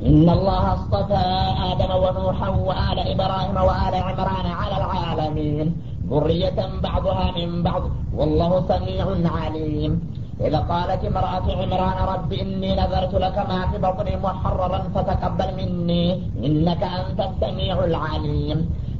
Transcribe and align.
إن 0.00 0.28
الله 0.30 0.64
اصطفى 0.72 1.24
آدم 1.72 1.90
ونوحا 2.04 2.48
وآل 2.48 2.98
إبراهيم 3.14 3.56
وآل 3.56 3.94
عمران 3.94 4.46
على 4.60 4.76
العالمين. 4.80 5.66
ذرية 6.10 6.58
بعضها 6.82 7.26
من 7.36 7.62
بعض. 7.62 7.82
والله 8.16 8.52
سميع 8.68 9.06
عليم. 9.36 9.92
إذا 10.40 10.58
قالت 10.58 11.04
امرأة 11.04 11.46
عمران 11.60 11.98
رب 12.14 12.32
إني 12.32 12.70
نذرت 12.80 13.14
لك 13.14 13.36
ما 13.48 13.60
في 13.68 13.76
بطني 13.78 14.16
محررا 14.16 14.78
فتقبل 14.94 15.48
مني. 15.56 16.04
إنك 16.46 16.82
أنت 16.82 17.20
السميع 17.20 17.76
العليم. 17.84 18.58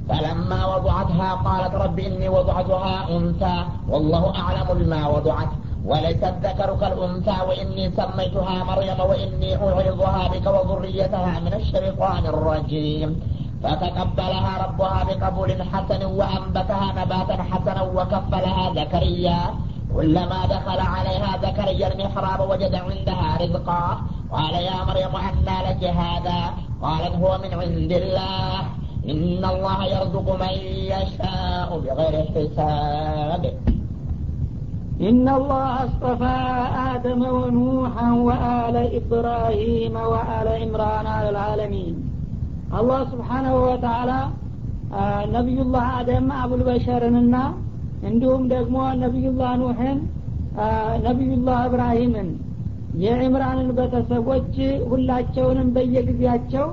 فلما 0.08 0.60
وضعتها 0.76 1.30
قالت 1.34 1.74
رب 1.74 1.98
إني 1.98 2.28
وضعتها 2.28 3.16
أنثى. 3.16 3.56
والله 3.88 4.24
أعلم 4.36 4.68
بما 4.74 5.08
وضعت. 5.08 5.48
وليس 5.90 6.22
الذكر 6.32 6.68
كالأنثى 6.80 7.36
وإني 7.48 7.84
سميتها 7.98 8.56
مريم 8.70 9.00
وإني 9.10 9.50
أعرضها 9.56 10.22
بك 10.32 10.46
وذريتها 10.46 11.40
من 11.44 11.52
الشيطان 11.60 12.26
الرجيم. 12.26 13.10
فتقبلها 13.62 14.52
ربها 14.64 15.00
بقبول 15.08 15.50
حسن 15.72 16.02
وأنبتها 16.18 16.86
نباتا 16.98 17.36
حسنا 17.50 17.82
وكفلها 17.82 18.64
زكريا. 18.78 19.40
كلما 19.94 20.40
دخل 20.54 20.80
عليها 20.94 21.30
زكريا 21.44 21.86
المحراب 21.92 22.40
وجد 22.50 22.74
عندها 22.74 23.28
رزقا. 23.42 23.84
قال 24.32 24.54
يا 24.54 24.78
مريم 24.88 25.14
أنى 25.28 25.56
لك 25.68 25.82
هذا؟ 25.84 26.40
قالت 26.82 27.14
هو 27.22 27.30
من 27.42 27.52
عند 27.60 27.92
الله. 28.02 28.58
إن 29.12 29.42
الله 29.52 29.78
يرزق 29.94 30.26
من 30.42 30.54
يشاء 30.94 31.68
بغير 31.84 32.14
حساب. 32.34 33.42
إن 35.01 35.25
الله 35.29 35.69
اصطفى 35.85 36.37
آدم 36.91 37.21
ونوحا 37.37 38.07
وآل 38.27 38.75
إبراهيم 38.99 39.95
وآل 40.11 40.47
عمران 40.61 41.05
على 41.07 41.29
العالمين 41.29 41.95
الله 42.79 43.01
سبحانه 43.13 43.55
وتعالى 43.69 44.19
ነቢዩላህ 45.35 45.85
አደም 45.99 46.27
አቡልበሸርንና 46.41 47.35
እንዲሁም 48.09 48.43
ደግሞ 48.53 48.75
ነቢዩላህ 49.03 49.51
ኑሕን 49.61 49.97
ነቢዩላህ 51.07 51.57
እብራሂምን 51.67 52.29
የዕምራንን 53.03 53.69
ቤተሰቦች 53.79 54.53
ሁላቸውንም 54.91 55.69
በየጊዜያቸው 55.75 56.67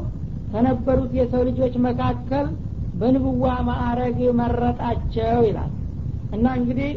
ከነበሩት 0.52 1.12
የሰው 1.20 1.42
ልጆች 1.48 1.74
መካከል 1.86 2.46
በንብዋ 3.00 3.54
ማዕረግ 3.68 4.18
መረጣቸው 4.40 5.40
ይላል 5.48 5.72
እና 6.36 6.46
እንግዲህ 6.60 6.92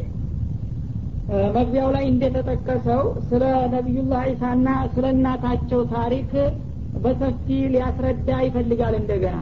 መግቢያው 1.54 1.88
ላይ 1.94 2.04
እንደተጠቀሰው 2.10 3.00
ስለ 3.28 3.42
ነቢዩላህ 3.74 4.22
ዒሳና 4.30 4.68
ስለ 4.94 5.06
እናታቸው 5.14 5.80
ታሪክ 5.92 6.30
በሰፊ 6.96 7.46
ሊያስረዳ 7.74 8.28
ይፈልጋል 8.46 8.94
እንደገና። 9.00 9.36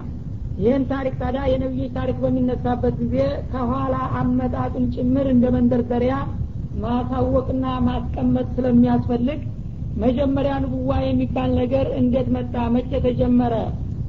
ይህን 0.56 0.84
ታሪክ 0.90 1.14
ታዲያ 1.20 1.42
የነቢዮች 1.50 1.92
ታሪክ 1.96 2.16
በሚነሳበት 2.22 2.94
ጊዜ 3.02 3.16
ከኋላ 3.52 3.96
አመጣጡን 4.20 4.86
ጭምር 4.94 5.26
እንደ 5.34 5.46
መንደርደሪያ 5.56 6.14
ማሳወቅና 6.82 7.66
ማስቀመጥ 7.88 8.46
ስለሚያስፈልግ 8.56 9.40
መጀመሪያ 9.96 10.54
ንቡዋ 10.64 10.90
የሚባል 11.04 11.50
ነገር 11.60 11.86
እንዴት 12.00 12.28
መጣ? 12.34 12.54
መቼ 12.74 12.90
ተጀመረ? 13.06 13.54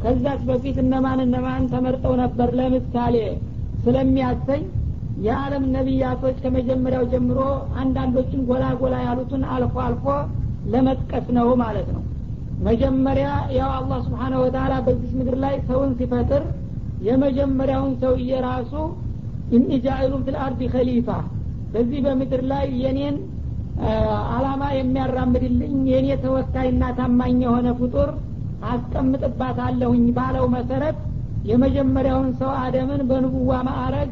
ከዛች 0.01 0.41
በፊት 0.49 0.77
እነማን 0.83 1.21
እነማን 1.25 1.63
ተመርጠው 1.71 2.13
ነበር? 2.21 2.49
ለምሳሌ 2.59 3.15
ስለሚያሰኝ 3.83 4.63
የዓለም 5.25 5.63
ነቢያቶች 5.75 6.37
ከመጀመሪያው 6.43 7.03
ጀምሮ 7.13 7.39
አንዳንዶችን 7.81 8.41
ጎላ 8.49 8.65
ጎላ 8.81 8.95
ያሉትን 9.05 9.43
አልፎ 9.53 9.75
አልፎ 9.85 10.05
ለመጥቀስ 10.73 11.27
ነው 11.37 11.49
ማለት 11.61 11.87
ነው። 11.95 12.03
መጀመሪያ 12.61 13.27
ያው 13.57 13.69
አላህ 13.75 13.99
ስብሓነ 14.05 14.33
ወተላ 14.43 14.73
በዚህ 14.87 15.11
ምድር 15.19 15.35
ላይ 15.43 15.55
ሰውን 15.67 15.91
ሲፈጥር 15.99 16.43
የመጀመሪያውን 17.07 17.93
ሰውዬ 18.01 18.31
ራሱ 18.47 18.73
ኢኒ 19.51 19.69
ጃኢሉን 19.85 20.23
ፊል 20.25 20.37
አርዲ 20.45 20.63
ከሊፋ 20.73 21.09
በዚህ 21.73 21.99
በምድር 22.05 22.41
ላይ 22.51 22.65
የኔን 22.81 23.17
አላማ 24.35 24.63
የሚያራምድልኝ 24.77 25.75
የኔ 25.91 26.07
ተወካይና 26.23 26.83
ታማኝ 26.97 27.37
የሆነ 27.45 27.67
ፍጡር 27.79 28.09
አስቀምጥባታለሁኝ 28.71 30.05
ባለው 30.15 30.45
መሰረት 30.55 30.97
የመጀመሪያውን 31.49 32.29
ሰው 32.39 32.51
አደምን 32.63 33.01
በንቡዋ 33.09 33.51
ማዕረግ 33.67 34.11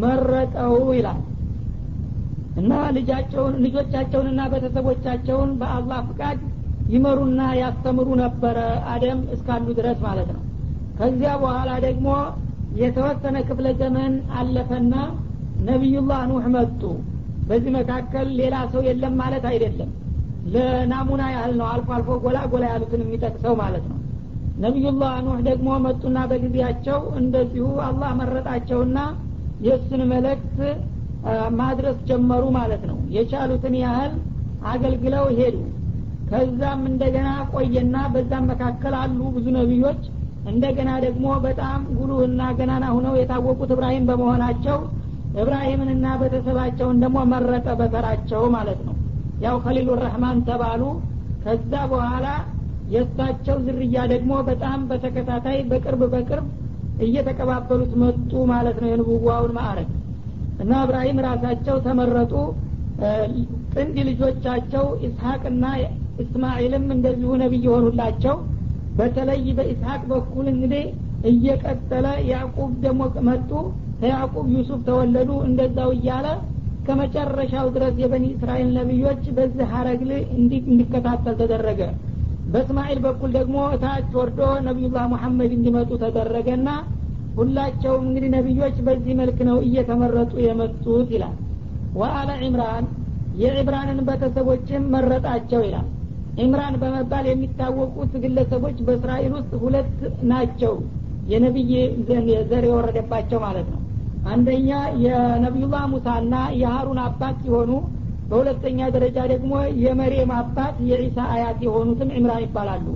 መረጠው 0.00 0.74
ይላል። 0.96 1.20
እና 2.60 2.72
ልጃቸውን 2.96 3.54
ልጆቻቸውንና 3.64 4.40
ቤተሰቦቻቸውን 4.52 5.50
በአላህ 5.60 6.00
ፍቃድ 6.08 6.38
ይመሩና 6.94 7.40
ያስተምሩ 7.60 8.08
ነበረ 8.22 8.58
አደም 8.92 9.20
እስካሉ 9.34 9.66
ድረስ 9.78 9.98
ማለት 10.06 10.30
ነው። 10.36 10.42
ከዚያ 10.98 11.32
በኋላ 11.42 11.70
ደግሞ 11.86 12.08
የተወሰነ 12.80 13.36
ክፍለ 13.48 13.68
ዘመን 13.80 14.12
አለፈና 14.40 14.94
ነቢዩላህ 15.68 16.20
ኑህ 16.30 16.44
መጡ። 16.56 16.82
በዚህ 17.48 17.72
መካከል 17.78 18.26
ሌላ 18.40 18.56
ሰው 18.72 18.82
የለም 18.88 19.14
ማለት 19.20 19.44
አይደለም። 19.50 19.90
ለናሙና 20.52 21.22
ያህል 21.34 21.54
ነው። 21.60 21.66
አልፎ 21.70 21.88
አልፎ 21.96 22.18
ጎላ 22.24 22.38
ጎላ 22.52 22.64
ያሉትን 22.72 23.02
የሚጠቅሰው 23.04 23.54
ማለት 23.62 23.84
ነው። 23.90 23.96
ነቢዩላህ 24.58 25.12
ኑህ 25.26 25.38
ደግሞ 25.48 25.68
መጡና 25.86 26.18
በጊዜያቸው 26.30 27.00
እንደዚሁ 27.20 27.66
አላህ 27.86 28.10
መረጣቸውና 28.20 28.98
የእሱን 29.60 30.02
መለክት 30.12 30.56
ማድረስ 31.58 31.98
ጀመሩ 32.08 32.44
ማለት 32.56 32.82
ነው። 32.90 32.98
የቻሉትን 33.16 33.74
ያህል 33.82 34.12
አገልግለው 34.64 35.26
ሄዱ። 35.38 35.56
ከዛም 36.30 36.80
እንደገና 36.90 37.28
ቆየና 37.52 37.96
በዛም 38.14 38.44
መካከል 38.50 38.94
አሉ 39.00 39.20
ብዙ 39.36 39.46
ነቢዮች። 39.56 40.02
እንደገና 40.50 40.90
ደግሞ 41.04 41.26
በጣም 41.46 41.80
ጉሉህና 41.96 42.42
ገናና 42.58 42.84
ሁነው 42.96 43.14
የታወቁት 43.18 43.70
እብራሂም 43.74 44.06
በመሆናቸው 44.10 44.78
እብራሂምንና 45.34 46.06
ቤተሰባቸውን 46.20 46.96
ደግሞ 47.02 47.18
መረጠ 47.32 47.68
በተራቸው 47.80 48.42
ማለት 48.56 48.80
ነው። 48.86 48.94
ያው 49.40 49.56
ከሊሉ 49.64 49.90
ረህማን 50.02 50.38
ተባሉ። 50.48 50.82
ከዛ 51.44 51.72
በኋላ 51.92 52.26
የእሳቸው 52.86 53.56
ዝርያ 53.66 53.96
ደግሞ 54.12 54.32
በጣም 54.48 54.80
በተከታታይ 54.90 55.58
በቅርብ 55.70 56.02
በቅርብ 56.14 56.46
እየተቀባበሉት 57.00 57.92
መጡ 58.02 58.32
ማለት 58.52 58.76
ነው 58.82 58.88
የንቡዋውን 58.90 59.52
ማዕረግ። 59.58 59.90
እና 60.62 60.72
እብራሂም 60.84 61.20
ራሳቸው 61.26 61.76
ተመረጡ። 61.86 62.32
ጥንድ 63.74 63.96
ልጆቻቸው 64.08 64.86
ኢስሐቅና 65.06 65.64
እስማኤልም 66.22 66.86
እንደዚሁ 66.94 67.30
ነቢይ 67.42 67.62
የሆኑላቸው 67.66 68.34
በተለይ 68.98 69.44
በኢስሐቅ 69.58 70.02
በኩል 70.10 70.46
እንግዲህ 70.52 70.84
እየቀጠለ 71.30 72.06
ያዕቁብ 72.30 72.70
ደግሞ 72.84 73.00
መጡ። 73.28 73.50
ከያዕቁብ 74.00 74.46
ዩሱፍ 74.54 74.80
ተወለዱ። 74.86 75.30
እንደዛው 75.48 75.90
እያለ 75.96 76.26
ከመጨረሻው 76.86 77.66
ድረስ 77.74 77.96
የበኒ 78.02 78.26
እስራኤል 78.34 78.68
ነቢዮች 78.78 79.24
በዚህ 79.36 79.66
ሀረግ 79.72 80.02
እንዲከታተል 80.68 81.34
ተደረገ 81.40 81.80
በእስማኤል 82.46 82.98
በኩል 83.04 83.30
ደግሞ 83.36 83.56
እታች 83.74 84.10
ወርዶ 84.18 84.38
ነቢዩላህ 84.66 85.04
ሙሐመድ 85.12 85.52
እንዲመጡ 85.56 85.90
ተደረገና 86.02 86.68
ሁላቸውም 87.36 88.04
እንግዲህ 88.06 88.30
ነቢዮች 88.36 88.76
በዚህ 88.86 89.14
መልክ 89.20 89.38
ነው 89.48 89.58
እየተመረጡ 89.66 90.32
የመጡት 90.46 91.10
ይላል። 91.14 91.36
ወአለ 91.94 92.30
ዒምራን 92.42 92.86
የዒምራንን 93.34 94.00
ቤተሰቦችም 94.08 94.88
መረጣቸው 94.94 95.60
ይላል። 95.66 95.86
ኢምራን 96.38 96.74
በመባል 96.82 97.24
የሚታወቁት 97.28 98.12
ግለሰቦች 98.24 98.76
በእስራኤል 98.86 99.32
ውስጥ 99.38 99.52
ሁለት 99.62 99.94
ናቸው 100.30 100.74
የነቢይ 101.26 101.72
ዘር 102.50 102.64
የወረደባቸው 102.68 103.40
ማለት 103.46 103.68
ነው። 103.74 103.80
አንደኛ 104.26 104.70
የነቢዩላህ 105.04 105.84
ሙሳና 105.92 106.34
የሀሩን 106.60 107.00
አባት 107.04 107.36
ሲሆኑ 107.42 107.70
በሁለተኛ 108.30 108.80
ደረጃ 108.94 109.18
ደግሞ 109.32 109.52
የመሬም 109.84 110.30
አባት 110.36 110.76
የዒሳ 110.90 111.18
አያት 111.34 111.58
የሆኑትም 111.66 112.10
ዕምራን 112.18 112.42
ይባላሉ። 112.44 112.86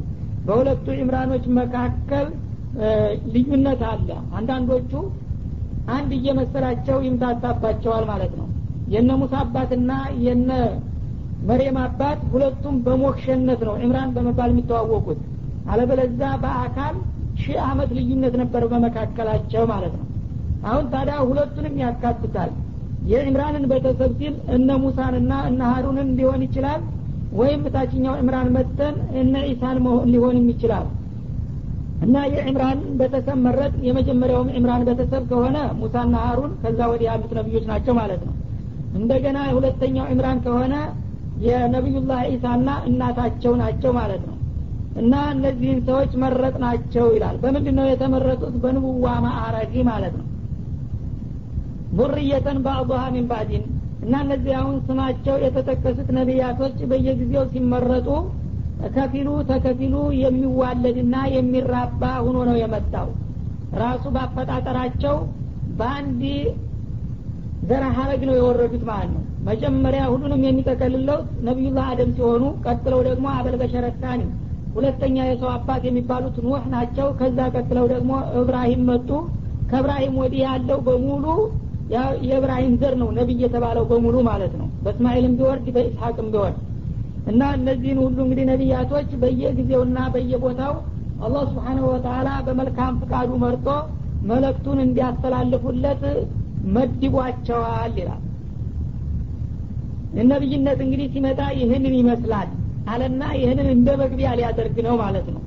በሁለቱ 0.47 0.87
ዕምራኖች 1.03 1.45
መካከል 1.59 2.27
ልዩነት 3.35 3.83
አለ። 3.91 4.09
አንዳንዶቹ 4.39 4.93
አንድ 5.89 6.11
እየመሰላቸው 6.19 6.99
ይምታታባቸዋል 7.07 8.05
ማለት 8.13 8.33
ነው። 8.41 8.47
የነ 8.87 9.11
ሙሳ 9.21 9.35
አባትና 9.45 9.91
የነ 10.25 10.51
መሬም 11.43 11.77
አባት 11.83 12.21
ሁለቱም 12.33 12.77
በሞክሸነት 12.85 13.61
ነው 13.69 13.75
ዕምራን 13.85 14.13
በመባል 14.17 14.51
የሚተዋወቁት። 14.53 15.21
አለበለዛ 15.71 16.23
በአካል 16.43 16.95
ሺህ 17.39 17.59
አመት 17.69 17.91
ልዩነት 17.99 18.35
ነበር 18.43 18.63
በመካከላቸው 18.73 19.63
ማለት 19.73 19.95
ነው። 20.01 20.07
አሁን 20.65 20.85
ታዲያ 20.93 21.17
ሁለቱንም 21.29 21.75
ያካትታል 21.83 22.51
የዕምራንን 23.05 23.65
ቤተሰብ 23.71 24.13
ሲል 24.19 24.35
እነ 24.57 24.77
ሙሳንና 24.83 25.33
እነ 25.49 25.61
ሀሩንን 25.73 26.11
ሊሆን 26.19 26.43
ይችላል 26.47 26.83
ወይም 27.33 27.63
ታችኛው 27.75 28.15
ዕምራን 28.21 28.49
መተን 28.57 28.97
እነ 29.21 29.35
ኢሳን 29.51 29.79
ሊሆንም 30.13 30.47
ይችላል። 30.53 30.87
እና 32.05 32.17
የዕምራን 32.33 32.79
ቤተሰብ 33.01 33.39
መረጥ። 33.47 33.73
የመጀመሪያውም 33.87 34.53
ዕምራን 34.59 34.83
ቤተሰብ 34.89 35.23
ከሆነ 35.31 35.57
ሙሳና 35.81 36.15
ሀሩን 36.25 36.53
ከዛ 36.63 36.81
ወዲህ 36.91 37.07
ያሉት 37.11 37.33
ነቢዮች 37.39 37.67
ናቸው 37.73 37.95
ማለት 38.01 38.23
ነው። 38.29 38.35
እንደገና 38.95 39.39
ሁለተኛው 39.57 40.07
ዕምራን 40.13 40.41
ከሆነ 40.45 40.75
የነቢዩላህ 41.45 42.21
ኢሳና 42.35 42.69
እናታቸው 42.89 43.53
ናቸው 43.63 43.93
ማለት 43.99 44.23
ነው። 44.29 44.37
እና 44.97 45.15
እነዚህን 45.33 45.81
ሰዎች 45.89 46.13
መረጥ 46.25 46.55
ናቸው 46.65 47.07
ይላል። 47.15 47.37
በምንድን 47.43 47.77
ነው 47.79 47.87
የተመረጡት? 47.89 48.55
በንቡዋ 48.63 49.07
ማዕረግ 49.25 49.75
ማለት 49.89 50.15
ነው 50.19 50.27
ቡርየተን 51.97 52.59
ባዕضሃ 52.65 53.03
ሚን 53.15 53.27
ባዕዲን። 53.31 53.65
እና 54.05 54.15
እነዚህ 54.25 54.55
አሁን 54.61 54.77
ስማቸው 54.87 55.37
የተጠቀሱት 55.45 56.09
ነቢያቶች 56.19 56.79
በየጊዜው 56.91 57.45
ሲመረጡ 57.53 58.09
ከፊሉ 58.95 59.29
ተከፊሉ 59.51 59.95
የሚዋለድና 60.23 61.17
የሚራባ 61.35 62.03
ሁኖ 62.27 62.39
ነው 62.49 62.57
የመጣው። 62.63 63.09
ራሱ 63.83 64.05
ባፈጣጠራቸው 64.17 65.17
በአንድ 65.79 66.23
ዘረ 67.69 67.85
ሀረግ 67.97 68.23
ነው 68.29 68.35
የወረዱት 68.39 68.83
ማለት 68.89 69.11
ነው። 69.15 69.23
መጀመሪያ 69.47 70.03
ሁሉንም 70.13 70.43
የሚጠቀልለው 70.47 71.19
ነቢዩላህ 71.47 71.87
አደም 71.93 72.11
ሲሆኑ 72.17 72.45
ቀጥለው 72.67 73.01
ደግሞ 73.09 73.27
أبو 73.37 73.55
البشر 73.63 73.92
الثاني 73.92 74.21
ሁለተኛ 74.75 75.17
የሰው 75.27 75.51
አባት 75.57 75.83
የሚባሉት 75.89 76.37
ኑህ 76.45 76.65
ናቸው። 76.75 77.09
ከዛ 77.21 77.39
ቀጥለው 77.57 77.87
ደግሞ 77.95 78.13
ኢብራሂም 78.41 78.83
መጡ። 78.91 79.11
ከኢብራሂም 79.71 80.15
ወዲህ 80.23 80.41
ያለው 80.47 80.79
በሙሉ 80.87 81.27
የኢብራሂም 82.25 82.75
ዘር 82.81 82.95
ነው 83.01 83.09
ነቢይ 83.17 83.41
የተባለው 83.45 83.85
በሙሉ 83.91 84.17
ማለት 84.29 84.53
ነው። 84.61 84.69
በእስማኤልም 84.85 85.35
ቢወርድ 85.39 85.67
በኢስሐቅም 85.75 86.29
ቢወርድ። 86.35 86.59
እና 87.27 87.43
እነዚህን 87.59 87.99
ሁሉ 88.05 88.19
እንግዲህ 88.25 88.45
ነቢያቶች 88.51 89.11
በየጊዜውና 89.21 89.99
በየቦታው 90.15 90.75
አላህ 91.21 91.43
سبحانه 91.51 91.85
وتعالى 91.93 92.29
በመልካም 92.47 92.95
ፍቃዱ 93.03 93.31
መርጦ 93.45 93.67
መለክቱን 94.31 94.79
እንዲያስተላልፉለት 94.85 96.03
መድቧቸዋል 96.77 97.95
ይላል። 98.01 98.23
ነቢይነት 100.31 100.79
እንግዲህ 100.85 101.07
ሲመጣ 101.15 101.41
ይህንን 101.61 101.95
ይመስላል 102.01 102.49
አለና 102.93 103.23
ይህንን 103.39 103.69
እንደ 103.75 103.91
መግቢያ 104.01 104.31
ሊያደርግ 104.39 104.77
ነው 104.87 104.95
ማለት 105.03 105.27
ነው። 105.35 105.43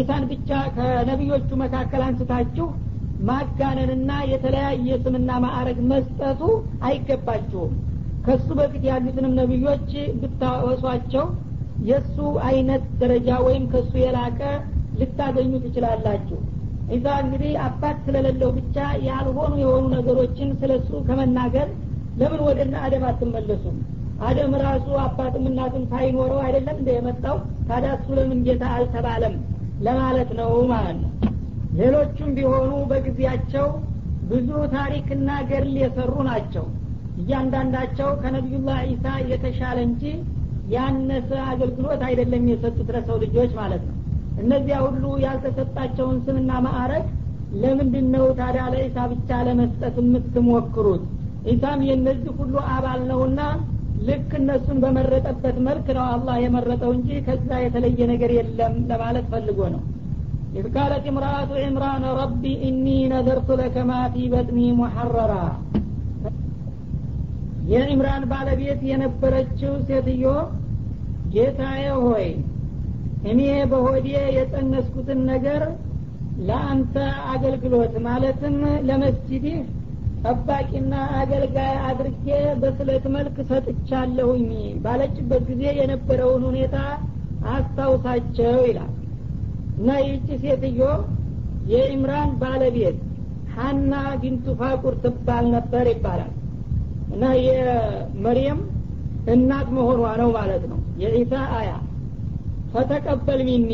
ኢሳን 0.00 0.24
ብቻ 0.30 0.50
ከነቢዮቹ 0.76 1.50
መካከል 1.62 2.02
አንስታችሁ 2.06 2.66
ማጋነንና 3.28 4.10
የተለያየ 4.30 4.96
ስምና 5.04 5.30
ማዕረግ 5.44 5.78
መስጠቱ 5.90 6.40
አይገባችሁም 6.88 7.72
ከሱ 8.26 8.48
በፊት 8.58 8.84
ያሉትንም 8.90 9.34
ነቢዮች 9.40 9.90
ብታወሷቸው 10.20 11.26
የእሱ 11.88 12.16
አይነት 12.48 12.84
ደረጃ 13.00 13.28
ወይም 13.46 13.64
ከሱ 13.72 13.92
የላቀ 14.02 14.40
ልታገኙ 15.00 15.52
ትችላላችሁ። 15.64 16.38
ኢሳ 16.94 17.06
እንግዲህ 17.22 17.52
አባት 17.64 17.96
ስለሌለው 18.06 18.50
ብቻ 18.58 18.76
ያልሆኑ 19.06 19.52
የሆኑ 19.62 19.84
ነገሮችን 19.96 20.50
ስለ 20.60 20.72
እሱ 20.80 21.00
ከመናገር 21.08 21.68
ለምን 22.20 22.40
ወደ 22.48 22.60
አደም 22.82 23.04
አትመለሱም? 23.08 23.76
አደም 24.26 24.52
ራሱ 24.62 24.86
አባትም 25.04 25.46
እናትም 25.50 25.82
ሳይኖረው 25.90 26.40
አይደለም 26.44 26.76
እንደ 26.80 26.90
የመጣው። 26.96 27.36
ታዲያ 27.68 27.90
እሱ 27.98 28.08
ለምን 28.18 28.38
ጌታ 28.46 28.64
አልተባለም 28.76 29.34
ለማለት 29.80 30.30
ነው 30.38 30.52
ማለት 30.70 30.98
ነው 31.02 31.10
ሌሎቹም 31.78 32.30
ቢሆኑ 32.36 32.72
በጊዜያቸው 32.90 33.66
ብዙ 34.30 34.48
ታሪክና 34.74 35.30
ገድል 35.50 35.74
የሰሩ 35.82 36.14
ናቸው። 36.28 36.64
እያንዳንዳቸው 37.20 38.08
ከነቢዩላህ 38.22 38.78
ኢሳ 38.92 39.04
የተሻለ 39.30 39.78
እንጂ 39.88 40.02
ያነሰ 40.74 41.30
አገልግሎት 41.50 42.00
አይደለም 42.08 42.44
የሰጡት 42.50 42.88
ለሰው 42.96 43.16
ልጆች 43.24 43.50
ማለት 43.60 43.82
ነው። 43.88 43.94
እነዚያ 44.42 44.78
ሁሉ 44.86 45.04
ያልተሰጣቸውን 45.24 46.16
ስምና 46.26 46.52
ማዕረግ 46.66 47.04
ለምንድን 47.62 48.06
ነው 48.14 48.24
ታዲያ 48.40 48.64
ለኢሳ 48.72 48.96
ብቻ 49.12 49.38
ለመስጠት 49.48 49.96
የምትሞክሩት? 50.02 51.02
ኢሳም 51.52 51.80
የእነዚህ 51.88 52.32
ሁሉ 52.40 52.54
አባል 52.74 53.00
ነውና 53.10 53.40
ልክ 54.06 54.30
እነሱን 54.40 54.78
በመረጠበት 54.82 55.58
መልክ 55.68 55.86
ነው 55.96 56.06
አላህ 56.14 56.36
የመረጠው 56.44 56.90
እንጂ 56.96 57.10
ከዛ 57.26 57.50
የተለየ 57.62 58.00
ነገር 58.12 58.32
የለም 58.38 58.74
ለማለት 58.90 59.26
ፈልጎ 59.32 59.60
ነው 59.74 59.82
إذ 60.55 60.65
قالت 60.77 61.03
امرأة 61.07 61.51
عمران 61.65 62.03
ربي 62.21 62.53
إني 62.67 62.99
نذرت 63.09 63.49
لك 63.61 63.75
ما 63.89 64.01
في 64.13 64.23
بطني 64.29 64.67
محررا 64.81 65.45
የኢምራን 67.71 68.23
ባለቤት 68.31 68.79
የነበረችው 68.89 69.73
ሴትዮ 69.87 70.23
ጌታዬ 71.33 71.83
ሆይ 72.05 72.25
እኔ 73.31 73.39
በሆዴ 73.71 74.07
የጸነስኩትን 74.37 75.19
ነገር 75.31 75.61
ለአንተ 76.47 76.95
አገልግሎት 77.33 77.93
ማለትም 78.07 78.55
ለመስጂድህ 78.87 79.59
ጠባቂና 80.23 80.93
አገልጋይ 81.19 81.75
አድርጌ 81.89 82.27
በስለት 82.61 83.05
መልክ 83.15 83.37
ሰጥቻለሁኝ 83.51 84.49
ባለችበት 84.83 85.43
ጊዜ 85.51 85.63
የነበረውን 85.79 86.43
ሁኔታ 86.49 86.75
አስታውሳቸው 87.55 88.57
ይላል 88.69 88.91
እና 89.76 89.90
ይህች 90.02 90.28
ሴትዮ 90.42 90.80
የኢምራን 91.72 92.30
ባለቤት 92.40 92.98
ሀና 93.56 93.92
ቢንቱ 94.22 94.46
ፋቁር 94.60 94.94
ትባል 95.04 95.44
ነበር 95.54 95.84
ይባላል። 95.92 96.32
እና 97.14 97.24
የመርየም 97.44 98.60
እናት 99.32 99.68
መሆኗ 99.76 100.02
ነው 100.20 100.30
ማለት 100.38 100.64
ነው። 100.72 100.80
የዒሳ 101.02 101.34
አያ 101.58 101.70
ፈተቀበል 102.72 103.40
ሚኒ 103.48 103.70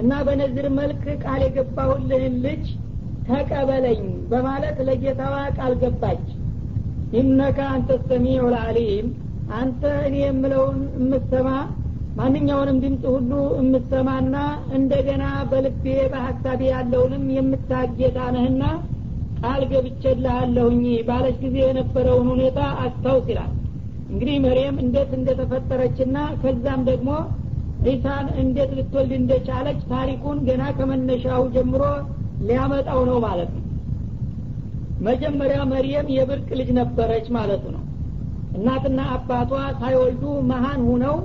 እና 0.00 0.12
በነዝር 0.26 0.66
መልክ 0.78 1.04
ቃል 1.24 1.40
የገባሁልህን 1.46 2.34
ልጅ 2.44 2.64
ተቀበለኝ 3.28 4.00
በማለት 4.30 4.78
ለጌታዋ 4.88 5.36
ቃል 5.58 5.72
ገባች። 5.82 6.24
ኢነካ 7.18 7.58
አንተ 7.74 7.96
ሰሚዑ 8.08 8.44
ልአሊም 8.54 9.06
አንተ 9.58 9.82
እኔ 10.06 10.16
የምለውን 10.22 10.78
የምሰማ 10.96 11.48
ማንኛውንም 12.16 12.76
ድምፅ 12.82 13.04
ሁሉ 13.14 13.30
የምሰማና 13.58 14.34
እንደገና 14.76 15.22
በልቤ 15.50 15.84
በሀሳቤ 16.12 16.60
ያለውንም 16.72 17.24
የምታጌታ 17.36 18.18
ነህና 18.34 18.64
ቃል 19.40 19.62
ገብቼልሃለሁኝ 19.72 20.84
ባለች 21.08 21.36
ጊዜ 21.44 21.56
የነበረውን 21.64 22.28
ሁኔታ 22.34 22.60
አስታውስ 22.84 23.26
ይላል። 23.32 23.50
እንግዲህ 24.10 24.36
መርየም 24.44 24.76
እንዴት 24.84 25.10
እንደተፈጠረችና 25.18 26.16
ከዛም 26.42 26.82
ደግሞ 26.90 27.10
ዒሳን 27.86 28.26
እንዴት 28.42 28.70
ልትወልድ 28.78 29.12
እንደቻለች 29.18 29.80
ታሪኩን 29.90 30.38
ገና 30.46 30.64
ከመነሻው 30.78 31.42
ጀምሮ 31.54 31.82
ሊያመጣው 32.46 33.00
ነው 33.10 33.18
ማለት 33.26 33.50
ነው። 33.56 33.62
መጀመሪያ 35.06 35.60
መርየም 35.72 36.08
የብርቅ 36.16 36.48
ልጅ 36.60 36.68
ነበረች 36.78 37.26
ማለቱ 37.36 37.64
ነው። 37.76 37.82
እናትና 38.58 39.00
አባቷ 39.14 39.50
ሳይወልዱ 39.80 40.22
መሀን 40.50 40.80
ሁነው 40.88 41.16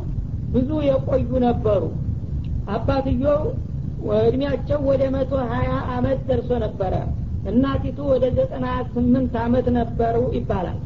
ብዙ 0.53 0.69
የቆዩ 0.87 1.31
ነበሩ። 1.45 1.83
አባትየው 2.75 3.41
እድሜያቸው 4.21 4.79
ወደ 4.89 5.03
መቶ 5.15 5.31
ሀያ 5.51 5.71
አመት 5.95 6.19
ደርሶ 6.29 6.51
ነበረ። 6.65 6.93
እናቲቱ 7.49 7.97
ወደ 8.11 8.25
ዘጠና 8.37 8.65
ስምንት 8.93 9.33
አመት 9.43 9.67
ነበሩ 9.77 10.15
ይባላል። 10.37 10.77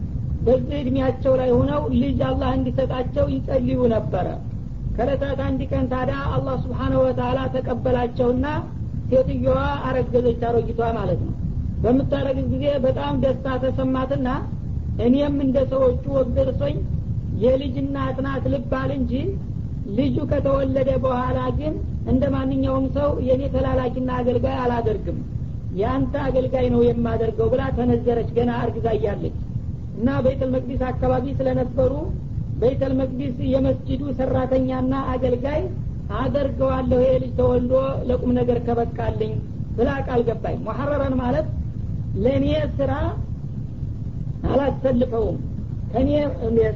በዚህ 0.45 0.77
እድሜያቸው 0.81 1.33
ላይ 1.41 1.49
ሆነው 1.57 1.81
ልጅ 2.01 2.19
አላህ 2.29 2.49
እንዲሰጣቸው 2.57 3.25
ይጸልዩ 3.33 3.79
ነበረ። 3.95 4.27
ከለታት 4.97 5.39
አንድ 5.45 5.61
ቀን 5.71 5.85
ታዲያ 5.93 6.17
አላህ 6.35 6.55
ስብሓነሁ 6.65 6.99
ወተላ 7.05 7.39
ተቀበላቸውና 7.55 8.45
ሴትዮዋ 9.11 9.57
አረገዘች 9.87 10.41
አሮጊቷ 10.49 10.81
ማለት 10.97 11.21
ነው። 11.25 11.33
በምታረግዝ 11.83 12.45
ጊዜ 12.53 12.65
በጣም 12.85 13.13
ደስታ 13.23 13.55
ተሰማትና 13.63 14.27
እኔም 15.05 15.35
እንደ 15.45 15.57
ሰዎቹ 15.71 16.03
ወግ 16.17 16.29
ደርሶኝ 16.37 16.77
የልጅ 17.43 17.75
እናት 17.83 18.17
ናት 18.25 18.43
ልባል 18.53 18.91
እንጂ 18.97 19.13
ልጁ 19.95 20.17
ከተወለደ 20.29 20.89
በኋላ 21.03 21.39
ግን 21.57 21.73
እንደ 22.11 22.23
ማንኛውም 22.35 22.85
ሰው 22.97 23.09
የእኔ 23.27 23.43
ተላላኪና 23.55 24.09
አገልጋይ 24.19 24.57
አላደርግም። 24.63 25.17
የአንተ 25.75 26.13
አገልጋይ 26.25 26.65
ነው 26.73 26.81
የማደርገው 26.85 27.47
ብላ 27.53 27.63
ተነዘረች። 27.77 28.29
ገና 28.37 28.51
አርግዛ 28.61 28.87
እያለች 28.97 29.37
እና 29.97 30.09
ቤተል 30.25 30.49
መቅዲስ 30.55 30.81
አካባቢ 30.91 31.25
ስለነበሩ 31.39 31.93
ቤተል 32.61 32.93
መቅዲስ 32.99 33.35
የመስጅዱ 33.53 34.03
ሰራተኛና 34.19 34.93
አገልጋይ 35.13 35.61
አደርገዋለሁ 36.19 36.99
ይሄ 37.03 37.13
ልጅ 37.23 37.31
ተወልዶ 37.39 37.73
ለቁም 38.09 38.31
ነገር 38.39 38.57
ከበቃልኝ 38.67 39.33
ብላ 39.77 39.89
ቃል 40.07 40.21
ገባኝ። 40.27 40.57
ሙሐረረን 40.65 41.15
ማለት 41.21 41.47
ለእኔ 42.23 42.47
ስራ 42.77 42.91
አላሰልፈውም 44.51 45.37
ከኔ 45.93 46.11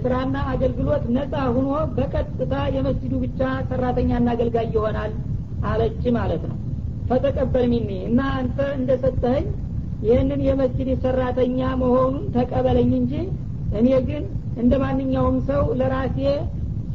ስራና 0.02 0.38
አገልግሎት 0.52 1.04
ነጻ 1.16 1.34
ሁኖ 1.56 1.70
በቀጥታ 1.96 2.54
የመስጅዱ 2.76 3.14
ብቻ 3.24 3.40
ሰራተኛና 3.70 4.28
አገልጋይ 4.36 4.68
ይሆናል 4.76 5.14
አለች 5.70 6.04
ማለት 6.18 6.44
ነው። 6.50 6.58
ፈተቀበል 7.10 7.66
ሚኒ 7.72 7.90
እና 8.08 8.22
አንተ 8.40 8.58
እንደሰጠኸኝ 8.78 9.46
ይህንን 10.04 10.42
የመስጅድ 10.48 10.90
ሰራተኛ 11.06 11.60
መሆኑን 11.82 12.26
ተቀበለኝ 12.36 12.92
እንጂ 13.00 13.14
እኔ 13.80 13.88
ግን 14.10 14.24
እንደ 14.62 14.74
ማንኛውም 14.84 15.38
ሰው 15.50 15.64
ለራሴ 15.80 16.20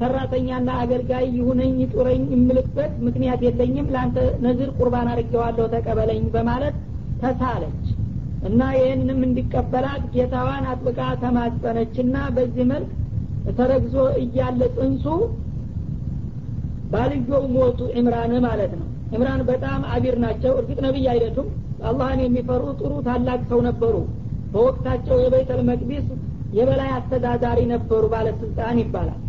ሰራተኛና 0.01 0.69
አገልጋይ 0.83 1.27
ይሁነኝ 1.37 1.75
ጡረኝ 1.93 2.23
የምልበት 2.35 2.93
ምክንያት 3.07 3.41
የለኝም። 3.47 3.91
ለአንተ 3.95 4.17
ነዝር 4.45 4.71
ቁርባን 4.79 5.11
አድርጌዋለሁ 5.13 5.67
ተቀበለኝ 5.75 6.23
በማለት 6.35 6.77
ተሳለች 7.23 7.83
እና 8.49 8.61
ይህንንም 8.77 9.21
እንዲቀበላት 9.27 10.05
ጌታዋን 10.15 10.65
አጥብቃ 10.71 11.01
ተማጸነች 11.23 11.95
እና 12.05 12.17
በዚህ 12.37 12.65
መልክ 12.73 12.91
ተረግዞ 13.59 13.95
እያለ 14.23 14.61
ጽንሱ 14.77 15.05
ባልየው 16.93 17.45
ሞቱ 17.55 17.81
ኢምራን 17.99 18.33
ማለት 18.47 18.73
ነው። 18.79 18.87
ኢምራን 19.15 19.43
በጣም 19.49 19.81
አቢር 19.95 20.17
ናቸው። 20.25 20.53
እርግጥ 20.61 20.79
ነቢይ 20.87 21.07
አይደሉም። 21.13 21.49
አላህን 21.89 22.21
የሚፈሩ 22.25 22.65
ጥሩ 22.81 22.93
ታላቅ 23.07 23.41
ሰው 23.51 23.61
ነበሩ። 23.69 23.95
በወቅታቸው 24.53 25.17
የበይተል 25.23 25.61
መቅዲስ 25.71 26.07
የበላይ 26.57 26.91
አስተዳዳሪ 26.97 27.61
ነበሩ 27.73 28.03
ባለስልጣን 28.13 28.79
ይባላል። 28.83 29.21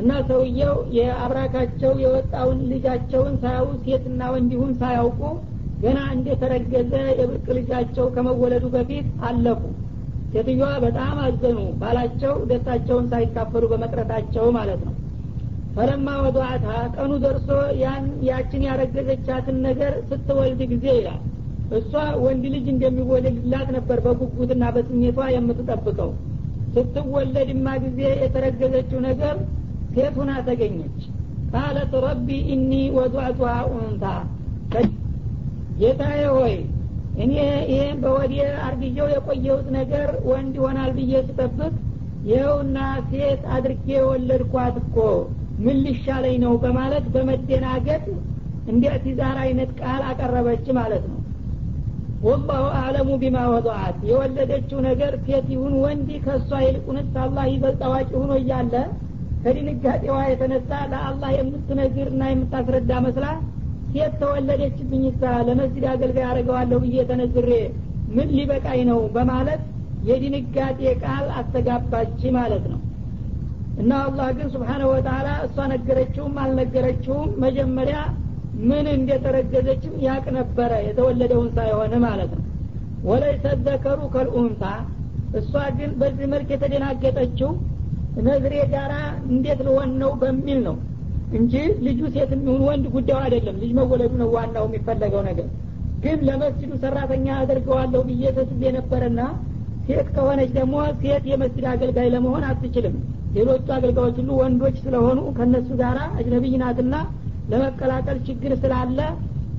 እና 0.00 0.10
ሰውየው 0.28 0.76
የአብራካቸው 0.96 1.92
የወጣውን 2.02 2.58
ልጃቸውን 2.72 3.34
ሳያው 3.42 3.68
ሴትና 3.86 4.20
ወንዲሁን 4.34 4.72
ሳያውቁ 4.80 5.20
ገና 5.82 5.98
እንደተረገዘ 6.14 6.92
የብርቅ 7.18 7.46
ልጃቸው 7.56 8.06
ከመወለዱ 8.14 8.64
በፊት 8.72 9.06
አለፉ። 9.28 9.60
ሴትዮዋ 10.32 10.70
በጣም 10.84 11.16
አዘኑ። 11.24 11.58
ባላቸው 11.80 12.34
ደስታቸውን 12.50 13.06
ሳይካፈሉ 13.12 13.64
በመቅረታቸው 13.72 14.46
ማለት 14.56 14.80
ነው። 14.88 14.94
ፈለማ 15.76 16.08
ወዷአታ 16.24 16.66
ቀኑ 16.94 17.12
ደርሶ 17.24 17.48
ያችን 18.28 18.62
ያረገዘቻትን 18.68 19.58
ነገር 19.66 19.92
ስትወልድ 20.08 20.62
ጊዜ 20.72 20.86
ይላል። 20.98 21.20
እሷ 21.78 21.92
ወንድ 22.22 22.44
ልጅ 22.54 22.66
እንደሚወለድላት 22.72 23.68
ነበር 23.76 23.98
በጉጉትና 24.04 24.64
በስሜቷ 24.76 25.28
የምትጠብቀው። 25.34 26.10
ስትወለድማ 26.74 27.68
ጊዜ 27.84 28.00
የተረገዘችው 28.22 29.00
ነገር 29.08 29.36
ሴት 29.94 30.16
ሁና 30.20 30.32
ተገኘች። 30.48 30.98
ቃለት 31.52 31.92
ረቢ 32.04 32.28
ኢኒ 32.54 32.72
ወዷዕቱሃ 32.96 33.52
ኡንታ 33.74 34.04
ጌታዬ 35.78 36.20
ሆይ 36.34 36.54
እኔ 37.22 37.32
ይህን 37.70 37.98
በወዴ 38.02 38.34
አርግየው 38.66 39.08
የቆየሁት 39.12 39.68
ነገር 39.76 40.08
ወንድ 40.30 40.54
ይሆናል 40.58 40.90
ብዬ 40.98 41.12
ስጠብቅ 41.28 41.72
ይኸውና 42.24 42.78
ሴት 43.10 43.42
አድርጌ 43.56 43.86
የወለድኳት 43.94 44.76
እኮ 44.82 44.96
ምን 45.64 45.78
ሊሻለኝ 45.84 46.36
ነው 46.44 46.52
በማለት 46.64 47.04
በመደናገጥ 47.14 48.04
እንደ 48.68 48.84
ትዛር 49.04 49.36
አይነት 49.44 49.70
ቃል 49.80 50.02
አቀረበች 50.08 50.66
ማለት 50.78 51.04
ነው። 51.10 51.14
ወላሁ 52.22 52.62
አለሙ 52.78 53.08
ቢማ 53.22 53.38
ወضዓት 53.52 53.98
የወለደችው 54.08 54.78
ነገር 54.88 55.12
ሴት 55.26 55.46
ይሁን 55.54 55.74
ወንድ 55.84 56.08
ከእሷ 56.24 56.50
ይልቁንስ 56.64 57.12
አላህ 57.24 57.44
ይበልጥ 57.52 57.82
ሆኖ 58.14 58.32
እያለ 58.40 58.74
ከድንጋጤዋ 59.42 60.16
የተነሳ 60.30 60.70
ለአላህ 60.92 61.30
የምትነግር 61.36 62.08
እና 62.14 62.22
የምታስረዳ 62.30 62.92
መስላ 63.04 63.26
ሴት 63.92 64.14
ተወለደችብኝ 64.20 65.04
ሳ 65.20 65.32
ለመስጅድ 65.46 65.84
አገልጋይ 65.92 66.26
አደረገዋለሁ 66.28 66.78
ብዬ 66.84 67.04
ተነዝሬ 67.10 67.50
ምን 68.16 68.28
ሊበቃኝ 68.36 68.80
ነው 68.90 69.00
በማለት 69.14 69.62
የድንጋጤ 70.08 70.80
ቃል 71.02 71.26
አስተጋባች 71.38 72.20
ማለት 72.36 72.64
ነው። 72.72 72.80
እና 73.80 73.92
አላህ 74.04 74.28
ግን 74.36 74.48
ስብሓነሁ 74.54 74.88
ወተላ 74.92 75.28
እሷ 75.46 75.66
ነገረችውም 75.72 76.36
አልነገረችውም 76.44 77.30
መጀመሪያ 77.44 77.98
ምን 78.68 78.86
እንደተረገዘችም 78.94 79.94
ያቅ 80.06 80.24
ነበረ 80.38 80.70
የተወለደውን 80.86 81.50
ሳይሆን 81.58 81.92
ማለት 82.06 82.30
ነው። 82.36 82.44
ወለይሰ 83.08 83.44
ዘከሩ 83.66 84.00
ከልኡንታ 84.14 84.64
እሷ 85.38 85.52
ግን 85.78 85.90
በዚህ 86.00 86.26
መልክ 86.32 86.48
የተደናገጠችው 86.54 87.50
ነዝሬ 88.26 88.54
ጋራ 88.72 88.94
እንዴት 89.30 89.60
ልሆን 89.66 89.90
ነው 90.02 90.12
በሚል 90.22 90.60
ነው 90.68 90.76
እንጂ 91.36 91.54
ልጁ 91.86 92.00
ሴት 92.12 92.30
የሚሆን 92.34 92.62
ወንድ 92.68 92.84
ጉዳዩ 92.92 93.18
አይደለም። 93.24 93.56
ልጅ 93.62 93.70
መወለዱ 93.78 94.12
ነው 94.20 94.28
ዋናው 94.34 94.64
የሚፈለገው 94.68 95.22
ነገር። 95.26 95.48
ግን 96.02 96.18
ለመስጅዱ 96.28 96.72
ሰራተኛ 96.82 97.26
አደርገዋለሁ 97.38 98.00
ብዬ 98.08 98.24
ተስቤ 98.36 98.70
ነበረና 98.76 99.20
ሴት 99.86 100.08
ከሆነች 100.14 100.50
ደግሞ 100.56 100.74
ሴት 101.02 101.24
የመስጅድ 101.30 101.66
አገልጋይ 101.72 102.08
ለመሆን 102.14 102.44
አትችልም። 102.48 102.96
ሌሎቹ 103.36 103.66
አገልጋዮች 103.76 104.16
ሁሉ 104.20 104.30
ወንዶች 104.40 104.76
ስለሆኑ 104.84 105.20
ከነሱ 105.38 105.68
ጋር 105.80 105.96
አጅነቢይ 106.10 106.54
ናትና 106.62 106.94
ለመቀላቀል 107.52 108.18
ችግር 108.28 108.52
ስላለ 108.62 108.98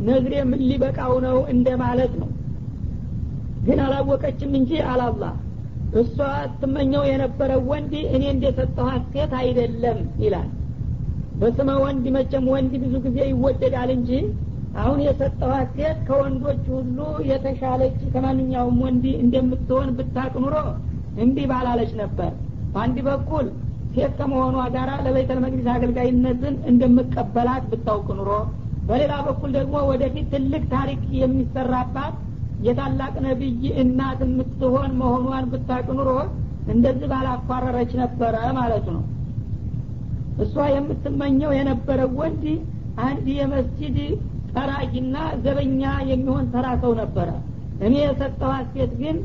ነግሬ 0.07 0.33
ምን 0.49 0.61
ሊበቃው 0.69 1.13
ነው 1.25 1.37
እንደ 1.53 1.69
ማለት 1.81 2.13
ነው። 2.21 2.29
ግን 3.65 3.79
አላወቀችም 3.85 4.51
እንጂ 4.59 4.71
አላላ። 4.91 5.23
እሷ 6.01 6.17
ትመኘው 6.59 7.03
የነበረው 7.09 7.61
ወንድ 7.71 7.93
እኔ 8.15 8.23
እንደሰጠኋት 8.33 9.03
ሴት 9.13 9.31
አይደለም 9.39 9.99
ይላል 10.23 10.49
በስመ 11.39 11.69
ወንድ 11.83 12.05
መቼም 12.15 12.45
ወንድ 12.53 12.73
ብዙ 12.83 12.93
ጊዜ 13.05 13.17
ይወደዳል 13.29 13.89
እንጂ 13.95 14.11
አሁን 14.75 14.99
የሰጠኋት 15.05 15.69
ሴት 15.77 15.99
ከወንዶች 16.07 16.63
ሁሉ 16.73 16.97
የተሻለች 17.29 17.97
ከማንኛውም 18.13 18.77
ወንድ 18.85 19.05
እንደምትሆን 19.21 19.89
ብታቅ 19.97 20.33
ኑሮ 20.43 20.55
እንዲህ 21.23 21.45
ባላለች 21.51 21.91
ነበር። 22.01 22.31
በአንድ 22.73 22.97
በኩል 23.07 23.45
ሴት 23.93 24.13
ከመሆኗ 24.19 24.57
ጋር 24.75 24.89
ለቤተል 25.05 25.39
መቅዲስ 25.45 25.67
አገልጋይነትን 25.73 26.55
እንደምቀበላት 26.71 27.63
ብታውቅ 27.71 28.07
ኑሮ 28.19 28.31
በሌላ 28.87 29.13
በኩል 29.27 29.51
ደግሞ 29.57 29.75
ወደፊት 29.89 30.27
ትልቅ 30.33 30.63
ታሪክ 30.75 31.01
የሚሰራባት 31.21 32.15
የታላቅ 32.59 33.13
ነቢይ 33.25 33.63
እናት 33.83 34.19
የምትሆን 34.25 34.91
መሆኗን 35.01 35.45
ብታቅ 35.51 35.85
ኑሮ 35.97 36.11
እንደዚህ 36.67 37.07
ባላኳረረች 37.11 37.91
ነበረ 38.01 38.35
ማለቱ 38.57 38.87
ነው 38.95 39.03
እሷ 40.39 40.65
የምትመኘው 40.73 41.51
የነበረው 41.57 42.11
ወንድ 42.19 42.43
አንድ 43.05 43.25
የመስጂድ 43.37 43.97
ጠራጊና 44.53 45.15
ዘበኛ 45.43 45.81
የሚሆን 46.11 46.45
ተራ 46.53 46.67
ሰው 46.83 46.93
ነበረ። 47.01 47.29
እኔ 47.85 47.93
የሰጠኋት 48.01 48.67
ሴት 48.73 48.93
ግን 49.01 49.17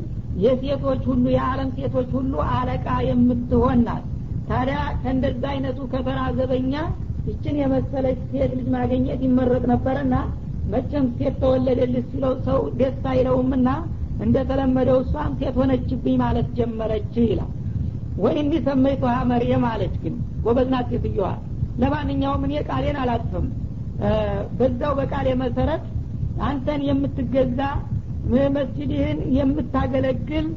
የሴቶች 0.43 1.01
ሁሉ 1.09 1.25
የዓለም 1.33 1.69
ሴቶች 1.77 2.09
ሁሉ 2.17 2.33
አለቃ 2.55 2.87
የምትሆን 3.07 3.79
ናት። 3.87 4.05
ታዲያ 4.49 4.79
ከእንደዛ 5.01 5.43
አይነቱ 5.53 5.79
ከተራ 5.93 6.19
ዘበኛ 6.37 6.73
ይችን 7.27 7.55
የመሰለች 7.61 8.19
ሴት 8.31 8.51
ልጅ 8.57 8.67
ማገኘት 8.75 9.21
ይመረጥ 9.27 9.63
ነበረና 9.71 10.15
መቼም 10.73 11.05
ሴት 11.17 11.35
ተወለደልሽ 11.41 12.05
ሲለው 12.11 12.33
ሰው 12.47 12.59
ደስ 12.79 13.01
አይለውምና 13.11 13.69
እንደተለመደው 14.25 14.99
እሷም 15.03 15.33
ሴት 15.39 15.55
ሆነችብኝ 15.61 16.15
ማለት 16.23 16.47
ጀመረች 16.59 17.13
ይላል። 17.23 17.51
ወይኒ 18.17 18.51
ሰመይቱሃ 18.67 19.15
መርየም 19.31 19.63
አለች 19.71 19.95
ግን 20.03 20.15
ጎበዝናት 20.45 20.87
ሴትዮዋ። 20.93 21.29
ለማንኛውም 21.77 22.43
እኔ 22.47 22.53
ቃሌን 22.69 22.97
አላጥፍም። 23.01 23.47
በዛው 24.57 24.93
በቃሌ 24.99 25.27
መሰረት 25.41 25.83
አንተን 26.41 26.81
የምትገዛ 26.87 27.59
መስጅድህን 28.55 29.19
የምታገለግል 29.37 30.47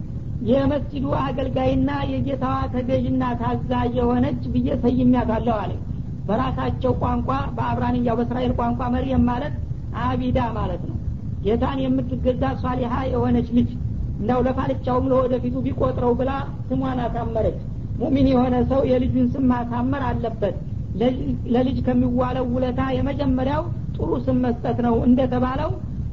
የመስጅዱ 0.48 1.06
አገልጋይና 1.22 1.90
የጌታዋ 2.10 2.56
ተገዥና 2.74 3.22
ታዛ 3.40 3.70
የሆነች 3.96 4.42
ብዬ 4.52 4.68
ሰይሚያታለሁ 4.84 5.56
አለ 5.62 5.72
በራሳቸው 6.28 6.92
ቋንቋ 7.02 7.28
በአብራንያው 7.56 8.16
በእስራኤል 8.18 8.52
ቋንቋ 8.58 8.80
መርየም 8.94 9.22
ማለት 9.30 9.54
አቢዳ 10.04 10.38
ማለት 10.58 10.82
ነው። 10.88 10.96
ጌታን 11.44 11.78
የምትገዛ 11.84 12.44
ሷሊሀ 12.62 12.94
የሆነች 13.12 13.48
ልጅ 13.58 13.70
እንዳው 14.20 14.40
ለፋልቻውም 14.46 15.08
ለወደፊቱ 15.10 15.56
ቢቆጥረው 15.66 16.12
ብላ 16.20 16.30
ስሟን 16.68 17.00
አሳመረች 17.04 17.58
ሙሚን 17.98 18.26
የሆነ 18.32 18.56
ሰው 18.70 18.80
የልጁን 18.90 19.26
ስም 19.32 19.44
ማሳመር 19.52 20.02
አለበት። 20.08 20.56
ለልጅ 21.54 21.78
ከሚዋለው 21.86 22.46
ውለታ 22.54 22.80
የመጀመሪያው 22.96 23.62
ጥሩ 23.96 24.10
ስም 24.26 24.38
መስጠት 24.44 24.78
ነው 24.86 24.94
እንደተባለው 25.08 25.70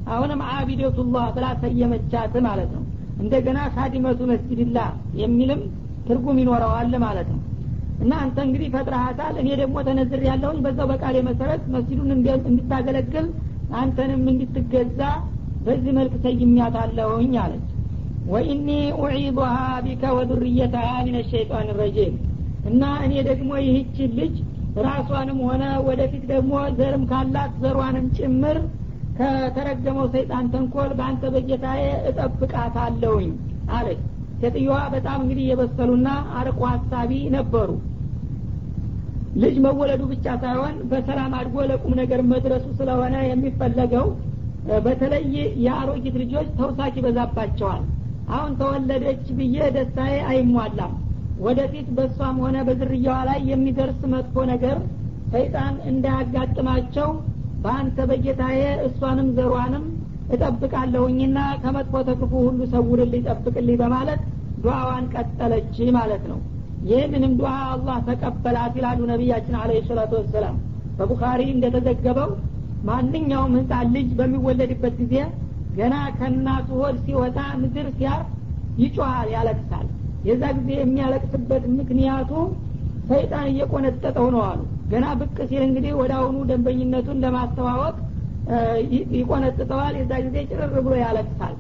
አሁንም 0.08 0.42
አቢደቱላህ 0.54 1.25
ብላ 1.36 1.46
ሰየመቻት 1.62 2.34
ማለት 2.48 2.70
ነው። 2.75 2.84
እንደገና 3.22 3.60
ካዲመቱ 3.75 4.22
መስጅድላ 4.32 4.80
የሚልም 5.22 5.62
ትርጉም 6.08 6.39
ይኖረዋል 6.42 6.94
ማለት 7.06 7.27
ነው። 7.34 7.42
እና 8.04 8.13
አንተ 8.24 8.38
እንግዲህ 8.46 8.68
ፈጥረሃታል 8.74 9.36
እኔ 9.42 9.50
ደግሞ 9.62 9.77
ተነዝር 9.88 10.22
ያለውኝ 10.30 10.60
በዛው 10.65 10.88
በቃሌ 10.92 11.15
መሰረት 11.30 11.62
መስጅዱን 11.75 12.10
እንድታገለግል 12.13 13.27
አንተንም 13.75 14.24
እንድትገዛ 14.32 15.00
በዚህ 15.65 15.94
መልክ 16.00 16.13
ሰይሚያታለሁኝ 16.25 17.34
አለች 17.44 17.70
ወኢኒ 18.25 18.70
ኡዒዱሃ 19.01 19.53
ቢከ 19.86 20.03
ወዱርየተሃ 20.17 20.88
ምን 21.08 21.17
ሸይጣን 21.32 21.67
ረጂም 21.79 22.13
እና 22.63 22.84
እኔ 23.05 23.13
ደግሞ 23.27 23.50
ይህችን 23.65 24.12
ልጅ 24.20 24.36
ራሷንም 24.86 25.39
ሆነ 25.48 25.63
ወደፊት 25.88 26.24
ደግሞ 26.32 26.53
ዘርም 26.79 27.03
ካላት 27.12 27.53
ዘሯንም 27.63 28.08
ጭምር 28.17 28.58
ከተረገመው 29.20 30.08
ሰይጣን 30.15 30.46
ተንኮል 30.53 30.91
በአንተ 30.98 31.24
በጌታዬ 31.36 31.82
እጠብቃታለሁኝ 32.10 33.29
አለች። 33.75 34.01
ሴትዮዋ 34.39 34.77
በጣም 34.96 35.20
እንግዲህ 35.24 35.46
የበሰሉና 35.50 36.08
አርቆ 36.39 36.60
ሀሳቢ 36.72 37.12
ነበሩ። 37.36 37.70
ልጅ 39.36 39.55
መወለዱ 39.65 40.01
ብቻ 40.12 40.25
ሳይሆን 40.44 40.75
በሰላም 40.91 41.34
አድጎ 41.39 41.55
ለቁም 41.70 41.94
ነገር 42.01 42.22
መድረሱ 42.32 42.67
ስለሆነ 42.79 43.15
የሚፈለገው 43.29 44.05
በተለይ 44.86 45.25
የአሮጊት 45.65 46.15
ልጆች 46.22 46.48
ተውሳክ 46.60 46.94
ይበዛባቸዋል 47.00 47.82
አሁን 48.34 48.51
ተወለደች 48.60 49.25
ብዬ 49.38 49.58
ደስታዬ 49.75 50.15
አይሟላም። 50.29 50.94
ወደፊት 51.46 51.88
በእሷም 51.96 52.38
ሆነ 52.44 52.58
በዝርያዋ 52.67 53.17
ላይ 53.29 53.39
የሚደርስ 53.51 54.01
መጥፎ 54.13 54.46
ነገር 54.51 54.77
ሰይጣን 55.34 55.75
እንዳያጋጥማቸው 55.91 57.10
በአንተ 57.63 57.98
በጌታዬ 58.10 58.60
እሷንም 58.88 59.29
ዘሯንም 59.38 59.86
እጠብቃለሁኝና 60.36 61.39
ከመጥፎ 61.63 61.96
ተክፉ 62.08 62.32
ሁሉ 62.46 62.60
ሰውርልኝ 62.74 63.24
ጠብቅልኝ 63.29 63.77
በማለት 63.82 64.22
ዱዓዋን 64.63 65.05
ቀጠለች 65.13 65.75
ማለት 65.98 66.24
ነው። 66.32 66.39
ይህንንም 66.88 67.34
ዱዓ 67.39 67.51
አላህ 67.74 67.98
ተቀበላት 68.10 68.74
ይላሉ 68.79 69.00
ነቢያችን 69.12 69.55
አለ 69.62 69.72
ሰላቱ 69.88 70.12
ወሰላም። 70.20 70.55
በቡኻሪ 70.98 71.41
እንደተዘገበው 71.53 72.29
ማንኛውም 72.89 73.53
ህፃን 73.60 73.88
ልጅ 73.96 74.10
በሚወለድበት 74.20 74.96
ጊዜ 75.01 75.15
ገና 75.77 75.96
ከእናቱ 76.17 76.67
ሆድ 76.82 76.98
ሲወጣ 77.05 77.38
ምድር 77.62 77.88
ሲያርፍ 77.98 78.27
ይጮሃል 78.84 79.27
ያለቅሳል። 79.36 79.88
የዛ 80.27 80.44
ጊዜ 80.58 80.70
የሚያለቅስበት 80.79 81.63
ምክንያቱ 81.77 82.32
ሰይጣን 83.10 83.48
እየቆነጠጠው 83.51 84.27
ነው 84.36 84.41
አሉ። 84.48 84.62
ገና 84.91 85.05
ብቅ 85.20 85.36
ሲል 85.50 85.63
እንግዲህ 85.67 85.94
ወደ 86.00 86.12
አሁኑ 86.20 86.38
ደንበኝነቱን 86.50 87.22
ለማስተዋወቅ 87.24 87.96
ይቆነጥጠዋል። 89.15 89.94
የዛ 90.00 90.13
ጊዜ 90.25 90.38
ጭርር 90.50 90.74
ብሎ 90.77 90.94
ያለቅሳል። 91.03 91.55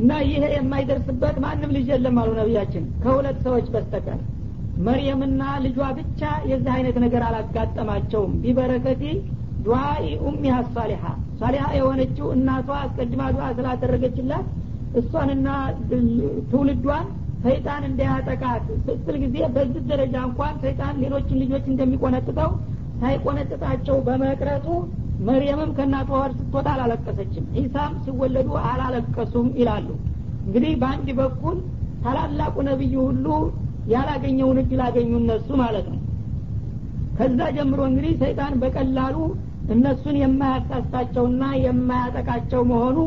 እና 0.00 0.10
ይሄ 0.24 0.42
የማይደርስበት 0.54 1.36
ማንም 1.44 1.72
ልጅ 1.76 1.86
የለም 1.92 2.18
አሉ 2.22 2.30
ነቢያችን 2.40 2.84
ከሁለት 3.02 3.38
ሰዎች 3.46 3.66
በስተቀር። 3.74 4.20
መርየምና 4.86 5.42
ልጇ 5.64 5.78
ብቻ 5.98 6.20
የዚህ 6.50 6.72
አይነት 6.76 6.96
ነገር 7.04 7.22
አላጋጠማቸውም። 7.28 8.34
ቢበረከቲ 8.42 9.02
ዱዓኢ 9.64 10.06
ኡሚሃ 10.24 10.56
ሳሊሓ 10.74 11.02
ሳሊሓ 11.40 11.64
የሆነችው 11.78 12.26
እናቷ 12.36 12.68
አስቀድማ 12.80 13.22
ዱዓ 13.34 13.46
ስላደረገችላት 13.58 14.46
እሷንና 15.00 15.48
ትውልዷን 16.50 17.06
ሰይጣን 17.44 17.82
እንዳያጠቃት 17.88 18.64
ስትል 18.86 19.16
ጊዜ 19.22 19.36
በዚህ 19.54 19.82
ደረጃ 19.90 20.16
እንኳን 20.28 20.54
ሰይጣን 20.64 20.94
ሌሎችን 21.02 21.40
ልጆች 21.42 21.64
እንደሚቆነጥጠው 21.72 22.50
ሳይቆነጥጣቸው 23.02 23.96
በመቅረቱ 24.06 24.66
መርየምም 25.28 25.70
ከእናቷ 25.76 26.10
ወር 26.18 26.32
ስትወጣ 26.38 26.66
አላለቀሰችም። 26.74 27.46
ዒሳም 27.56 27.94
ሲወለዱ 28.04 28.50
አላለቀሱም 28.64 29.48
ይላሉ። 29.60 29.88
እንግዲህ 30.46 30.72
በአንድ 30.82 31.08
በኩል 31.20 31.56
ታላላቁ 32.04 32.56
ነቢይ 32.68 32.94
ሁሉ 33.02 33.26
ያላገኘውን 33.92 34.58
እድል 34.62 34.80
አገኙ 34.86 35.12
እነሱ 35.20 35.48
ማለት 35.62 35.86
ነው። 35.92 35.98
ከዛ 37.18 37.38
ጀምሮ 37.56 37.80
እንግዲህ 37.90 38.12
ሰይጣን 38.22 38.54
በቀላሉ 38.62 39.16
እነሱን 39.68 40.16
የማያሳስታቸውና 40.20 41.42
የማያጠቃቸው 41.64 42.62
መሆኑ 42.70 42.98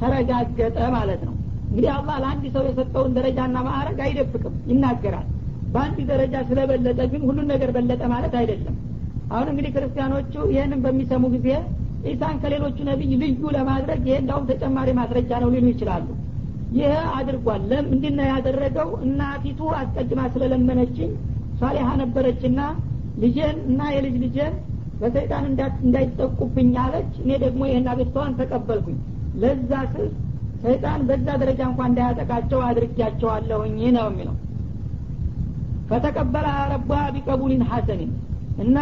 ተረጋገጠ 0.00 0.78
ማለት 0.94 1.20
ነው። 1.28 1.34
እንግዲህ 1.68 1.90
አላህ 1.94 2.16
ለአንድ 2.22 2.44
ሰው 2.54 2.62
የሰጠውን 2.68 3.14
ደረጃና 3.16 3.56
ማዕረግ 3.66 3.98
አይደብቅም 4.04 4.54
ይናገራል። 4.70 5.26
በአንድ 5.72 5.98
ደረጃ 6.10 6.34
ስለበለጠ 6.48 7.00
ግን 7.12 7.22
ሁሉን 7.28 7.48
ነገር 7.52 7.70
በለጠ 7.76 8.02
ማለት 8.12 8.34
አይደለም። 8.40 8.76
አሁን 9.32 9.48
እንግዲህ 9.52 9.70
ክርስቲያኖቹ 9.74 10.34
ይህንን 10.52 10.80
በሚሰሙ 10.84 11.24
ጊዜ 11.34 11.48
ኢሳን 12.08 12.36
ከሌሎቹ 12.42 12.78
ነቢይ 12.88 13.12
ልዩ 13.22 13.42
ለማድረግ 13.56 14.00
ይሄ 14.08 14.16
እንዳውም 14.22 14.46
ተጨማሪ 14.50 14.88
ማስረጃ 14.98 15.30
ነው 15.42 15.50
ሊሉ 15.54 15.66
ይችላሉ። 15.72 16.06
ይህ 16.76 16.94
አድርጓል። 17.18 17.62
ለምንድን 17.70 18.14
ነው 18.18 18.26
ያደረገው 18.32 18.88
እናቲቱ 19.06 19.60
አስቀድማ 19.78 20.20
ስለለመነችኝ 20.34 21.10
ሷሊሃ 21.60 21.88
ነበረችና 22.02 22.60
ልጄን 23.22 23.56
እና 23.68 23.80
የልጅ 23.94 24.16
ልጄን 24.24 24.54
በሰይጣን 25.00 25.44
እንዳይጠቁብኝ 25.82 26.72
አለች። 26.84 27.12
እኔ 27.22 27.30
ደግሞ 27.44 27.62
ይህን 27.68 27.86
አቤቷን 27.92 28.32
ተቀበልኩኝ። 28.38 28.98
ለዛ 29.42 29.70
ስል 29.92 30.08
ሰይጣን 30.62 31.00
በዛ 31.08 31.26
ደረጃ 31.42 31.60
እንኳን 31.70 31.90
እንዳያጠቃቸው 31.90 32.60
አድርጊያቸዋለሁኝ 32.68 33.76
ነው 33.96 34.06
የሚለው። 34.10 34.36
ፈተቀበለ 35.90 36.46
ረባ 36.72 36.92
ቢቀቡሊን 37.14 37.62
ሐሰኒን 37.70 38.10
እና 38.64 38.78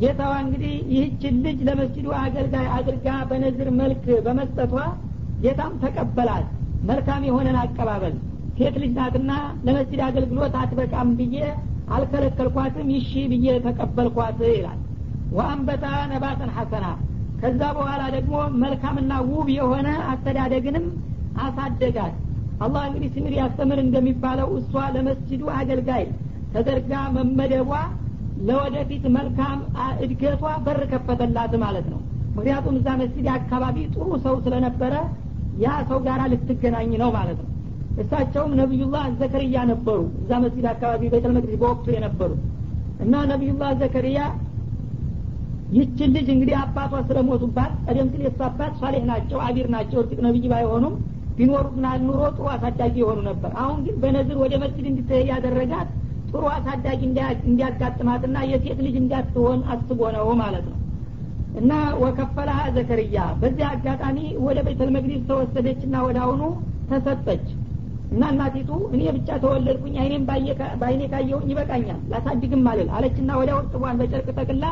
ጌታዋ 0.00 0.32
እንግዲህ 0.44 0.72
ይህችን 0.92 1.34
ልጅ 1.44 1.58
ለመስጅዱ 1.68 2.08
አገልጋይ 2.22 2.66
አድርጋ 2.76 3.08
በነዝር 3.30 3.68
መልክ 3.78 4.04
በመስጠቷ 4.26 4.74
ጌታም 5.44 5.74
ተቀበላት። 5.82 6.46
መልካም 6.88 7.22
የሆነን 7.28 7.56
አቀባበል። 7.62 8.16
ሴት 8.58 8.74
ልጅ 8.82 8.92
ናትና 8.98 9.30
ለመስጅድ 9.66 10.00
አገልግሎት 10.06 10.54
አትበቃም 10.60 11.08
ብዬ 11.18 11.36
አልከለከልኳትም 11.96 12.88
ይሺ 12.94 13.10
ብዬ 13.32 13.46
ተቀበልኳት 13.66 14.38
ይላል 14.50 14.78
ወአንበታ 15.32 15.84
ነባተን 16.12 16.50
ሐሰና። 16.56 16.86
ከዛ 17.40 17.62
በኋላ 17.76 18.02
ደግሞ 18.14 18.34
መልካምና 18.62 19.12
ውብ 19.30 19.48
የሆነ 19.56 19.88
አስተዳደግንም 20.12 20.86
አሳደጋት። 21.46 22.14
አላህ 22.64 22.82
እንግዲህ 22.88 23.08
ሲምር 23.14 23.32
ያስተምር 23.38 23.78
እንደሚባለው 23.82 24.48
እሷ 24.58 24.84
ለመስጅዱ 24.94 25.42
አገልጋይ 25.56 26.04
ተደርጋ 26.54 26.92
መመደቧ 27.16 27.70
ለወደፊት 28.46 29.04
መልካም 29.16 29.58
እድገቷ 30.04 30.44
በር 30.66 30.80
ከፈተላት 30.92 31.52
ማለት 31.64 31.86
ነው። 31.92 32.00
ምክንያቱም 32.36 32.74
እዛ 32.80 32.88
መስጅድ 33.02 33.26
አካባቢ 33.36 33.76
ጥሩ 33.94 34.08
ሰው 34.24 34.34
ስለነበረ 34.46 34.94
ያ 35.58 35.76
ሰው 35.90 35.98
ጋር 36.06 36.20
ልትገናኝ 36.32 36.90
ነው 37.02 37.10
ማለት 37.14 37.38
ነው። 37.42 37.50
እሳቸውም 38.02 38.52
ነቢዩላህ 38.60 39.04
ዘከርያ 39.20 39.58
ነበሩ። 39.70 40.00
እዛ 40.22 40.30
መስጊድ 40.42 40.66
አካባቢ 40.72 41.02
ቤተል 41.14 41.32
መቅዲስ 41.36 41.56
በወቅቱ 41.62 41.86
የነበሩ 41.94 42.32
እና 43.00 43.14
ነቢዩላህ 43.32 43.70
ዘከርያ 43.80 44.18
ይችን 45.74 46.10
ልጅ 46.16 46.26
እንግዲህ 46.32 46.56
አባቷ 46.60 46.94
ስለሞቱባት 47.06 47.72
ቀደም 47.86 48.08
ሲል 48.12 48.22
የሱ 48.26 48.40
አባት 48.48 48.72
ሷሌህ 48.80 49.04
ናቸው 49.10 49.38
አቢር 49.46 49.68
ናቸው 49.74 49.98
እርግጥ 50.02 50.18
ነቢይ 50.26 50.46
ባይሆኑም 50.52 50.94
ቢኖሩና 51.38 51.86
ኑሮ 52.04 52.20
ጥሩ 52.36 52.44
አሳዳጊ 52.52 52.94
የሆኑ 53.00 53.18
ነበር። 53.28 53.50
አሁን 53.62 53.78
ግን 53.86 53.96
በነዝር 54.02 54.36
ወደ 54.44 54.54
መስጊድ 54.62 54.86
እንድትሄድ 54.90 55.26
ያደረጋት 55.32 55.88
ጥሩ 56.30 56.42
አሳዳጊ 56.54 57.00
እንዲያጋጥማትና 57.48 58.36
የሴት 58.52 58.78
ልጅ 58.86 58.96
እንዳትሆን 59.02 59.60
አስቦ 59.74 60.00
ነው 60.16 60.28
ማለት 60.42 60.66
ነው። 60.70 60.78
እና 61.60 61.72
ወከፈላሃ 62.00 62.62
ዘከርያ 62.76 63.18
በዚህ 63.42 63.66
አጋጣሚ 63.72 64.16
ወደ 64.46 64.58
ቤተል 64.66 64.90
መቅዲስ 64.96 65.22
ተወሰደችና 65.28 66.02
ወደ 66.08 66.18
አሁኑ 66.24 66.42
ተሰጠች። 66.90 67.46
እና 68.10 68.24
እናቲቱ 68.32 68.70
እኔ 68.94 69.02
ብቻ 69.16 69.28
ተወለድኩኝ 69.44 69.94
አይኔም 70.02 70.24
በአይኔ 70.80 71.00
ካየሁኝ 71.12 71.48
ይበቃኛል 71.52 72.00
ላሳድግም 72.12 72.66
አልል 72.72 72.90
አለችና 72.96 73.30
ወደ 73.40 73.50
ውርጥቧን 73.56 73.98
በጨርቅ 74.00 74.28
ጠቅላ 74.38 74.64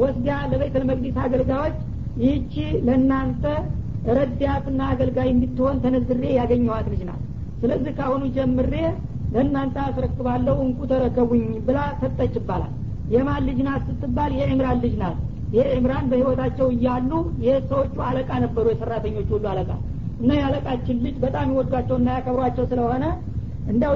ወስዳ 0.00 0.28
ለቤተል 0.50 0.84
መቅዲስ 0.90 1.16
አገልጋዮች 1.24 1.76
ይህቺ 2.22 2.54
ለእናንተ 2.86 3.44
ረዳትና 4.10 4.80
አገልጋይ 4.92 5.28
እንድትሆን 5.32 5.76
ተነዝሬ 5.82 6.22
ያገኘኋት 6.38 6.86
ልጅ 6.92 7.02
ናት። 7.08 7.20
ስለዚህ 7.60 7.92
ከአሁኑ 7.98 8.22
ጀምሬ 8.36 8.72
ለእናንተ 9.34 9.76
አስረክባለሁ 9.84 10.56
እንቁ 10.64 10.80
ተረከቡኝ 10.90 11.44
ብላ 11.66 11.78
ሰጠች 12.00 12.34
ይባላል። 12.40 12.72
የማን 13.12 13.44
ልጅ 13.48 13.58
ናት 13.68 13.82
ስትባል 13.90 14.32
የዕምራን 14.38 14.80
ልጅ 14.84 14.94
ናት። 15.02 15.18
ይህ 15.54 15.66
ዕምራን 15.76 16.06
በህይወታቸው 16.10 16.68
እያሉ 16.74 17.10
የሰዎቹ 17.46 17.96
አለቃ 18.08 18.30
ነበሩ 18.44 18.64
የሰራተኞቹ 18.72 19.28
ሁሉ 19.36 19.46
አለቃ። 19.52 19.70
እና 20.20 20.30
የአለቃችን 20.38 20.98
ልጅ 21.06 21.16
በጣም 21.24 21.46
ይወዷቸውና 21.52 22.08
ያከብሯቸው 22.16 22.64
ስለሆነ 22.70 23.04
እንዳው 23.66 23.94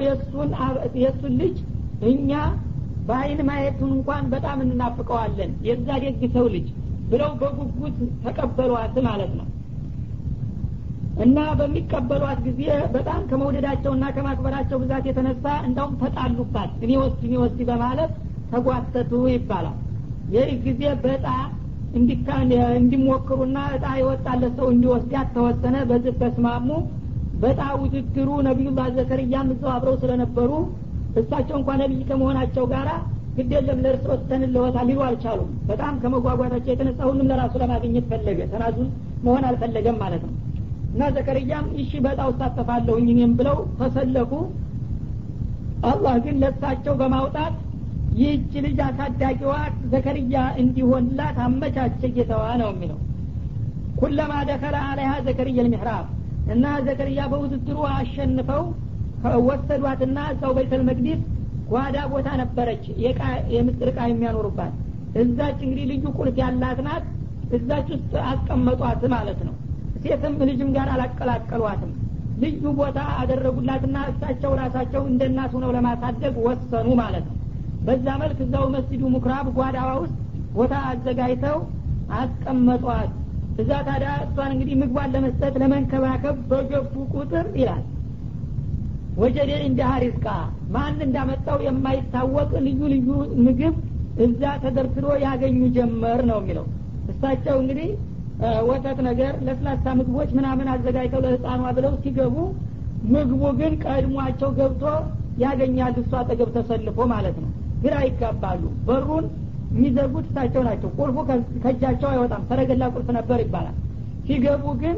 የእሱን 0.97 1.35
ልጅ 1.43 1.57
እኛ 2.11 2.31
በአይን 3.09 3.41
ማየቱን 3.49 3.91
እንኳን 3.97 4.25
በጣም 4.33 4.59
እንናፍቀዋለን 4.65 5.51
የዛ 5.67 5.89
ደግ 6.05 6.23
ሰው 6.35 6.47
ልጅ 6.55 6.67
ብለው 7.11 7.33
በጉጉት 7.41 7.97
ተቀበሏት 8.25 8.97
ማለት 9.07 9.33
ነው። 9.39 9.47
እና 11.25 11.39
በሚቀበሏት 11.59 12.41
ጊዜ 12.47 12.63
በጣም 12.95 13.21
ከመውደዳቸውና 13.29 14.05
ከማክበራቸው 14.17 14.79
ብዛት 14.83 15.05
የተነሳ 15.09 15.45
እንዳውም 15.69 15.95
ተጣሉባት። 16.03 16.73
እኔ 16.85 16.93
ወስድ 17.03 17.23
እኔ 17.29 17.35
ወስድ 17.43 17.61
በማለት 17.71 18.11
ተጓተቱ 18.53 19.13
ይባላል። 19.33 19.77
ይህ 20.35 20.51
ጊዜ 20.67 20.83
በጣ 21.05 21.27
እንዲሞክሩና 22.77 23.59
እጣ 23.77 23.87
የወጣለት 23.99 24.55
ሰው 24.59 24.69
እንዲወስዳት 24.75 25.29
ተወሰነ። 25.37 25.77
በዚህ 25.91 26.15
ተስማሙ። 26.23 26.69
በጣ 27.41 27.61
ውድድሩ 27.81 28.29
ነቢዩላህ 28.47 28.87
ዘከርያም 28.97 29.49
እዛው 29.55 29.71
አብረው 29.75 29.97
ስለነበሩ 30.03 30.51
እሳቸው 31.17 31.57
እንኳን 31.59 31.79
ነቢይ 31.83 32.03
ከመሆናቸው 32.09 32.65
ጋር 32.73 32.89
ግድ 33.37 33.51
የለም 33.55 33.79
ለእርስ 33.85 34.05
ወስተንለወታል 34.11 34.87
ሊሉ 34.89 35.01
አልቻሉም። 35.07 35.51
በጣም 35.69 35.95
ከመጓጓታቸው 36.03 36.71
የተነሳ 36.73 37.01
ሁሉም 37.09 37.27
ለራሱ 37.31 37.55
ለማግኘት 37.63 38.05
ፈለገ። 38.11 38.39
ተናዙን 38.53 38.89
መሆን 39.25 39.45
አልፈለገም 39.49 39.99
ማለት 40.03 40.23
ነው። 40.29 40.35
እና 40.93 41.09
ዘከርያም 41.17 41.67
ይሺ 41.79 41.93
በጣው 42.05 42.29
እሳተፋለሁኝ 42.35 43.07
እኔም 43.15 43.33
ብለው 43.39 43.59
ተሰለፉ። 43.81 44.33
አላህ 45.91 46.15
ግን 46.25 46.37
ለሳቸው 46.43 46.95
በማውጣት 47.01 47.55
ይህች 48.17 48.53
ልጅ 48.65 48.79
አሳዳጊዋ 48.85 49.55
ዘከርያ 49.93 50.37
እንዲሆንላት 50.63 51.39
አመቻቸ 51.47 52.01
ጌታዋ 52.17 52.45
ነው 52.63 52.71
የሚለው። 52.73 52.99
ኩለማ 54.01 54.33
ደከለ 54.49 54.77
አለይሃ 54.87 55.13
ዘከርያ 55.27 55.59
ልሚሕራብ 55.67 56.07
እና 56.55 56.65
ዘከርያ 56.87 57.21
በውድድሩ 57.33 57.79
አሸንፈው 57.93 58.65
ወሰዷትና 59.47 60.19
እዛው 60.33 60.53
ቤተል 60.59 60.83
መቅዲስ 60.89 61.21
ጓዳ 61.71 61.97
ቦታ 62.13 62.29
ነበረች። 62.41 62.85
የምስጥር 63.55 63.89
እቃ 63.93 64.01
የሚያኖሩባት። 64.11 64.75
እዛች 65.23 65.59
እንግዲህ 65.67 65.85
ልዩ 65.93 66.05
ቁልፍ 66.19 66.37
ያላት 66.43 66.81
ናት። 66.87 67.05
እዛች 67.57 67.89
ውስጥ 67.95 68.13
አስቀመጧት 68.31 69.03
ማለት 69.15 69.41
ነው። 69.47 69.55
ሴትም 70.05 70.35
ልጅም 70.49 70.71
ጋር 70.77 70.89
አላቀላቀሏትም። 70.95 71.93
ልዩ 72.43 72.63
ቦታ 72.79 72.99
አደረጉላትና 73.21 73.99
እሳቸው 74.11 74.53
ራሳቸው 74.61 75.03
እንደ 75.11 75.23
እናት 75.31 75.53
ሆነው 75.57 75.71
ለማሳደግ 75.77 76.35
ወሰኑ 76.47 76.89
ማለት 77.01 77.25
ነው። 77.31 77.37
በዛ 77.87 78.07
መልክ 78.23 78.39
እዛው 78.45 78.65
መስጅዱ 78.75 79.03
ምኩራብ 79.15 79.47
ጓዳዋ 79.59 79.91
ውስጥ 80.03 80.17
ቦታ 80.55 80.75
አዘጋጅተው 80.91 81.59
አስቀመጧት። 82.21 83.11
እዛ 83.61 83.71
ታዲያ 83.87 84.11
እሷን 84.25 84.51
እንግዲህ 84.55 84.75
ምግቧን 84.81 85.13
ለመስጠት 85.15 85.55
ለመንከባከብ 85.63 86.37
በገቡ 86.51 86.95
ቁጥር 87.15 87.47
ይላል 87.61 87.85
ወጀዴ 89.17 89.51
እንደ 89.67 89.81
ሀሪስቃ 89.91 90.27
ማን 90.75 90.97
እንዳመጣው 91.05 91.59
የማይታወቅ 91.67 92.51
ልዩ 92.67 92.81
ልዩ 92.93 93.09
ምግብ 93.45 93.75
እዛ 94.25 94.43
ተደርድሮ 94.63 95.07
ያገኙ 95.25 95.61
ጀመር 95.77 96.21
ነው 96.31 96.39
የሚለው። 96.43 96.67
እሳቸው 97.13 97.57
እንግዲህ 97.63 97.89
ወተት 98.69 98.99
ነገር 99.09 99.35
ለስላሳ 99.47 99.95
ምግቦች 99.99 100.31
ምናምን 100.39 100.67
አዘጋጅተው 100.73 101.21
ለህፃኗ 101.27 101.63
ብለው 101.77 101.93
ሲገቡ 102.03 102.37
ምግቡ 103.13 103.43
ግን 103.61 103.73
ቀድሟቸው 103.85 104.51
ገብቶ 104.59 104.85
ያገኛል 105.45 105.95
እሱ 106.03 106.13
አጠገብ 106.21 106.51
ተሰልፎ 106.57 106.99
ማለት 107.13 107.37
ነው። 107.43 107.51
ግራ 107.83 107.95
ይጋባሉ። 108.07 108.63
በሩን 108.87 109.25
የሚዘጉት 109.73 110.27
እሳቸው 110.31 110.63
ናቸው። 110.69 110.91
ቁልፉ 110.99 111.17
ከእጃቸው 111.65 112.09
አይወጣም። 112.13 112.45
ሰረገላ 112.51 112.85
ቁልፍ 112.95 113.09
ነበር 113.19 113.39
ይባላል። 113.45 113.77
ሲገቡ 114.27 114.65
ግን 114.83 114.97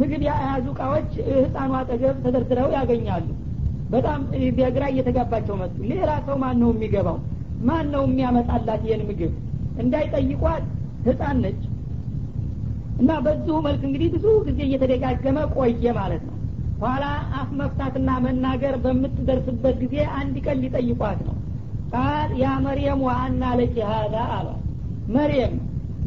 ምግብ 0.00 0.22
የያዙ 0.26 0.66
እቃዎች 0.74 1.08
ህፃኑ 1.38 1.70
አጠገብ 1.78 2.18
ተደርድረው 2.26 2.68
ያገኛሉ 2.76 3.26
በጣም 3.92 4.20
በግራ 4.58 4.84
እየተጋባቸው 4.92 5.54
መጡ። 5.62 5.76
ሌላ 5.92 6.10
ሰው 6.26 6.36
ማን 6.42 6.56
ነው 6.62 6.70
የሚገባው? 6.74 7.16
ማን 7.62 7.86
ነው 7.94 8.02
የሚያመጣላት 8.06 8.82
ይህን 8.86 9.02
ምግብ? 9.08 9.32
እንዳይጠይቋት 9.82 10.64
ህፃን 11.06 11.38
ነች። 11.44 11.60
እና 13.00 13.10
በዚሁ 13.24 13.56
መልክ 13.66 13.82
እንግዲህ 13.88 14.08
ብዙ 14.14 14.26
ጊዜ 14.46 14.60
እየተደጋገመ 14.66 15.38
ቆየ 15.56 15.84
ማለት 15.98 16.22
ነው። 16.28 16.36
ኋላ 16.82 17.04
አፍ 17.38 17.48
መፍታትና 17.60 18.10
መናገር 18.24 18.74
በምትደርስበት 18.84 19.76
ጊዜ 19.82 19.96
አንድ 20.18 20.36
ቀን 20.46 20.58
ሊጠይቋት 20.64 21.20
ነው። 21.28 21.36
ቃል 21.94 22.30
ያ 22.42 22.48
መርየም 22.66 23.00
ዋአና 23.06 23.44
ለኪ 23.60 23.76
ሀዛ 23.90 24.16
አሏት። 24.36 24.60
መርየም 25.14 25.54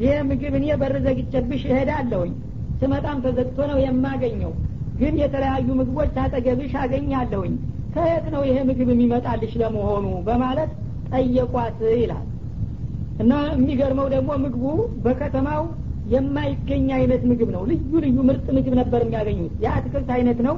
ይህ 0.04 0.20
ምግብ 0.30 0.54
እኔ 0.60 0.68
በር 0.82 0.96
ዘግቼብሽ 1.06 1.64
እሄዳለሁኝ። 1.72 2.34
ስመጣም 2.82 3.18
ተዘግቶ 3.26 3.60
ነው 3.72 3.78
የማገኘው። 3.84 4.54
ግን 5.00 5.14
የተለያዩ 5.22 5.68
ምግቦች 5.80 6.16
አጠገብሽ 6.24 6.74
አገኛለሁኝ 6.82 7.54
ከየት 7.96 8.26
ነው 8.34 8.42
ይሄ 8.48 8.58
ምግብ 8.70 8.90
የሚመጣልሽ 8.94 9.54
ለመሆኑ? 9.62 10.06
በማለት 10.28 10.72
ጠየቋት 11.12 11.80
ይላል። 11.96 12.26
እና 13.22 13.32
የሚገርመው 13.54 14.08
ደግሞ 14.14 14.32
ምግቡ 14.44 14.64
በከተማው 15.04 15.64
የማይገኝ 16.14 16.88
አይነት 16.98 17.22
ምግብ 17.30 17.50
ነው። 17.56 17.62
ልዩ 17.70 17.92
ልዩ 18.06 18.18
ምርጥ 18.30 18.48
ምግብ 18.58 18.74
ነበር 18.82 19.02
የሚያገኙት። 19.06 19.54
የአትክልት 19.64 20.10
አይነት 20.16 20.40
ነው። 20.48 20.56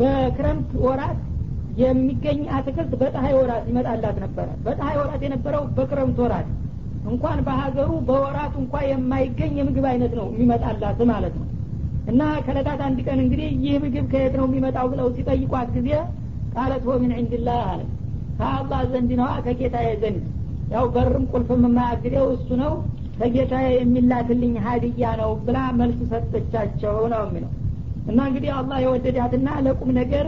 በክረምት 0.00 0.70
ወራት 0.84 1.18
የሚገኝ 1.78 2.40
አትክልት 2.56 2.92
በፀሀይ 3.00 3.34
ወራት 3.38 3.64
ይመጣላት 3.70 4.16
ነበረ። 4.24 4.48
በፀሀይ 4.64 4.96
ወራት 5.00 5.22
የነበረው 5.26 5.62
በክረምት 5.76 6.18
ወራት። 6.24 6.48
እንኳን 7.10 7.38
በሀገሩ 7.46 7.90
በወራቱ 8.08 8.54
እንኳ 8.62 8.74
የማይገኝ 8.88 9.54
የምግብ 9.60 9.86
አይነት 9.92 10.12
ነው 10.18 10.26
የሚመጣላት 10.34 11.00
ማለት 11.12 11.34
ነው። 11.40 11.46
እና 12.08 12.22
ከለታት 12.46 12.80
አንድ 12.86 12.98
ቀን 13.06 13.18
እንግዲህ 13.24 13.48
ይህ 13.64 13.74
ምግብ 13.84 14.06
ከየት 14.12 14.34
ነው 14.40 14.46
የሚመጣው 14.48 14.86
ብለው 14.92 15.08
ሲጠይቋት 15.16 15.68
ጊዜ 15.76 15.90
ቃለት 16.54 16.84
ሆ 16.86 16.94
ምን 17.02 17.12
ዕንድላህ 17.18 17.60
አለ? 17.68 17.80
ከአላህ 18.38 18.80
ዘንድ 18.92 19.10
ነዋ 19.20 19.30
ከጌታዬ 19.44 19.88
ዘንድ። 20.02 20.22
ያው 20.72 20.84
በርም 20.94 21.24
ቁልፍም 21.32 21.64
የማያግደው 21.66 22.26
እሱ 22.36 22.48
ነው። 22.62 22.72
ከጌታ 23.18 23.54
የሚላክልኝ 23.72 24.54
ሀዲያ 24.64 25.08
ነው 25.20 25.30
ብላ 25.46 25.58
መልስ 25.80 25.98
ሰጠቻቸው 26.12 26.96
ነው 27.12 27.22
የሚለው። 27.26 27.50
እና 28.06 28.18
እንግዲህ 28.28 28.50
አላህ 28.58 28.78
የወደዳትና 28.84 29.48
ለቁም 29.66 29.90
ነገር 29.98 30.26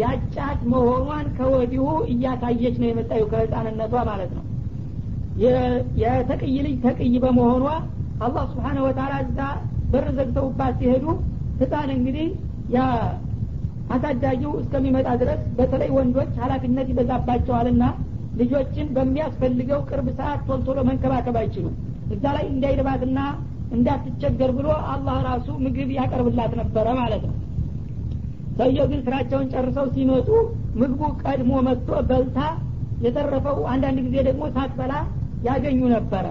ያጫት 0.00 0.60
መሆኗን 0.72 1.26
ከወዲሁ 1.36 1.84
እያሳየች 2.12 2.76
ነው 2.82 2.88
የመጣዩ 2.90 3.22
ከህፃንነቷ 3.32 3.94
ማለት 4.10 4.32
ነው። 4.38 4.44
የተቅይ 6.02 6.56
ልጅ 6.66 6.76
ተቅይ 6.84 7.14
በመሆኗ 7.24 7.66
አላህ 8.24 8.44
ስብሓነ 8.50 8.78
ወተላ 8.86 9.12
እዛ 9.24 9.38
በር 9.92 10.06
ዘግተውባት 10.18 10.74
ሲሄዱ 10.80 11.04
ህፃን 11.60 11.90
እንግዲህ 11.96 12.26
አሳዳጊው 13.92 14.52
እስከሚመጣ 14.60 15.08
ድረስ 15.22 15.40
በተለይ 15.58 15.90
ወንዶች 15.96 16.32
ሀላፊነት 16.42 16.88
ይበዛባቸዋልና 16.92 17.84
ልጆችን 18.40 18.86
በሚያስፈልገው 18.96 19.80
ቅርብ 19.88 20.06
ሰዓት 20.18 20.40
ቶልቶሎ 20.48 20.78
መንከባከብ 20.88 21.36
አይችሉም። 21.40 21.74
እዛ 22.14 22.24
ላይ 22.36 22.44
እንዳይርባትና 22.52 23.18
እንዳትቸገር 23.76 24.50
ብሎ 24.56 24.68
አላህ 24.92 25.16
ራሱ 25.28 25.48
ምግብ 25.64 25.90
ያቀርብላት 25.98 26.52
ነበረ 26.60 26.86
ማለት 27.00 27.22
ነው። 27.28 27.36
ሰውየው 28.58 28.86
ግን 28.90 29.00
ስራቸውን 29.06 29.50
ጨርሰው 29.52 29.86
ሲመጡ 29.94 30.28
ምግቡ 30.80 31.02
ቀድሞ 31.22 31.52
መጥቶ 31.68 31.90
በልታ 32.10 32.38
የተረፈው 33.04 33.58
አንዳንድ 33.72 33.98
ጊዜ 34.06 34.16
ደግሞ 34.28 34.42
ሳትበላ 34.56 34.94
ያገኙ 35.46 35.80
ነበረ። 35.94 36.26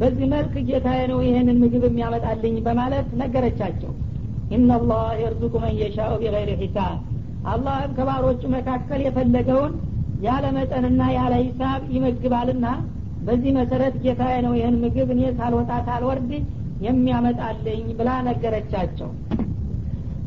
በዚህ 0.00 0.26
መልክ 0.34 0.54
ጌታዬ 0.68 1.00
ነው 1.10 1.18
ይህንን 1.26 1.56
ምግብ 1.62 1.82
የሚያመጣልኝ 1.88 2.54
በማለት 2.66 3.08
ነገረቻቸው 3.22 3.90
ኢናላህ 4.55 5.07
የርዙቁ 5.21 5.53
መን 5.63 5.73
የሻኡ 5.81 6.11
ቢገይር 6.21 6.51
ሒሳብ 6.61 6.97
አላህም 7.51 7.91
ከባሮቹ 7.97 8.41
መካከል 8.55 9.01
የፈለገውን 9.05 9.73
ያለ 10.25 10.45
መጠንና 10.57 11.01
ያለ 11.17 11.33
ሂሳብ 11.45 11.81
ይመግባልና 11.95 12.67
በዚህ 13.27 13.51
መሰረት 13.59 13.95
ጌታዬ 14.03 14.35
ነው 14.45 14.53
ይህን 14.59 14.75
ምግብ 14.83 15.09
እኔ 15.15 15.21
ሳልወጣ 15.39 15.71
ሳልወርድ 15.87 16.31
የሚያመጣልኝ 16.87 17.85
ብላ 17.99 18.09
ነገረቻቸው 18.29 19.11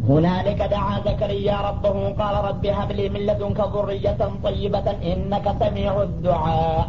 هنالك 0.08 0.60
دعا 0.74 0.96
زكريا 1.00 1.56
ربه 1.68 1.96
قال 2.10 2.34
رب 2.48 2.64
هب 2.78 2.90
لي 2.92 3.06
من 3.08 3.22
لدنك 3.28 3.60
ذرية 3.74 4.20
طيبة 4.44 4.86
إنك 5.10 5.46
سميع 5.60 5.92
الدعاء 6.02 6.84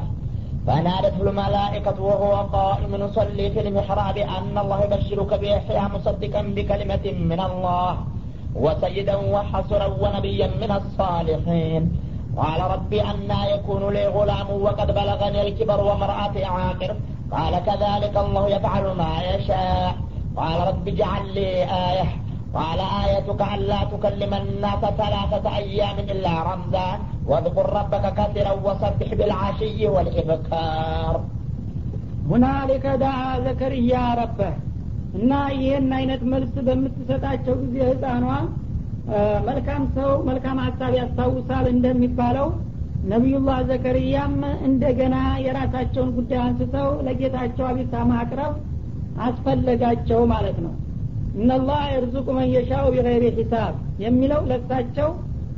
فنادته 0.66 1.22
الملائكة 1.22 2.02
وهو 2.02 2.32
قائم 2.56 2.94
يصلي 3.04 3.50
في 3.50 3.60
المحراب 3.68 4.16
أن 4.16 4.58
الله 4.58 4.84
يبشرك 4.84 5.30
بيحيى 5.40 5.82
مصدقا 5.94 6.42
بكلمة 6.42 7.04
من 7.30 7.40
الله 7.40 7.96
وسيدا 8.54 9.16
وحسرا 9.16 9.86
ونبيا 9.86 10.46
من 10.46 10.70
الصالحين. 10.70 11.82
قال 12.36 12.60
رب 12.74 12.92
أنا 12.94 13.40
يكون 13.54 13.82
لي 13.94 14.06
غلام 14.06 14.48
وقد 14.62 14.88
بلغني 14.94 15.48
الكبر 15.48 15.80
وامرأتي 15.84 16.44
عاقر. 16.44 16.96
قال 17.32 17.54
كذلك 17.68 18.14
الله 18.16 18.48
يفعل 18.48 18.84
ما 19.00 19.12
يشاء. 19.30 19.94
قال 20.36 20.68
رب 20.68 20.88
اجعل 20.88 21.34
لي 21.34 21.50
آية. 21.64 22.08
قال 22.55 22.79
آيتك 23.03 23.41
ألا 23.53 23.81
تكلم 23.83 24.31
الناس 24.33 24.81
ثلاثة 25.01 25.45
أيام 25.57 25.97
إلا 26.11 26.33
رمزا 26.43 26.87
واذكر 27.25 27.65
ربك 27.79 28.05
كثيرا 28.19 28.53
وسبح 28.65 29.09
بالعشي 29.19 29.81
والإبكار 29.93 31.13
ሁናሊከ 32.31 32.85
ዳዓ 33.01 33.21
ዘከርያ 33.45 33.93
ረበህ 34.19 34.53
እና 35.17 35.31
ይህን 35.55 35.87
አይነት 35.97 36.21
መልስ 36.33 36.53
በምትሰጣቸው 36.67 37.55
ጊዜ 37.63 37.77
ህፃኗ 37.89 38.25
መልካም 39.47 39.83
ሰው 39.95 40.11
መልካም 40.27 40.57
ሀሳብ 40.65 40.91
ያስታውሳል 40.99 41.65
እንደሚባለው 41.73 42.47
ነቢዩላህ 43.13 43.57
ዘከርያም 43.69 44.35
እንደገና 44.69 45.15
የራሳቸውን 45.45 46.11
ጉዳይ 46.17 46.39
አንስተው 46.45 46.89
ለጌታቸው 47.07 47.65
አቤቱታ 47.71 48.03
ማቅረብ 48.11 48.53
አስፈለጋቸው 49.27 50.21
ማለት 50.33 50.59
ነው 50.65 50.73
እነላህ 51.36 51.80
የርዙቁ 51.92 52.26
መን 52.36 52.48
የሻው 52.54 52.86
ቢገይሪ 52.94 53.24
ሂሳብ 53.38 53.74
የሚለው 54.04 54.40
ለሳቸው 54.50 55.08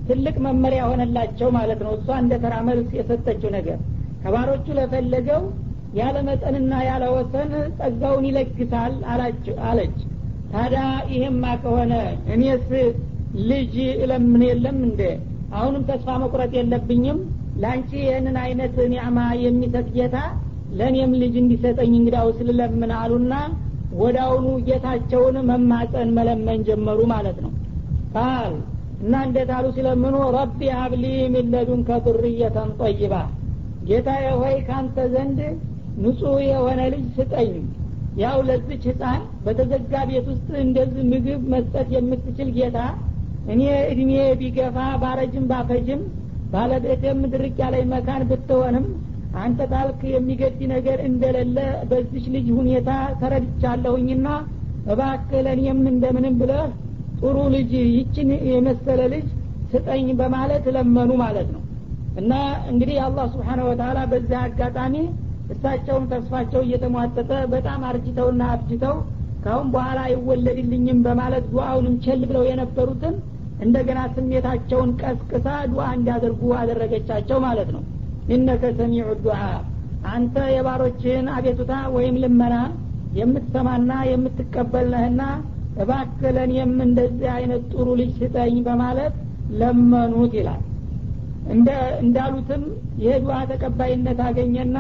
ትልቅ 0.09 0.37
መመሪያ 0.47 0.83
ሆነላቸው 0.91 1.49
ማለት 1.57 1.81
ነው። 1.87 1.93
እሷ 1.99 2.09
እንደ 2.23 2.35
ተራ 2.45 2.55
መልስ 2.69 2.91
የሰጠችው 2.99 3.51
ነገር 3.57 3.79
ከባሮቹ 4.23 4.67
ለፈለገው 4.79 5.43
ያለ 5.99 6.17
መጠንና 6.29 6.73
ያለ 6.89 7.05
ወሰን 7.15 7.51
ጸጋውን 7.79 8.25
ይለግሳል 8.29 8.95
አለች። 9.69 9.97
ታዲያ 10.53 10.83
ይሄማ 11.13 11.45
ከሆነ 11.63 11.93
እኔስ 12.35 12.67
ልጅ 13.49 13.75
እለምን 14.05 14.43
የለም 14.49 14.79
እንደ 14.89 15.01
አሁንም 15.57 15.83
ተስፋ 15.91 16.17
መቁረጥ 16.23 16.53
የለብኝም። 16.59 17.19
ለአንቺ 17.63 17.91
ይህንን 18.03 18.37
አይነት 18.45 18.77
ኒዕማ 18.93 19.19
የሚሰጥ 19.45 19.87
ጌታ 19.97 20.17
ለእኔም 20.79 21.13
ልጅ 21.23 21.35
እንዲሰጠኝ 21.43 21.93
እንግዳው 21.99 22.29
ስልለምን 22.39 22.93
አሉና 22.99 23.35
ወዳውኑ 23.99 24.47
ጌታቸውን 24.67 25.37
መማፀን 25.49 26.09
መለመን 26.17 26.61
ጀመሩ 26.69 27.01
ማለት 27.13 27.39
ነው። 27.45 27.53
ቃል 28.15 28.53
እና 29.03 29.15
እንዴት 29.27 29.51
አሉ 29.57 29.67
ሲለምኑ 29.75 30.17
ረቢ 30.37 30.61
ሀብሊ 30.77 31.05
ሚለዱን 31.35 31.81
ከዱርየተን 31.89 32.71
ጠይባ። 32.81 33.15
ጌታዬ 33.89 34.27
ሆይ 34.41 34.57
ካንተ 34.69 34.97
ዘንድ 35.13 35.39
ንጹህ 36.03 36.39
የሆነ 36.47 36.81
ልጅ 36.95 37.05
ስጠኝ። 37.17 37.53
ያው 38.23 38.39
ለዚች 38.49 38.85
ህፃን 38.91 39.21
በተዘጋ 39.45 39.93
ቤት 40.09 40.27
ውስጥ 40.33 40.49
እንደዚህ 40.63 41.05
ምግብ 41.11 41.43
መስጠት 41.53 41.89
የምትችል 41.95 42.49
ጌታ 42.57 42.79
እኔ 43.53 43.61
እድሜ 43.91 44.11
ቢገፋ 44.41 44.77
ባረጅም 45.03 45.45
ባፈጅም 45.51 46.01
ባለቤትም 46.53 47.21
ድርቅ 47.33 47.57
ያለኝ 47.63 47.87
መካን 47.93 48.23
ብትሆንም 48.31 48.87
አንተ 49.37 49.61
ታልክ 49.73 50.01
የሚገድ 50.13 50.61
ነገር 50.73 50.99
እንደሌለ 51.09 51.57
በዚች 51.91 52.27
ልጅ 52.35 52.47
ሁኔታ 52.59 52.91
ተረድቻለሁኝና 53.21 54.29
እባክህ 54.93 55.41
ለእኔም 55.47 55.81
እንደምንም 55.93 56.37
ብለህ 56.41 56.69
ጥሩ 57.21 57.37
ልጅ 57.55 57.71
ይችን 57.93 58.29
የመሰለ 58.51 59.01
ልጅ 59.15 59.27
ስጠኝ 59.73 60.07
በማለት 60.21 60.67
ለመኑ 60.77 61.11
ማለት 61.23 61.49
ነው። 61.55 61.63
እና 62.17 62.33
እንግዲህ 62.71 62.97
አላህ 63.07 63.27
ስብሓነ 63.35 63.61
ወተላ 63.69 63.99
በዚህ 64.13 64.39
አጋጣሚ 64.45 64.95
እሳቸውን 65.55 66.07
ተስፋቸው 66.13 66.63
እየተሟጠጠ 66.65 67.31
በጣም 67.53 67.83
አርጅተውና 67.91 68.43
አብጅተው 68.55 68.97
ካሁን 69.45 69.69
በኋላ 69.75 69.99
አይወለድልኝም 70.09 70.99
በማለት 71.07 71.45
ዱአውንም 71.53 71.95
ቸል 72.05 72.23
ብለው 72.31 72.43
የነበሩትን 72.49 73.15
እንደገና 73.59 74.01
ስሜታቸውን 74.17 74.91
ቀስቅሳ 75.03 75.47
ዱዓ 75.71 75.87
እንዲያደርጉ 75.97 76.43
አደረገቻቸው 76.59 77.39
ማለት 77.47 77.71
ነው 77.77 77.83
ኢነከ 78.29 78.63
ሰሚዑ 78.79 79.09
ዱዓ 79.23 79.41
አንተ 80.11 80.37
የባሮችህን 80.55 81.27
አቤቱታ 81.37 81.73
ወይም 81.95 82.17
ልመና 82.23 82.57
የምትሰማና 83.19 83.93
የምትቀበል 84.11 84.93
እባክለን 85.83 86.51
የምንደዚህ 86.57 87.29
አይነት 87.35 87.63
ጥሩ 87.73 87.89
ልጅ 88.01 88.11
ስጠኝ 88.21 88.57
በማለት 88.67 89.15
ለመኑት 89.61 90.33
ይላል። 90.39 90.63
እንዳሉትም 92.03 92.63
የዱዓ 93.05 93.37
ተቀባይነት 93.51 94.19
አገኘና 94.27 94.77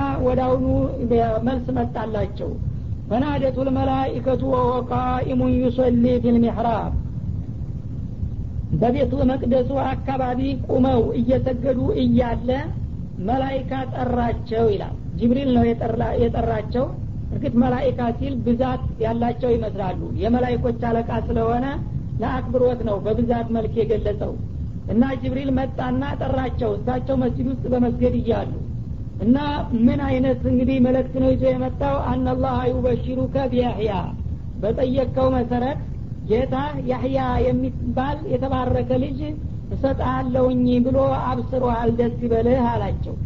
አሁኑ 0.47 0.65
መልስ 1.47 1.67
መጣላቸው። 1.79 2.51
ፈናደቱ 3.11 3.57
ልመላኢከቱ 3.69 4.43
ወሆ 4.55 4.73
ቃኢሙን 4.91 5.53
ዩሰሊ 5.61 6.05
ፊልሚሕራብ 6.25 6.95
በቤቱ 8.81 9.13
መቅደሱ 9.31 9.71
አካባቢ 9.93 10.41
ቁመው 10.67 11.01
እየሰገዱ 11.21 11.81
እያለ 12.03 12.51
መላይካ 13.22 13.72
ጠራቸው 13.94 14.64
ይላል። 14.72 14.96
ጅብሪል 15.18 15.50
ነው 15.57 15.64
የጠራቸው። 16.22 16.85
እርግጥ 17.31 17.54
መላይካ 17.62 18.00
ሲል 18.18 18.35
ብዛት 18.44 18.85
ያላቸው 19.04 19.50
ይመስላሉ። 19.54 20.00
የመላይኮች 20.22 20.83
አለቃ 20.90 21.11
ስለሆነ 21.26 21.66
ለአክብሮት 22.18 22.81
ነው 22.88 22.96
በብዛት 23.04 23.48
መልክ 23.57 23.74
የገለጸው። 23.81 24.33
እና 24.88 25.04
ጅብሪል 25.22 25.50
መጣና 25.59 26.02
ጠራቸው። 26.20 26.70
እሳቸው 26.78 27.16
መስጅድ 27.22 27.48
ውስጥ 27.52 27.64
በመስገድ 27.72 28.14
እያሉ 28.20 28.52
እና 29.20 29.37
ምን 29.87 30.00
አይነት 30.09 30.40
እንግዲህ 30.50 30.76
መልእክት 30.87 31.14
ነው 31.22 31.31
ይዞ 31.33 31.44
የመጣው? 31.48 31.96
አናላህ 32.11 32.57
ዩበሽሩከ 32.70 33.37
ቢያህያ። 33.52 33.92
በጠየቅከው 34.57 35.28
መሰረት 35.37 35.81
ጌታ 36.22 36.54
ያህያ 36.90 37.18
የሚባል 37.46 38.18
የተባረከ 38.33 38.90
ልጅ 39.04 39.20
እሰጣለሁኝ 39.74 40.66
ብሎ 40.87 40.98
አብስሮሃል 41.26 41.90
ደስ 41.98 42.16
ይበልህ 42.24 42.66
አላቸው። 42.70 43.16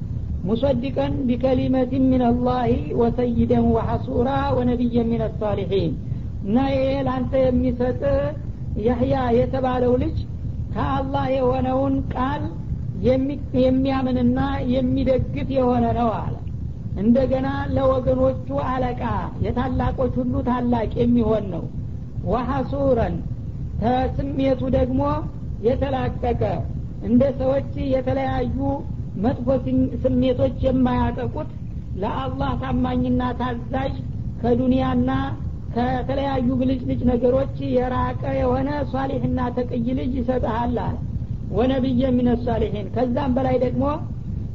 ሙሰዲቀን 0.45 1.13
ቢከሊመት 1.29 1.93
ምን 2.05 2.23
አላህ 2.29 2.65
ወሰይደን 3.01 3.67
ወሐሱራ 3.75 4.29
ወነቢየ 4.57 5.05
ምን 5.11 5.23
አሳሊሒን 5.29 5.93
እና 6.45 6.57
ይሄ 6.73 6.87
ለአንተ 7.07 7.33
የሚሰጥ 7.43 8.01
ያህያ 8.87 9.17
የተባለው 9.39 9.93
ልጅ 10.03 10.17
ከአላህ 10.75 11.27
የሆነውን 11.35 11.95
ቃል 12.15 12.43
የሚያምንና 13.59 14.39
የሚደግፍ 14.73 15.49
የሆነ 15.57 15.85
ነው 15.99 16.11
አለ። 16.19 16.35
እንደገና 16.97 17.49
ለወገኖቹ 17.75 18.49
አለቃ 18.71 19.03
የታላቆች 19.45 20.15
ሁሉ 20.21 20.35
ታላቅ 20.49 20.91
የሚሆን 21.01 21.45
ነው። 21.55 21.65
ወሐሱረን 22.27 23.15
ተስሜቱ 23.81 24.63
ደግሞ 24.77 25.01
የተላቀቀ 25.67 26.43
እንደ 27.09 27.23
ሰዎች 27.41 27.71
የተለያዩ 27.95 28.57
መጥፎ 29.25 29.47
ስሜቶች 30.05 30.59
የማያጠቁት 30.67 31.51
ለአላህ 32.03 32.51
ታማኝና 32.63 33.23
ታዛዥ 33.41 33.95
ከዱንያና 34.43 35.11
ከተለያዩ 35.75 36.49
ብልጭልጭ 36.61 37.01
ነገሮች 37.11 37.55
የራቀ 37.77 38.23
የሆነ 38.39 38.71
ሷሊሕና 38.93 39.41
ተቅይ 39.57 39.87
ልጅ 39.99 40.13
ይሰጠሃል 40.21 40.77
አለ። 40.83 40.97
ወነቢየ 41.57 42.11
ሚነ 42.17 42.31
ሷሊሒን 42.45 42.87
ከዛም 42.95 43.33
በላይ 43.37 43.57
ደግሞ 43.65 43.85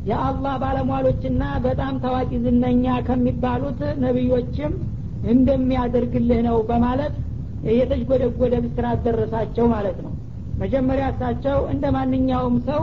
የአላህ 0.09 0.53
ባለሟሎችና 0.61 1.43
በጣም 1.65 1.95
ታዋቂ 2.03 2.31
ዝነኛ 2.45 2.85
ከሚባሉት 3.07 3.79
ነቢዮችም 4.05 4.73
እንደሚያደርግልህ 5.31 6.39
ነው 6.47 6.57
በማለት 6.69 7.15
የተጅጎደጎደ 7.71 8.55
ብስራት 8.65 8.99
ደረሳቸው 9.07 9.65
ማለት 9.73 9.97
ነው 10.05 10.13
መጀመሪያ 10.61 11.05
እሳቸው 11.13 11.59
እንደ 11.73 11.85
ማንኛውም 11.95 12.55
ሰው 12.67 12.81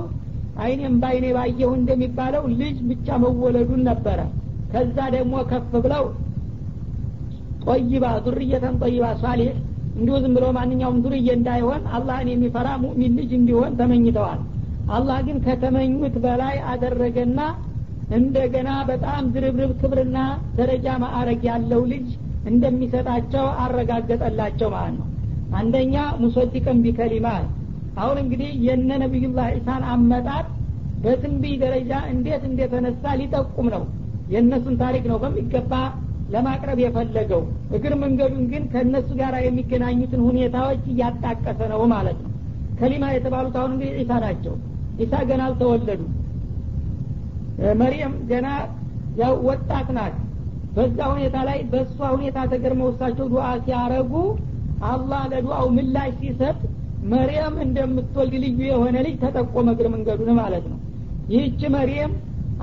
አይኔም 0.64 0.96
በአይኔ 1.02 1.26
ባየሁ 1.36 1.70
እንደሚባለው 1.78 2.44
ልጅ 2.60 2.76
ብቻ 2.90 3.16
መወለዱን 3.22 3.82
ነበረ። 3.88 4.18
ከዛ 4.72 4.96
ደግሞ 5.14 5.34
ከፍ 5.50 5.72
ብለው 5.84 6.04
ጦይባ 7.64 8.06
ዙርየተን 8.24 8.74
ጦይባ 8.82 9.04
ሷሊሕ 9.22 9.52
እንዲሁ 9.96 10.14
ዝም 10.22 10.32
ብሎ 10.36 10.44
ማንኛውም 10.56 10.98
ዱርዬ 11.04 11.26
እንዳይሆን 11.36 11.82
አላህን 11.96 12.28
የሚፈራ 12.32 12.68
ሙእሚን 12.82 13.12
ልጅ 13.20 13.30
እንዲሆን 13.38 13.76
ተመኝተዋል። 13.80 14.40
አላህ 14.90 15.18
ግን 15.26 15.36
ከተመኙት 15.44 16.16
በላይ 16.24 16.56
አደረገና 16.72 17.40
እንደገና 18.16 18.70
በጣም 18.90 19.28
ዝርብርብ 19.34 19.70
ክብርና 19.80 20.18
ደረጃ 20.58 20.86
ማዕረግ 21.04 21.42
ያለው 21.50 21.82
ልጅ 21.92 22.08
እንደሚሰጣቸው 22.50 23.46
አረጋገጠላቸው 23.64 24.68
ማለት 24.74 24.96
ነው። 24.98 25.08
አንደኛ 25.56 25.94
ሙሰዲቀን 26.22 26.78
ቢከሊማት 26.84 27.46
አሁን 28.00 28.16
እንግዲህ 28.22 28.50
የነ 28.66 28.90
ነቢዩላህ 29.02 29.48
ኢሳን 29.58 29.82
አመጣጥ 29.92 30.46
በትንቢ 31.04 31.44
ደረጃ 31.62 31.92
እንዴት 32.12 32.42
እንደተነሳ 32.48 33.12
ሊጠቁም 33.20 33.66
ነው። 33.74 33.82
የእነሱን 34.32 34.76
ታሪክ 34.82 35.04
ነው 35.10 35.18
በሚገባ 35.22 35.72
ለማቅረብ 36.28 36.78
የፈለገው። 36.82 37.42
እግር 37.76 37.94
መንገዱን 38.02 38.44
ግን 38.52 38.62
ከእነሱ 38.72 39.08
ጋር 39.20 39.34
የሚገናኙትን 39.46 40.20
ሁኔታዎች 40.28 40.84
እያጣቀሰ 40.92 41.60
ነው 41.72 41.82
ማለት 41.94 42.18
ነው። 42.24 42.30
ከሊማ 42.78 43.04
የተባሉት 43.12 43.56
አሁን 43.60 43.72
እንግዲህ 43.74 43.96
ዒሳ 44.00 44.12
ናቸው። 44.24 44.54
ዒሳ 45.00 45.14
ገና 45.28 45.42
አልተወለዱ 45.48 46.00
መርየም 47.80 48.14
ገና 48.30 48.46
ያው 49.20 49.34
ወጣት 49.48 49.88
ናት። 49.96 50.14
በዛ 50.76 50.98
ሁኔታ 51.12 51.36
ላይ 51.48 51.58
በእሷ 51.72 51.98
ሁኔታ 52.14 52.38
ተገርመው 52.52 52.88
እሳቸው 52.92 53.26
ዱዓ 53.32 53.48
ሲያረጉ 53.66 54.12
አላህ 54.88 55.22
ለዱዓው 55.32 55.66
ምላሽ 55.76 56.14
ሲሰጥ 56.20 56.56
መርየም 57.10 57.54
እንደምትወልድ 57.64 58.34
ልዩ 58.44 58.60
የሆነ 58.68 58.96
ልጅ 59.06 59.16
ተጠቆመ 59.24 59.66
እግር 59.74 59.86
መንገዱን 59.94 60.30
ማለት 60.38 60.64
ነው። 60.70 60.78
ይህች 61.32 61.60
መርየም 61.74 62.12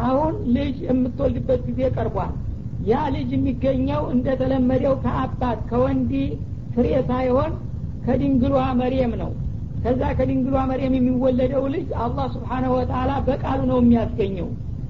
አሁን 0.05 0.33
ልጅ 0.55 0.75
የምትወልድበት 0.87 1.61
ጊዜ 1.67 1.81
ቀርቧል። 1.95 2.31
ያ 2.89 3.01
ልጅ 3.15 3.29
የሚገኘው 3.35 4.03
እንደተለመደው 4.13 4.93
ከአባት 5.03 5.59
ከወንዲ 5.69 6.13
ፍሬ 6.75 6.87
ሳይሆን 7.09 7.51
ከድንግሏ 8.05 8.55
መርየም 8.79 9.13
ነው። 9.21 9.31
ከዛ 9.83 10.01
ከድንግሏ 10.17 10.55
መርየም 10.71 10.95
የሚወለደው 10.97 11.63
ልጅ 11.75 11.87
አላህ 12.03 12.25
ስብሓነሁ 12.35 12.71
ወተላ 12.77 13.11
በቃሉ 13.27 13.61
ነው 13.71 13.79
የሚያስገኘው። 13.81 14.49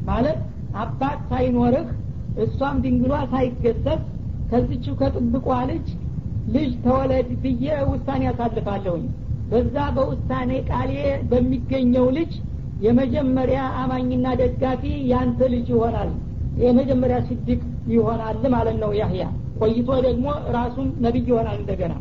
ማለት 0.10 0.40
አባት 0.84 1.20
ሳይኖርህ 1.32 1.88
እሷም 2.44 2.78
ድንግሏ 2.84 3.14
ሳይገሰስ 3.32 4.02
ከዚችው 4.52 4.94
ከጥብቋ 5.02 5.50
ልጅ 5.72 5.88
ልጅ 6.56 6.72
ተወለድ 6.86 7.30
ብዬ 7.44 7.64
ውሳኔ 7.90 8.22
ያሳልፋለሁኝ 8.30 9.04
በዛ 9.52 9.76
በውሳኔ 9.96 10.52
ቃሌ 10.70 10.92
በሚገኘው 11.32 12.06
ልጅ 12.18 12.34
የመጀመሪያ 12.86 13.62
አማኝና 13.82 14.28
ደጋፊ 14.40 14.84
ያንተ 15.12 15.50
ልጅ 15.54 15.68
ይሆናል 15.74 16.12
የመጀመሪያ 16.62 17.18
ስድቅ 17.28 17.60
ይሆናል 17.94 18.38
ማለት 18.56 18.78
ነው 18.84 18.92
ያህያ። 19.00 19.24
ቆይቶ 19.60 19.90
ደግሞ 20.08 20.28
ራሱም 20.56 20.88
ነቢይ 21.06 21.26
ይሆናል 21.32 21.58
እንደገና። 21.62 21.94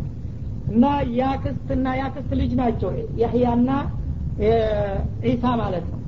እና 0.71 0.85
ያክስትና 1.19 1.87
ያክስት 2.01 2.31
ልጅ 2.41 2.53
ናቸው 2.61 2.91
ያህያና 3.23 3.71
ዒሳ 5.25 5.45
ማለት 5.63 5.87
ነው። 5.93 5.99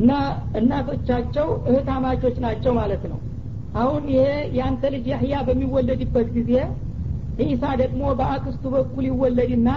እና 0.00 0.12
እናቶቻቸው 0.58 1.48
እህታማቾች 1.68 2.36
ናቸው 2.44 2.72
ማለት 2.80 3.04
ነው። 3.12 3.18
አሁን 3.74 4.02
ይሄ 4.12 4.24
ያንተ 4.58 4.90
ልጅ 4.94 5.06
ያህያ 5.12 5.36
በሚወለድበት 5.46 6.28
ጊዜ 6.36 6.52
ዒሳ 7.42 7.64
ደግሞ 7.80 8.02
በአክስቱ 8.18 8.64
በኩል 8.74 9.04
ይወለድና 9.08 9.68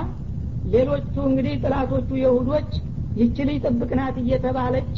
ሌሎቹ 0.74 1.14
እንግዲህ 1.30 1.54
ጥላቶቹ 1.64 2.10
የሁዶች 2.22 2.72
ይች 3.16 3.38
ልጅ 3.50 3.60
ጥብቅናት 3.68 4.16
እየተባለች 4.24 4.98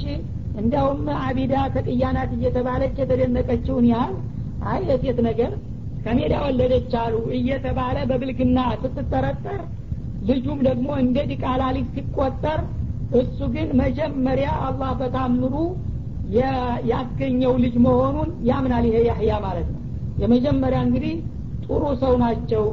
እንዲያውም 0.60 1.04
አቢዳ 1.24 1.56
ተቅያናት 1.76 2.32
እየተባለች 2.38 2.95
የተደነቀችውን 3.02 3.86
ያህል 3.91 4.15
አይ 4.72 4.80
የሴት 4.89 5.19
ነገር 5.28 5.52
ከሜዳ 6.04 6.34
ወለደች 6.45 6.91
አሉ 7.02 7.15
እየተባለ 7.38 7.98
በብልግና 8.10 8.60
ስትጠረጠር 8.82 9.62
ልጁም 10.30 10.60
ደግሞ 10.67 10.88
እንደ 11.04 11.17
ዲቃላ 11.32 11.63
ልጅ 11.78 11.88
ሲቆጠር 11.95 12.60
እሱ 13.19 13.39
ግን 13.54 13.69
መጀመሪያ 13.82 14.50
አላህ 14.67 14.91
በታምሩ 15.00 15.54
ያስገኘው 16.91 17.54
ልጅ 17.63 17.76
መሆኑን 17.86 18.30
ያምናል 18.50 18.86
ይሄ 18.89 18.98
ያህያ 19.10 19.34
ማለት 19.45 19.67
ነው። 19.74 19.80
የመጀመሪያ 20.22 20.80
እንግዲህ 20.88 21.13
ጥሩ 21.69 21.84
ሰው 22.01 22.13
ናቸው። 22.23 22.63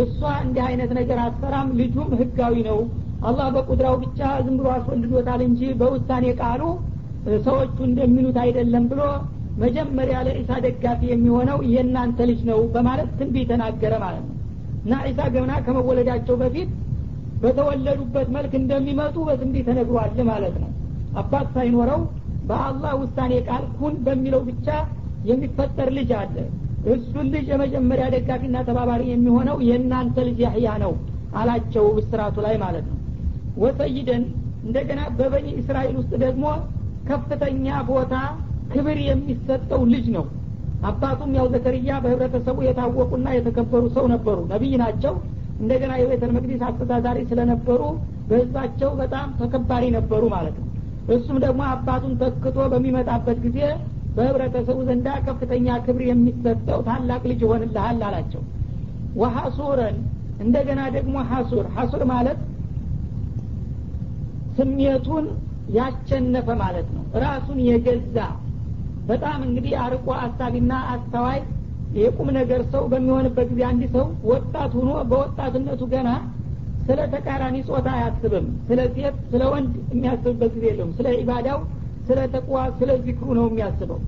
እሷ 0.00 0.20
እንዲህ 0.42 0.62
አይነት 0.68 0.90
ነገር 0.98 1.18
አትሰራም። 1.24 1.68
ልጁም 1.80 2.10
ህጋዊ 2.20 2.54
ነው። 2.68 2.78
አላህ 3.22 3.46
በቁድራው 3.54 3.94
ብቻ 4.02 4.18
ዝም 4.44 4.54
ብሎ 4.58 4.68
አስወልዶታል 4.74 5.40
እንጂ 5.46 5.62
በውሳኔ 5.80 6.26
ቃሉ 6.40 6.62
ሰዎቹ 7.46 7.76
እንደሚሉት 7.88 8.36
አይደለም 8.42 8.84
ብሎ 8.92 9.02
መጀመሪያ 9.56 10.18
ለኢሳ 10.26 10.50
ደጋፊ 10.66 11.00
የሚሆነው 11.10 11.58
የእናንተ 11.72 12.18
ልጅ 12.30 12.40
ነው 12.50 12.60
በማለት 12.74 13.08
ትንቢ 13.18 13.42
ተናገረ 13.50 13.94
ማለት 14.04 14.24
ነው። 14.28 14.36
እና 14.84 15.00
ኢሳ 15.08 15.20
ገና 15.34 15.52
ከመወለዳቸው 15.66 16.36
በፊት 16.42 16.70
በተወለዱበት 17.42 18.28
መልክ 18.36 18.52
እንደሚመጡ 18.60 19.16
በትንቢ 19.28 19.56
ተነግሯል 19.68 20.16
ማለት 20.30 20.56
ነው። 20.62 20.70
አባት 21.16 21.46
ሳይኖረው 21.54 22.00
በአላህ 22.48 22.92
ውሳኔ 23.02 23.32
ቃል 23.48 23.64
ኩን 23.78 23.94
በሚለው 24.06 24.42
ብቻ 24.48 24.66
የሚፈጠር 25.24 25.88
ልጅ 25.98 26.10
አለ 26.20 26.36
እሱን 26.90 27.26
ልጅ 27.34 27.46
የመጀመሪያ 27.52 28.04
ደጋፊና 28.14 28.58
ተባባሪ 28.68 29.02
የሚሆነው 29.10 29.56
የእናንተ 29.66 30.16
ልጅ 30.28 30.38
ያህያ 30.46 30.68
ነው 30.84 30.92
አላቸው 31.40 31.86
ብስራቱ 31.96 32.36
ላይ 32.46 32.54
ማለት 32.62 32.86
ነው። 32.90 32.96
ወሰይደን 33.56 34.22
እንደገና 34.64 35.00
በበኒ 35.18 35.48
እስራኤል 35.60 35.94
ውስጥ 36.00 36.12
ደግሞ 36.24 36.44
ከፍተኛ 37.10 37.66
ቦታ 37.90 38.14
ክብር 38.72 38.98
የሚሰጠው 39.06 39.82
ልጅ 39.92 40.06
ነው። 40.16 40.24
አባቱም 40.84 41.30
ያው 41.38 41.46
ዘከርያ 41.52 41.92
በህብረተሰቡ 42.04 42.58
የታወቁና 42.66 43.28
የተከበሩ 43.36 43.84
ሰው 43.96 44.04
ነበሩ 44.12 44.38
ነቢይ 44.52 44.74
ናቸው። 44.82 45.14
እንደገና 45.60 45.92
የቤተል 46.00 46.30
መቅዲስ 46.36 46.60
አስተዳዳሪ 46.68 47.18
ስለነበሩ 47.30 47.80
በህዝባቸው 48.28 48.90
በጣም 49.00 49.28
ተከባሪ 49.40 49.84
ነበሩ 49.96 50.22
ማለት 50.34 50.56
ነው። 50.60 50.66
እሱም 51.14 51.36
ደግሞ 51.44 51.60
አባቱን 51.70 52.12
ተክቶ 52.20 52.58
በሚመጣበት 52.72 53.38
ጊዜ 53.46 53.58
በህብረተሰቡ 54.16 54.78
ዘንዳ 54.88 55.08
ከፍተኛ 55.26 55.76
ክብር 55.84 56.02
የሚሰጠው 56.06 56.80
ታላቅ 56.88 57.22
ልጅ 57.30 57.40
ይሆንልሃል 57.46 58.00
አላቸው። 58.08 58.42
ወሐሱረን 59.20 59.96
እንደገና 60.44 60.80
ደግሞ 60.96 61.16
ሐሱር። 61.30 61.66
ሐሱር 61.76 62.02
ማለት 62.12 62.38
ስሜቱን 64.58 65.26
ያቸነፈ 65.76 66.48
ማለት 66.62 66.88
ነው። 66.94 67.04
ራሱን 67.24 67.58
የገዛ 67.66 68.16
በጣም 69.06 69.38
እንግዲህ 69.46 69.72
አርቆ 69.84 70.06
አሳቢና 70.24 70.72
አስተዋይ 70.92 71.40
የቁም 71.96 72.28
ነገር 72.38 72.60
ሰው 72.72 72.82
በሚሆንበት 72.90 73.48
ጊዜ 73.52 73.62
አንድ 73.68 73.82
ሰው 73.94 74.06
ወጣት 74.30 74.72
ሁኖ 74.78 74.90
በወጣትነቱ 75.10 75.82
ገና 75.94 76.10
ስለ 76.86 77.00
ተቃራኒ 77.14 77.56
ጾታ 77.68 77.88
አያስብም። 77.96 78.46
ስለ 78.68 78.80
ሴት 78.94 79.16
ስለ 79.32 79.42
ወንድ 79.52 79.72
የሚያስብበት 79.92 80.52
ጊዜ 80.56 80.64
የለውም። 80.70 80.92
ስለ 80.98 81.08
ኢባዳው 81.18 81.58
ስለ 82.10 82.20
ተቅዋ 82.32 82.56
ስለ 82.78 82.90
ዚክሩ 83.04 83.26
ነው 83.38 83.44
የሚያስበው። 83.48 84.00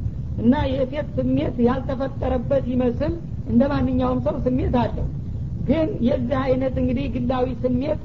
እና 0.43 0.55
የሴት 0.71 1.09
ስሜት 1.19 1.57
ያልተፈጠረበት 1.67 2.65
ይመስል 2.73 3.13
እንደ 3.51 3.63
ማንኛውም 3.73 4.21
ሰው 4.27 4.37
ስሜት 4.47 4.75
አለው። 4.83 5.07
ግን 5.69 5.89
የዚህ 6.07 6.39
አይነት 6.45 6.75
እንግዲህ 6.83 7.07
ግላዊ 7.17 7.47
ስሜት 7.65 8.01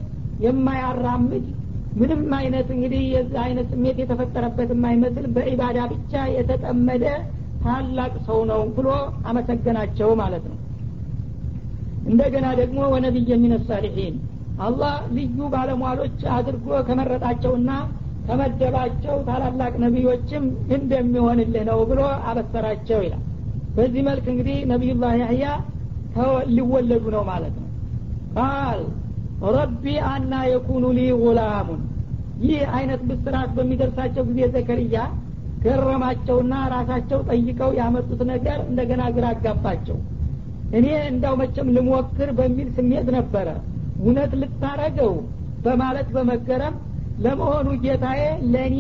የማያራምድ 0.46 1.46
ምንም 1.96 2.22
አይነት 2.40 2.68
እንግዲህ 2.76 3.04
የዚህ 3.14 3.40
አይነት 3.46 3.68
ስሜት 3.74 3.98
የተፈጠረበት 4.02 4.70
የማይመስል 4.74 5.26
በኢባዳ 5.36 5.78
ብቻ 5.94 6.24
የተጠመደ 6.36 7.06
ታላቅ 7.64 8.14
ሰው 8.28 8.40
ነው 8.52 8.62
ብሎ 8.76 8.90
አመሰገናቸው 9.26 10.10
ማለት 10.22 10.44
ነው። 10.52 10.58
እንደገና 12.08 12.48
ደግሞ 12.60 12.80
ወነቢይ 12.94 13.30
የሚነ 13.32 13.56
አላህ 14.60 14.94
ልዩ 15.12 15.40
ባለሟሎች 15.54 16.20
አድርጎ 16.36 16.68
ከመረጣቸውና 16.88 17.72
ከመደባቸው 18.28 19.16
ታላላቅ 19.28 19.74
ነቢዮችም 19.84 20.44
እንደሚሆንልህ 20.78 21.64
ነው 21.70 21.80
ብሎ 21.90 22.00
አበሰራቸው 22.30 23.00
ይላል። 23.06 23.24
በዚህ 23.76 24.02
መልክ 24.08 24.26
እንግዲህ 24.34 24.58
ነቢዩላህ 24.72 25.14
ያህያ 25.24 25.46
ሊወለዱ 26.50 27.06
ነው 27.16 27.24
ማለት 27.30 27.56
ነው። 27.58 27.68
ቃል 28.38 28.80
ረቢ 29.56 29.84
አና 30.10 30.34
የኩኑ 30.52 30.86
ሊ 30.98 31.02
ጉላሙን 31.22 31.82
ይህ 32.44 32.62
አይነት 32.78 33.02
ብስራት 33.10 33.50
በሚደርሳቸው 33.58 34.24
ጊዜ 34.30 34.40
ዘከርያ 34.56 34.98
ገረማቸውና 35.64 36.54
ራሳቸው 36.74 37.20
ጠይቀው 37.30 37.72
ያመጡት 37.80 38.22
ነገር 38.32 38.58
እንደገና 38.68 39.04
ግራ 39.16 39.26
አጋባቸው። 39.36 39.98
እኔ 40.78 40.88
እንዳው 41.12 41.34
መቼም 41.42 41.68
ልሞክር 41.78 42.30
በሚል 42.40 42.70
ስሜት 42.78 43.08
ነበረ። 43.18 43.48
እውነት 44.02 44.32
ልታረገው 44.42 45.14
በማለት 45.66 46.10
በመገረም 46.16 46.76
ለመሆኑ 47.24 47.68
ጌታዬ 47.84 48.22
ለእኔ 48.54 48.80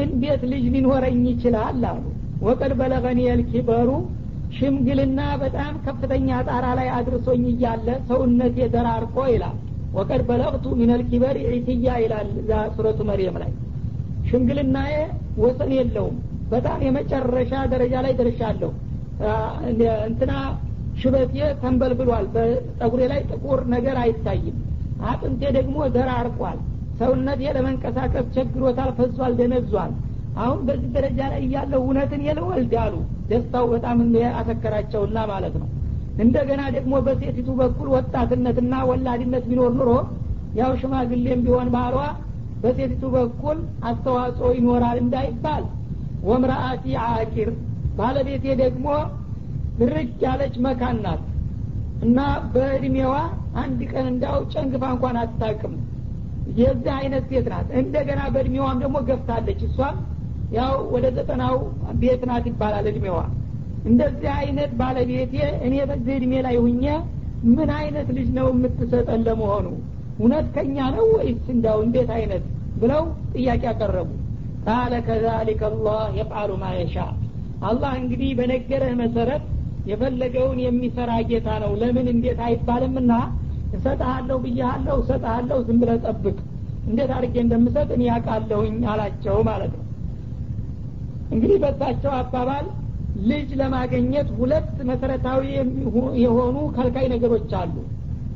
እንዴት 0.00 0.42
ልጅ 0.52 0.64
ሊኖረኝ 0.74 1.20
ይችላል 1.30 1.82
አሉ። 1.90 2.02
ወቀድ 2.46 2.72
በለገኒ 2.80 3.20
የልኪበሩ 3.26 3.90
ሽምግልና 4.56 5.20
በጣም 5.42 5.74
ከፍተኛ 5.84 6.28
ጣራ 6.48 6.66
ላይ 6.78 6.88
አድርሶኝ 6.96 7.44
እያለ 7.52 7.88
ሰውነት 8.08 8.56
የተራርቆ 8.62 9.16
ይላል። 9.32 9.56
ወቀድ 9.96 10.22
በለቅቱ 10.28 10.66
ሚነል 10.80 11.02
ኪበር 11.10 11.36
ኢትያ 11.50 11.96
ይላል 12.04 12.28
እዛ 12.40 12.50
ሱረቱ 12.76 13.00
መርየም 13.10 13.36
ላይ። 13.42 13.50
ሽምግልናዬ 14.28 14.92
ወሰን 15.42 15.72
የለውም። 15.78 16.16
በጣም 16.52 16.78
የመጨረሻ 16.86 17.52
ደረጃ 17.72 17.94
ላይ 18.06 18.12
ደርሻለሁ። 18.20 18.70
እንትና 20.08 20.32
ሽበቴ 21.00 21.34
ተንበልብሏል። 21.62 22.26
በጸጉሬ 22.34 23.02
ላይ 23.12 23.20
ጥቁር 23.30 23.60
ነገር 23.74 23.96
አይታይም። 24.02 24.56
አጥንቴ 25.10 25.42
ደግሞ 25.56 25.76
ደራርቋል 25.94 26.58
ሰውነቴ 26.98 27.40
ለመንቀሳቀስ 27.56 28.26
ቸግሮታል 28.34 28.90
ፈዟል 28.98 29.32
ደነዟል 29.38 29.92
አሁን 30.36 30.60
በዚህ 30.66 30.88
ደረጃ 30.96 31.20
ላይ 31.32 31.40
እያለው 31.46 31.80
እውነትን 31.84 32.22
የልወልድ 32.26 32.72
አሉ። 32.82 32.94
ደስታው 33.28 33.64
በጣም 33.72 33.98
አሰከራቸውና 34.38 35.18
ማለት 35.30 35.54
ነው። 35.60 35.68
እንደገና 36.16 36.62
ደግሞ 36.76 36.94
በሴቲቱ 37.06 37.48
በኩል 37.60 37.88
ወጣትነትና 37.94 38.74
ወላድነት 38.90 39.44
ቢኖር 39.50 39.72
ኑሮ 39.78 39.90
ያው 40.58 40.72
ሽማግሌም 40.80 41.40
ቢሆን 41.46 41.68
ባሏ 41.74 41.96
በሴቲቱ 42.62 43.04
በኩል 43.14 43.58
አስተዋጽኦ 43.84 44.50
ይኖራል 44.58 44.98
እንዳይባል። 45.02 45.64
ወምራአቲ 46.28 46.84
አቂር 47.06 47.48
ባለቤቴ 47.98 48.44
ደግሞ 48.62 48.86
ድርቅ 49.78 50.10
ያለች 50.24 50.54
መካን 50.66 50.98
ናት። 51.04 51.22
እና 52.04 52.18
በእድሜዋ 52.52 53.12
አንድ 53.62 53.80
ቀን 53.92 54.06
እንዳው 54.12 54.38
ጨንግፋ 54.52 54.84
እንኳን 54.94 55.16
አታቅም 55.20 55.74
የዚህ 56.58 56.92
አይነት 56.96 57.24
ሴት 57.30 57.46
ናት። 57.52 57.68
እንደገና 57.80 58.20
በእድሜዋም 58.34 58.80
ደግሞ 58.82 58.96
ገፍታለች። 59.08 59.60
እሷም 59.68 59.96
ያው 60.54 60.74
ወደ 60.94 61.06
ዘጠናው 61.16 61.54
ቤት 62.00 62.22
ናት 62.30 62.44
ይባላል 62.50 62.86
እድሜዋ። 62.90 63.18
እንደዚህ 63.84 64.30
አይነት 64.40 64.70
ባለቤቴ 64.80 65.34
እኔ 65.66 65.74
በዚህ 65.90 66.14
እድሜ 66.18 66.32
ላይ 66.46 66.56
ሁኘ 66.64 66.84
ምን 67.50 67.70
አይነት 67.78 68.08
ልጅ 68.16 68.28
ነው 68.38 68.46
የምትሰጠን 68.52 69.22
ለመሆኑ? 69.26 69.66
እውነት 70.18 70.46
ከኛ 70.54 70.76
ነው 70.96 71.06
ወይስ 71.14 71.46
እንዳው 71.54 71.78
እንዴት 71.86 72.10
አይነት? 72.16 72.44
ብለው 72.80 73.02
ጥያቄ 73.34 73.62
ያቀረቡ 73.68 74.08
ቃለ 74.66 74.94
ከዛሊከ 75.06 75.62
አላህ 75.70 76.04
የፍአሉ 76.18 76.50
ማ 76.62 76.70
የሻ። 76.76 76.96
አላህ 77.62 77.92
እንግዲህ 78.00 78.30
በነገረህ 78.38 78.92
መሰረት 79.02 79.42
የፈለገውን 79.86 80.58
የሚሰራ 80.64 81.10
ጌታ 81.30 81.48
ነው። 81.62 81.72
ለምን 81.80 82.06
እንዴት 82.14 82.38
አይባልምና 82.46 83.12
እሰጥሃለሁ 83.74 84.36
ብያሃለሁ 84.44 84.96
እሰጥሃለሁ 85.02 85.58
ዝም 85.66 85.78
ብለህ 85.82 85.98
ጠብቅ። 86.06 86.36
እንዴት 86.86 87.10
አድርጌ 87.16 87.36
እንደምሰጥ 87.42 87.88
እኔ 87.96 88.02
ያውቃለሁኝ 88.08 88.76
አላቸው 88.92 89.36
ማለት 89.48 89.72
ነው። 89.76 89.84
እንግዲህ 91.32 91.58
በሳቸው 91.62 92.12
አባባል 92.18 92.66
ልጅ 93.24 93.50
ለማገኘት 93.60 94.28
ሁለት 94.38 94.70
መሰረታዊ 94.88 95.42
የሆኑ 96.24 96.56
ከልካይ 96.76 97.06
ነገሮች 97.12 97.52
አሉ። 97.60 97.74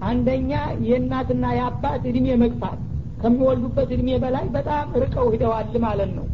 አንደኛ 0.08 0.50
የእናትና 0.88 1.44
የአባት 1.56 2.02
እድሜ 2.10 2.26
መግፋት። 2.42 2.78
ከሚወልዱበት 3.22 3.90
እድሜ 3.94 4.10
በላይ 4.24 4.44
በጣም 4.56 4.88
ርቀው 5.02 5.26
ሂደዋል 5.32 5.72
ማለት 5.86 6.10
ነው። 6.18 6.26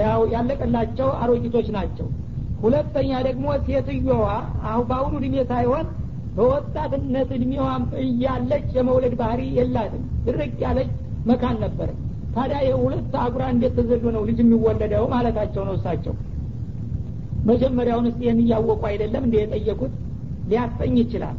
ያው 0.00 0.22
ያለቀላቸው 0.32 1.08
አሮጊቶች 1.22 1.66
ናቸው። 1.76 2.06
ሁለተኛ 2.62 3.10
ደግሞ 3.26 3.46
ሴትዮዋ 3.66 4.24
አሁን 4.68 4.84
በአሁኑ 4.88 5.14
እድሜ 5.20 5.36
ሳይሆን 5.50 5.86
በወጣትነት 6.36 7.28
እድሜዋም 7.36 7.84
እያለች 8.02 8.68
የመውለድ 8.76 9.14
ባህሪ 9.20 9.40
የላትም። 9.58 10.04
ድርቅ 10.26 10.54
ያለች 10.64 10.90
መካን 11.26 11.56
ነበር 11.64 11.90
ታዲያ 12.34 12.58
የሁለት 12.66 13.12
አጉራ 13.24 13.42
እንዴት 13.54 13.74
ተዘሎ 13.78 14.04
ነው 14.14 14.22
ልጅ 14.28 14.38
የሚወለደው 14.42 15.04
ማለታቸው 15.12 15.62
ነው 15.68 15.74
እሳቸው። 15.78 16.14
መጀመሪያውን 17.44 18.06
ስ 18.10 18.20
ይህን 18.24 18.40
አይደለም 18.88 19.24
እንደ 19.26 19.36
የጠየቁት? 19.40 19.92
ሊያሰኝ 20.48 20.94
ይችላል። 21.02 21.36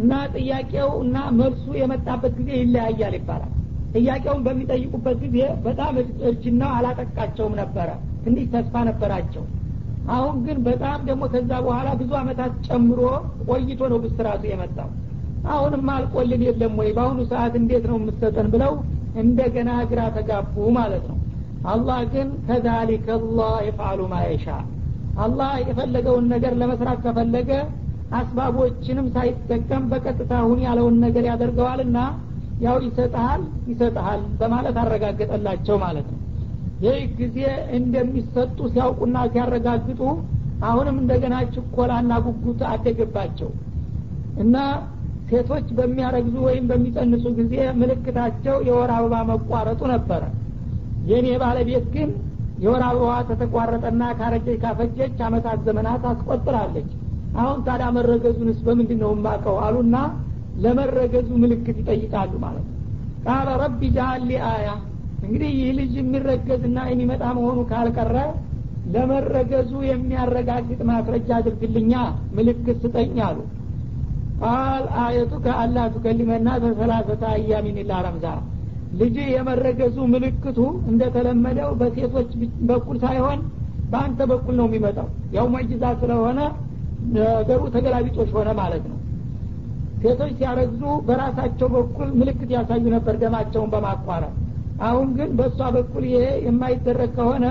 እና 0.00 0.12
ጥያቄው 0.34 0.90
እና 1.04 1.16
መልሱ 1.38 1.64
የመጣበት 1.80 2.32
ጊዜ 2.38 2.50
ይለያያል 2.60 3.14
ይባላል። 3.18 3.52
ጥያቄውን 3.96 4.40
በሚጠይቁበት 4.46 5.16
ጊዜ 5.24 5.36
በጣም 5.66 5.94
እርጅናው 6.28 6.70
አላጠቃቸውም 6.78 7.54
ነበረ። 7.60 7.90
ትንሽ 8.24 8.46
ተስፋ 8.54 8.82
ነበራቸው 8.88 9.44
አሁን 10.08 10.36
ግን 10.46 10.58
በጣም 10.66 10.98
ደግሞ 11.08 11.24
ከዛ 11.32 11.50
በኋላ 11.66 11.88
ብዙ 12.00 12.10
አመታት 12.20 12.52
ጨምሮ 12.66 13.00
ቆይቶ 13.48 13.80
ነው 13.92 13.98
ብስራቱ 14.02 14.42
የመጣው። 14.50 14.88
አሁንም 15.46 15.88
አልቆልን 15.94 16.42
የለም 16.46 16.74
ወይ? 16.80 16.90
በአሁኑ 16.96 17.20
ሰዓት 17.30 17.54
እንዴት 17.60 17.84
ነው 17.90 17.96
የምሰጠን 18.00 18.48
ብለው 18.54 18.72
እንደገና 19.22 19.70
ግራ 19.90 20.00
ተጋቡ 20.16 20.54
ማለት 20.78 21.04
ነው። 21.10 21.18
አላህ 21.66 21.98
ግን 22.12 22.28
ከዛሊከ 22.46 23.06
አላህ 23.18 23.54
የፍአሉ 23.66 24.00
ማየሻ 24.12 24.46
አላህ 25.16 25.52
የፈለገውን 25.62 26.26
ነገር 26.32 26.52
ለመስራት 26.60 26.98
ከፈለገ 27.04 27.50
አስባቦችንም 28.18 29.06
ሳይጠቀም 29.14 29.84
በቀጥታ 29.92 30.32
ሁን 30.48 30.58
ያለውን 30.64 30.96
ነገር 31.04 31.24
ያደርገዋልና 31.30 31.98
ያው 32.60 32.76
ይሰጠሃል 32.86 33.42
ይሰጠሃል 33.70 34.20
በማለት 34.40 34.76
አረጋገጠላቸው 34.82 35.76
ማለት 35.84 36.06
ነው 36.12 36.20
ይህ 36.82 37.02
ጊዜ 37.18 37.38
እንደሚሰጡ 37.78 38.58
ሲያውቁና 38.72 39.16
ሲያረጋግጡ 39.32 40.00
አሁንም 40.64 40.96
እንደገና 41.02 41.36
ችኮላና 41.54 42.12
ጉጉት 42.26 42.60
አደገባቸው። 42.70 43.50
እና 44.42 44.56
ሴቶች 45.28 45.66
በሚያረግዙ 45.76 46.36
ወይም 46.46 46.64
በሚጸንሱ 46.70 47.24
ጊዜ 47.38 47.52
ምልክታቸው 47.80 48.56
የወር 48.68 48.90
አበባ 48.96 49.14
መቋረጡ 49.30 49.80
ነበረ። 49.92 50.22
የእኔ 51.10 51.28
ባለቤት 51.42 51.86
ግን 51.94 52.10
የወር 52.64 52.82
አበባ 52.88 53.12
ተተቋረጠና 53.30 54.02
ካረጀች 54.18 54.58
ካፈጀች 54.62 55.16
አመታት 55.26 55.60
ዘመናት 55.68 56.02
አስቆጥራለች። 56.10 56.90
አሁን 57.36 57.58
ታዲያ 57.66 57.88
መረገዙንስ 57.96 58.58
በምንድን 58.66 58.98
ነው 59.04 59.12
የማቀው 59.14 59.56
አሉና 59.64 59.96
ለመረገዙ 60.64 61.28
ምልክት 61.42 61.76
ይጠይቃሉ 61.80 62.32
ማለት 62.44 62.66
ነው። 62.66 62.76
ቃለ 63.26 63.48
ረቢ 63.62 63.80
ጃአሊ 63.96 64.30
አያ 64.50 64.68
እንግዲህ 65.24 65.50
ይህ 65.58 65.70
ልጅ 65.78 65.92
የሚረገዝና 65.98 66.78
የሚመጣ 66.90 67.24
መሆኑ 67.38 67.58
ካልቀረ 67.70 68.16
ለመረገዙ 68.94 69.70
የሚያረጋግጥ 69.88 70.80
ማስረጃ 70.88 71.28
አድርግልኛ 71.38 71.92
ምልክት 72.36 72.78
ስጠኝ 72.82 73.16
አሉ። 73.26 73.38
ቃል 74.42 74.84
አየቱ 75.02 75.32
ከአላ 75.44 75.86
ቱከሊመና 75.94 76.48
በሰላሰተ 76.62 77.22
አያሚን 77.32 77.78
ላ 77.90 78.00
ረምዛ 78.06 78.26
ልጅ 79.00 79.16
የመረገዙ 79.30 79.96
ምልክቱ 80.12 80.58
እንደተለመደው 80.90 81.70
በሴቶች 81.80 82.30
በኩል 82.68 82.98
ሳይሆን 83.04 83.40
በአንተ 83.92 84.20
በኩል 84.30 84.54
ነው 84.60 84.66
የሚመጣው። 84.68 85.08
ያው 85.36 85.46
መጅዛ 85.54 85.84
ስለሆነ 86.02 86.38
ነገሩ 87.16 87.60
ተገላቢጦች 87.74 88.30
ሆነ 88.36 88.50
ማለት 88.60 88.84
ነው። 88.90 88.98
ሴቶች 90.02 90.32
ሲያረግዙ 90.38 90.82
በራሳቸው 91.08 91.68
በኩል 91.76 92.08
ምልክት 92.20 92.50
ያሳዩ 92.56 92.84
ነበር 92.94 93.14
ደማቸውን 93.22 93.70
በማቋረጥ 93.74 94.32
አሁን 94.82 95.08
ግን 95.16 95.30
በእሷ 95.38 95.60
በኩል 95.74 96.04
ይሄ 96.10 96.24
የማይደረግ 96.46 97.10
ከሆነ 97.16 97.46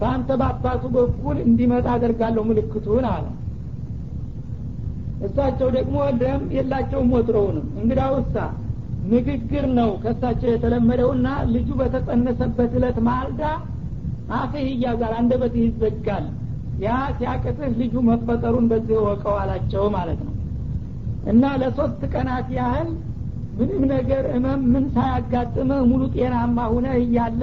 በአንተ 0.00 0.30
በአባቱ 0.40 0.84
በኩል 0.96 1.36
እንዲመጣ 1.44 1.86
አደርጋለሁ 1.94 2.42
ምልክቱን 2.48 3.04
አለ። 3.12 3.26
እሳቸው 5.26 5.68
ደግሞ 5.76 5.96
ደም 6.20 6.42
የላቸውም 6.56 7.12
ወትሮውንም። 7.14 7.68
እንግዳ 7.80 8.00
ውሳ 8.14 8.34
ንግግር 9.10 9.64
ነው 9.78 9.90
ከእሳቸው 10.02 10.48
የተለመደውና 10.52 11.26
ልጁ 11.52 11.68
በተጸነሰበት 11.80 12.72
እለት 12.78 12.98
ማልዳ 13.08 13.42
አፍህ 14.36 14.64
ይያዛል 14.72 15.14
አንደበትህ 15.18 15.64
ይዘጋል። 15.66 16.24
ያ 16.80 16.88
ሲያቅትህ 17.18 17.70
ልጁ 17.80 17.94
መፈጠሩን 18.08 18.66
በዚህ 18.70 18.98
ወቀው 19.06 19.36
አላቸው 19.42 19.84
ማለት 19.94 20.20
ነው። 20.26 20.32
እና 21.26 21.44
ለሶስት 21.62 22.00
ቀናት 22.12 22.48
ያህል 22.56 22.88
ምንም 23.56 23.82
ነገር 23.92 24.24
እመም 24.36 24.62
ምን 24.72 24.84
ሳያጋጥምህ 24.94 25.80
ሙሉ 25.90 26.02
ጤናማ 26.14 26.58
ሁነ 26.72 26.86
እያለ 27.02 27.42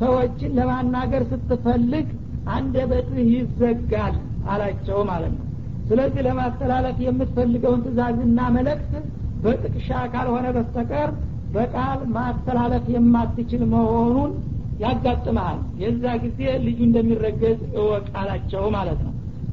ሰዎችን 0.00 0.54
ለማናገር 0.58 1.22
ስትፈልግ 1.32 2.06
አንደበትህ 2.54 3.28
ይዘጋል 3.34 4.16
አላቸው 4.52 4.98
ማለት 5.10 5.32
ነው። 5.36 5.44
ስለዚህ 5.88 6.20
ለማስተላለፍ 6.26 6.98
የምትፈልገውን 7.04 7.84
ትእዛዝና 7.84 8.40
መለክት 8.56 8.92
በጥቅሻ 9.44 9.88
ካልሆነ 10.12 10.46
በስተቀር 10.56 11.10
በቃል 11.54 12.00
ማስተላለፍ 12.16 12.84
የማትችል 12.94 13.62
መሆኑን 13.74 14.32
ያጋጥመሃል። 14.84 15.58
የዛ 15.82 16.04
ጊዜ 16.24 16.38
ልጁ 16.64 16.78
እንደሚረገዝ 16.88 17.60
እወቅ 17.78 18.06
አላቸው 18.20 18.64
ማለት 18.76 19.00
ነው። 19.06 19.12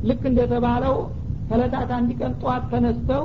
ልክ 0.09 0.24
እንደተባለው 0.30 0.95
ከለታት 1.49 1.89
አንድ 1.97 2.12
ቀን 2.20 2.34
ጠዋት 2.41 2.64
ተነስተው 2.72 3.24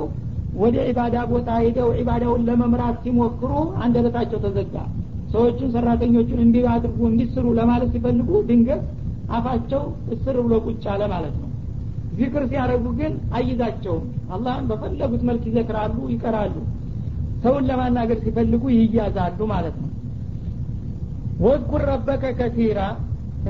ወደ 0.57 0.75
ኢባዳ 0.89 1.15
ቦታ 1.31 1.49
ሂደው 1.63 1.89
ኢባዳውን 2.01 2.45
ለመምራት 2.47 2.95
ሲሞክሩ 3.03 3.51
አንደበታቸው 3.83 4.39
ተዘጋ። 4.45 4.75
ሰዎቹን 5.33 5.69
ሰራተኞቹን 5.75 6.39
እንዲ 6.45 6.57
አድርጉ 6.73 6.99
እንዲስሩ 7.09 7.45
ለማለት 7.57 7.89
ሲፈልጉ 7.95 8.29
ድንገት 8.49 8.83
አፋቸው 9.37 9.83
እስር 10.13 10.35
ብሎ 10.45 10.53
ቁጭ 10.65 10.83
አለ 10.93 11.01
ማለት 11.13 11.35
ነው። 11.41 11.49
ዚክር 12.17 12.43
ሲያደረጉ 12.51 12.85
ግን 12.99 13.13
አይዛቸውም። 13.37 14.05
አላህን 14.35 14.65
በፈለጉት 14.69 15.23
መልክ 15.29 15.43
ይዘክራሉ 15.49 15.97
ይቀራሉ። 16.13 16.55
ሰውን 17.43 17.65
ለማናገር 17.69 18.17
ሲፈልጉ 18.23 18.63
ይያዛሉ 18.75 19.39
ማለት 19.53 19.75
ነው። 19.81 19.91
ወዝኩር 21.41 21.81
ረበከ 21.89 22.25
ከቲራ 22.39 22.79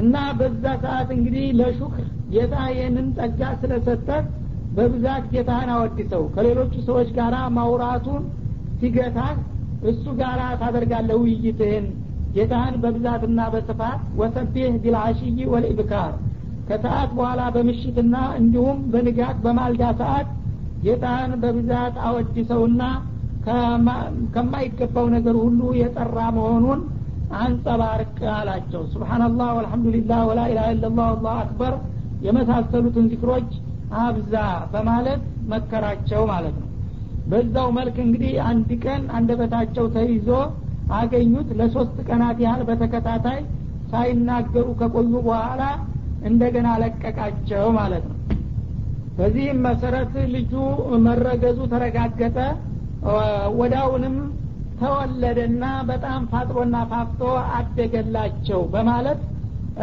እና 0.02 0.16
በዛ 0.40 0.64
ሰዓት 0.84 1.10
እንግዲህ 1.16 1.46
ለሹክር 1.60 2.04
ጌታ 2.34 2.56
ይህንን 2.74 3.08
ጸጋ 3.18 3.42
ስለሰጠት 3.62 4.26
በብዛት 4.72 5.26
ጌታህን 5.34 5.70
አወድሰው። 5.74 6.24
ከሌሎቹ 6.36 6.74
ሰዎች 6.88 7.10
ጋር 7.18 7.36
ማውራቱን 7.58 8.24
ሲገታህ 8.80 9.36
እሱ 9.84 10.06
ጋር 10.20 10.40
ታደርጋለህ 10.62 11.18
ውይይትህን። 11.22 11.86
ጌታህን 12.36 12.76
በብዛትና 12.84 13.40
በስፋት 13.54 14.02
ወሰቢህ 14.20 14.74
ቢልአሽይ 14.84 15.40
ወልኢብካር። 15.54 16.14
ከሰዓት 16.70 17.12
በኋላ 17.18 17.42
በምሽትና 17.56 18.16
እንዲሁም 18.40 18.80
በንጋት 18.94 19.38
በማልዳ 19.44 19.84
ሰዓት 20.02 20.30
ጌታህን 20.84 21.32
በብዛት 21.44 21.96
አወድሰውና 22.08 22.82
ከማይገባው 24.34 25.06
ነገር 25.16 25.36
ሁሉ 25.44 25.62
የጠራ 25.80 26.18
መሆኑን 26.38 26.82
አንጸባርቅ 27.38 28.18
አላቸው። 28.34 28.82
ስብሓናላህ 28.94 29.50
ወልሐምዱሊላህ 29.58 30.20
ወላኢላha 30.30 30.68
ኢላላህ 30.76 31.08
አላሁ 31.14 31.34
አክበር። 31.38 31.74
የመሳሰሉትን 32.22 33.08
ዚክሮች 33.12 33.50
አብዛ 33.98 34.34
በማለት 34.74 35.22
መከራቸው 35.52 36.22
ማለት 36.32 36.56
ነው። 36.62 36.70
በዛው 37.28 37.68
መልክ 37.78 37.98
እንግዲህ 38.06 38.34
አንድ 38.50 38.70
ቀን 38.84 39.02
አንደበታቸው 39.12 39.86
ተይዞ 39.96 40.30
አገኙት። 40.92 41.50
ለሶስት 41.60 41.98
ቀናት 42.08 42.38
ያህል 42.46 42.62
በተከታታይ 42.70 43.40
ሳይናገሩ 43.92 44.68
ከቆዩ 44.80 45.14
በኋላ 45.28 45.64
እንደገና 46.24 46.68
ለቀቃቸው 46.82 47.66
ማለት 47.78 48.06
ነው። 48.10 48.16
በዚህም 49.18 49.60
መሰረት 49.68 50.14
ልጁ 50.34 50.54
መረገዙ 51.06 51.60
ተረጋገጠ። 51.74 52.38
ወዳውንም 53.60 54.16
ተወለደና 54.82 55.64
በጣም 55.90 56.22
ፋጥሮና 56.32 56.78
ፋፍቶ 56.92 57.22
አደገላቸው 57.58 58.62
በማለት 58.74 59.20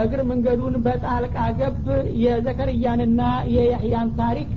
እግር 0.04 0.22
መንገዱን 0.32 0.76
በጣልቃ 0.88 1.38
ገብ 1.60 1.86
የዘከርያንና 2.26 3.22
የያህያን 3.56 4.10
ታሪክ 4.22 4.50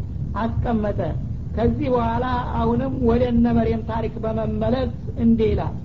አስቀመጠ 0.43 1.01
ከዚህ 1.57 1.89
በኋላ 1.95 2.27
አሁንም 2.61 2.93
ወደ 3.11 3.23
እነ 3.35 3.47
መርየም 3.59 3.83
ታሪክ 3.93 4.15
በመመለስ 4.27 4.93
እንዲህ 5.25 5.51
ይላል 5.55 5.77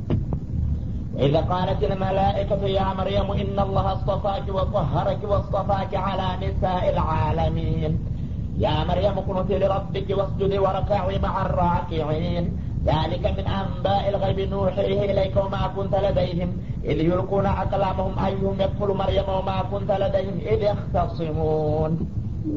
إذا 1.28 1.41
قالت 1.51 1.82
الملائكة 1.84 2.61
يا 2.80 2.88
مريم 2.99 3.28
إن 3.41 3.57
الله 3.59 3.86
اصطفاك 3.95 4.45
وطهرك 4.57 5.21
واصطفاك 5.32 5.91
على 6.07 6.28
نساء 6.43 6.84
العالمين 6.93 7.91
يا 8.65 8.75
مريم 8.89 9.15
اقنتي 9.21 9.55
لربك 9.61 10.07
واسجدي 10.17 10.57
واركعي 10.59 11.15
مع 11.19 11.34
الراكعين 11.45 12.43
ذلك 12.86 13.23
من 13.38 13.45
أنباء 13.53 14.03
الغيب 14.09 14.39
نوحيه 14.53 14.99
إليك 15.11 15.36
وما 15.38 15.63
كنت 15.75 15.93
لديهم 16.05 16.49
إذ 16.86 16.97
يلقون 17.01 17.45
أقلامهم 17.63 18.13
أيهم 18.25 18.55
يكفل 18.59 18.89
مريم 19.01 19.28
وما 19.38 19.57
كنت 19.71 19.89
لديهم 20.03 20.36
إذ 20.51 20.59
يختصمون 20.71 21.91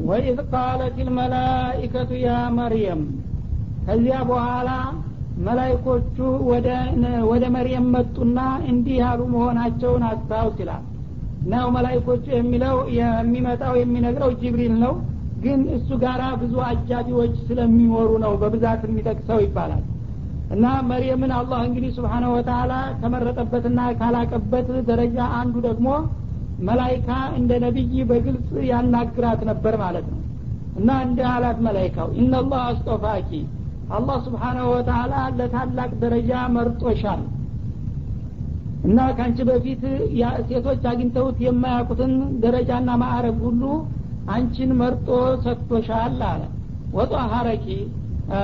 وإذ 0.09 0.37
قالت 0.55 0.95
الملائكة 0.99 2.09
يا 2.27 2.39
مريم 2.59 3.01
ከዚያ 3.85 4.17
በኋላ 4.29 4.69
መላይኮቹ 5.45 6.17
ወደ 7.31 7.45
መርየም 7.55 7.85
መጡና 7.95 8.39
እንዲህ 8.71 8.95
ያሉ 9.03 9.21
መሆናቸውን 9.35 10.03
አስታውስ 10.09 10.57
ይላል 10.63 10.83
ናው 11.51 11.67
መላይኮቹ 11.75 12.25
የሚለው 12.39 12.75
የሚመጣው 12.97 13.73
የሚነግረው 13.81 14.31
ጅብሪል 14.41 14.75
ነው 14.83 14.93
ግን 15.45 15.61
እሱ 15.77 15.89
ጋራ 16.03 16.23
ብዙ 16.41 16.53
አጃቢዎች 16.69 17.33
ስለሚኖሩ 17.47 18.09
ነው 18.25 18.33
በብዛት 18.41 18.81
የሚጠቅሰው 18.89 19.39
ይባላል 19.45 19.83
እና 20.50 20.66
መርየምን 20.88 21.32
አላህ 21.36 21.60
እንግዲህ 21.68 21.90
ስብሓነሁ 21.96 22.30
ወተላ 22.36 22.72
ከመረጠበትና 23.00 23.80
ካላቀበት 23.98 24.68
ደረጃ 24.88 25.18
አንዱ 25.38 25.54
ደግሞ 25.66 25.88
መላይካ 26.60 27.08
እንደ 27.38 27.52
ነቢይ 27.64 28.04
በግልጽ 28.10 28.50
ያናግራት 28.68 29.40
ነበር 29.50 29.74
ማለት 29.82 30.06
ነው። 30.12 30.20
እና 30.76 30.90
እንደ 31.06 31.20
አላት 31.32 31.58
መላይካው 31.66 32.08
ኢነላህ 32.20 32.62
አስጦፋኪ 32.66 33.30
አላህ 33.90 34.16
ስብሓናሁ 34.26 34.66
ወተላ 34.74 35.14
ለታላቅ 35.38 35.90
ደረጃ 36.02 36.30
መርጦሻል። 36.56 37.20
እና 38.84 38.98
ከአንቺ 39.16 39.38
በፊት 39.48 39.82
ሴቶች 40.48 40.82
አግኝተውት 40.90 41.38
የማያውቁትን 41.44 42.12
ደረጃና 42.42 42.90
ማዕረግ 43.02 43.38
ሁሉ 43.46 43.62
አንቺን 44.34 44.70
መርጦ 44.80 45.08
ሰጥቶሻል 45.44 46.20
አለ። 46.28 46.42
ወጦ 46.92 47.14
ሀረቂ 47.32 47.66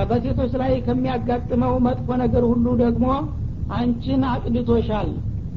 በሴቶች 0.09 0.51
ላይ 0.61 0.73
ከሚያጋጥመው 0.85 1.73
መጥፎ 1.87 2.09
ነገር 2.21 2.43
ሁሉ 2.51 2.65
ደግሞ 2.83 3.07
አንቺን 3.77 4.23
አቅድቶሻል 4.31 5.09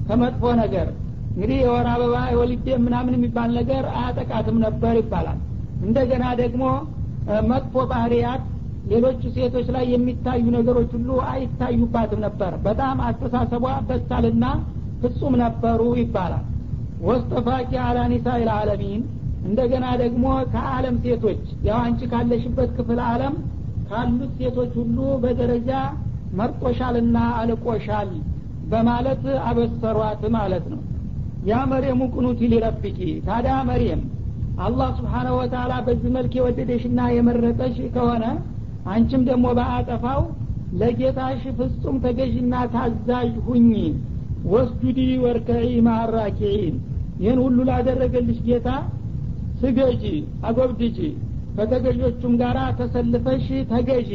ከመጥፎ 0.09 0.53
ነገር። 0.63 0.89
እንግዲህ 1.35 1.59
የወር 1.63 1.87
አበባ 1.93 2.17
የወሊድ 2.33 2.67
ምናምን 2.85 3.15
የሚባል 3.17 3.51
ነገር 3.59 3.85
አያጠቃትም 3.95 4.59
ነበር 4.67 4.95
ይባላል። 5.01 5.39
እንደገና 5.81 6.25
ደግሞ 6.41 6.65
መጥፎ 7.51 7.75
ባህርያት 7.91 8.43
ሌሎቹ 8.91 9.23
ሴቶች 9.37 9.67
ላይ 9.77 9.85
የሚታዩ 9.93 10.45
ነገሮች 10.57 10.91
ሁሉ 10.97 11.11
አይታዩባትም 11.31 12.21
ነበር። 12.27 12.53
በጣም 12.67 12.97
አስተሳሰቧ 13.09 13.65
በሳልና 13.89 14.45
ፍጹም 15.03 15.35
ነበሩ 15.43 15.81
ይባላል። 16.01 16.45
ወስጠፋቂ 17.07 17.73
አላ 17.87 17.99
ኒሳ 18.13 18.37
ልዓለሚን 18.43 19.01
እንደገና 19.49 19.87
ደግሞ 20.03 20.25
ከአለም 20.53 20.97
ሴቶች 21.05 21.43
ያው 21.67 21.79
አንቺ 21.83 22.09
ካለሽበት 22.13 22.71
ክፍል 22.79 23.01
አለም 23.09 23.35
ካሉት 23.89 24.33
ሴቶች 24.39 24.73
ሁሉ 24.81 24.99
በደረጃ 25.23 25.71
መርጦሻልና 26.39 27.17
አልቆሻል 27.41 28.11
በማለት 28.71 29.25
አበሰሯት 29.49 30.23
ማለት 30.37 30.65
ነው። 30.73 30.81
ያ 31.49 31.59
መርየም 31.71 32.01
ቁኑቲ 32.15 32.41
ሊረቢቂ 32.53 32.99
ታዲያ 33.27 33.57
መርየም 33.69 34.03
አላህ 34.59 34.89
ስብሓነሁ 34.99 35.35
ወተላ 35.41 35.73
በዚህ 35.87 36.11
መልክ 36.15 36.33
የወደደሽና 36.39 37.01
የመረጠሽ 37.15 37.77
ከሆነ 37.97 38.25
አንቺም 38.93 39.23
ደግሞ 39.29 39.47
በአጠፋው 39.59 40.21
ለጌታሽ 40.81 41.43
ፍጹም 41.59 41.97
ተገዥና 42.05 42.55
ታዛዥ 42.75 43.33
ሁኚ። 43.47 43.71
ወስጁዲ 44.53 44.99
ወርከዒ 45.23 45.69
ማራኪዒን 45.87 46.75
ይህን 47.21 47.39
ሁሉ 47.45 47.59
ላደረገልሽ 47.69 48.39
ጌታ 48.49 48.69
ስገጂ 49.61 50.05
አጎብድጂ 50.49 50.99
ከተገዦቹም 51.59 52.35
ጋር 52.41 52.57
ተሰልፈሽ 52.79 53.47
ተገዢ 53.71 54.11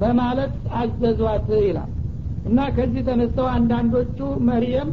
በማለት 0.00 0.54
አዘዟት 0.78 1.48
ይላል። 1.62 1.90
እና 2.48 2.60
ከዚህ 2.76 3.02
ተነስተው 3.08 3.48
አንዳንዶቹ 3.56 4.18
መርየም 4.48 4.88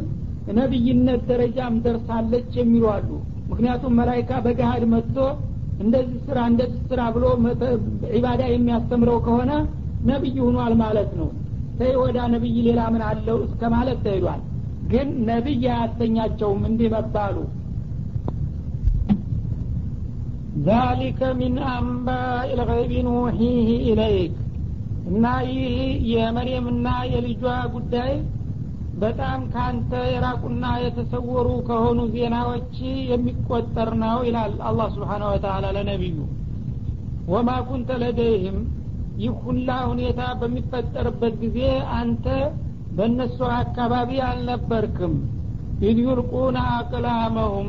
ነቢይነት 0.60 1.22
ደረጃም 1.30 1.76
ደርሳለች 1.86 2.52
የሚሉ 2.60 2.86
አሉ። 2.94 3.10
ምክንያቱም 3.52 3.96
መላይካ 4.00 4.32
በገሃድ 4.46 4.84
መጥቶ 4.94 5.18
እንደዚህ 5.80 6.20
ስራ 6.28 6.40
እንደዚህ 6.52 6.82
ስራ 6.90 7.02
ብሎ 7.16 7.26
ዒባዳ 8.14 8.42
የሚያስተምረው 8.50 9.20
ከሆነ 9.28 9.52
ነቢይ 10.10 10.38
ሁኗል 10.46 10.74
ማለት 10.82 11.12
ነው። 11.20 11.30
ተይ 11.80 11.94
ወዳ 12.02 12.20
ነቢይ 12.34 12.58
ሌላ 12.68 12.82
ምን 12.94 13.04
አለው 13.10 13.38
እስከ 13.46 13.62
ማለት 13.76 14.00
ተሄዷል 14.06 14.42
ግን 14.92 15.08
ነቢይ 15.30 15.64
አያሰኛቸውም 15.72 16.62
እንዲህ 16.70 16.90
መባሉ 16.96 17.36
ዛሊከ 20.66 21.22
ሚን 21.40 21.56
አንባኢ 21.72 22.48
ልገይቢ 22.60 22.94
ኑሒህ 23.08 23.58
ኢለይክ 23.86 24.34
እና 25.10 25.26
ይህ 25.50 25.76
የመርየምና 26.12 26.88
የልጇ 27.12 27.44
ጉዳይ 27.76 28.12
በጣም 29.02 29.40
ካንተ 29.54 29.92
የራቁና 30.14 30.66
የተሰወሩ 30.84 31.50
ከሆኑ 31.68 32.00
ዜናዎች 32.16 32.74
የሚቆጠር 33.12 33.90
ነው 34.04 34.18
ይላል 34.28 34.56
አላህ 34.70 34.88
ስብሓን 34.96 35.24
ወተላ 35.30 35.66
ለነቢዩ። 35.78 36.18
ወማ 37.32 37.50
ኩንተ 37.68 37.90
ለደይህም 38.04 38.58
ይህ 39.18 39.36
ሁላ 39.44 39.70
ሁኔታ 39.90 40.22
በሚፈጠርበት 40.42 41.34
ጊዜ 41.44 41.60
አንተ 41.98 42.26
በእነሱ 42.98 43.40
አካባቢ 43.58 44.20
አልነበርክም። 44.28 45.16
ኢድ 45.84 45.98
ዩልቁና 46.06 46.60
አቅላመሁም 46.76 47.68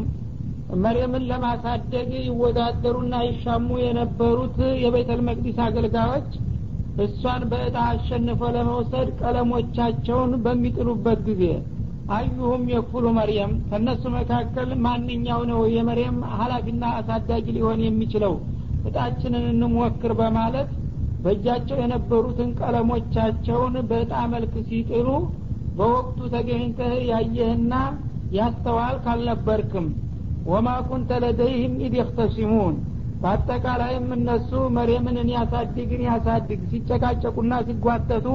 መርየምን 0.76 1.24
ለማሳደግ 1.30 2.10
ይወዳደሩና 2.26 3.14
ይሻሙ 3.26 3.68
የነበሩት 3.82 4.56
የቤተል 4.82 5.20
መቅዲስ 5.28 5.56
አገልጋዮች 5.64 6.28
እሷን 6.96 7.42
በእጣ 7.50 7.76
አሸንፎ 7.90 8.40
ለመውሰድ 8.56 9.08
ቀለሞቻቸውን 9.20 10.32
በሚጥሉበት 10.44 11.20
ጊዜ 11.28 11.44
አዩሁም 12.10 12.62
የኩሉ 12.72 13.06
መርየም 13.18 13.52
ከእነሱ 13.68 14.02
መካከል 14.16 14.70
ማንኛው 14.86 15.40
ነው 15.50 15.60
የመርየም 15.74 16.16
ሀላፊና 16.38 16.84
አሳዳጊ 16.98 17.46
ሊሆን 17.56 17.80
የሚችለው? 17.84 18.34
እጣችንን 18.88 19.44
እንሞክር 19.52 20.12
በማለት 20.20 20.70
በእጃቸው 21.24 21.78
የነበሩትን 21.82 22.50
ቀለሞቻቸውን 22.60 23.74
በእጣ 23.90 24.12
መልክ 24.32 24.54
ሲጥሉ 24.68 25.08
በወቅቱ 25.76 26.20
ተገኝተህ 26.34 26.94
ያየህና 27.10 27.74
ያስተዋል 28.32 28.96
ካልነበርክም 29.04 29.86
ወማ 30.48 30.68
ኩንተ 30.88 31.10
ለደይህም 31.22 31.74
ኢድ 31.84 31.94
የክተሲሙን 31.98 32.76
በአጠቃላይም 33.22 34.06
እነሱ 34.16 34.50
መርየምን 34.76 35.30
ያሳድግን 35.34 36.02
ያሳድግ 36.06 36.60
ሲጨቃጨቁና 36.70 37.54
ሲጓተቱ 37.66 38.26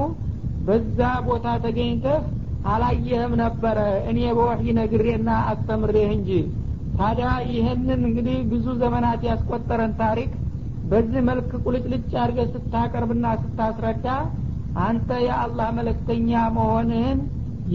በዛ 0.66 0.98
ቦታ 1.26 1.46
ተገኝተህ 1.64 2.20
አላየህም 2.66 3.32
ነበረ። 3.42 3.78
እኔ 4.10 4.18
በወህይ 4.36 4.70
ነግሬና 4.78 5.30
አስተምሬህ 5.50 6.08
እንጂ። 6.16 6.30
ታዲያ 6.98 7.30
ይህንን 7.52 8.00
እንግዲህ 8.08 8.38
ብዙ 8.52 8.66
ዘመናት 8.82 9.22
ያስቆጠረን 9.28 9.92
ታሪክ 10.00 10.30
በዚህ 10.90 11.20
መልክ 11.28 11.50
ቁልጭልጭ 11.64 12.10
አድርገ 12.22 12.40
ስታቀርብና 12.52 13.26
ስታስረዳ 13.42 14.06
አንተ 14.86 15.10
የአላህ 15.26 15.68
መለክተኛ 15.78 16.30
መሆንህን 16.56 17.18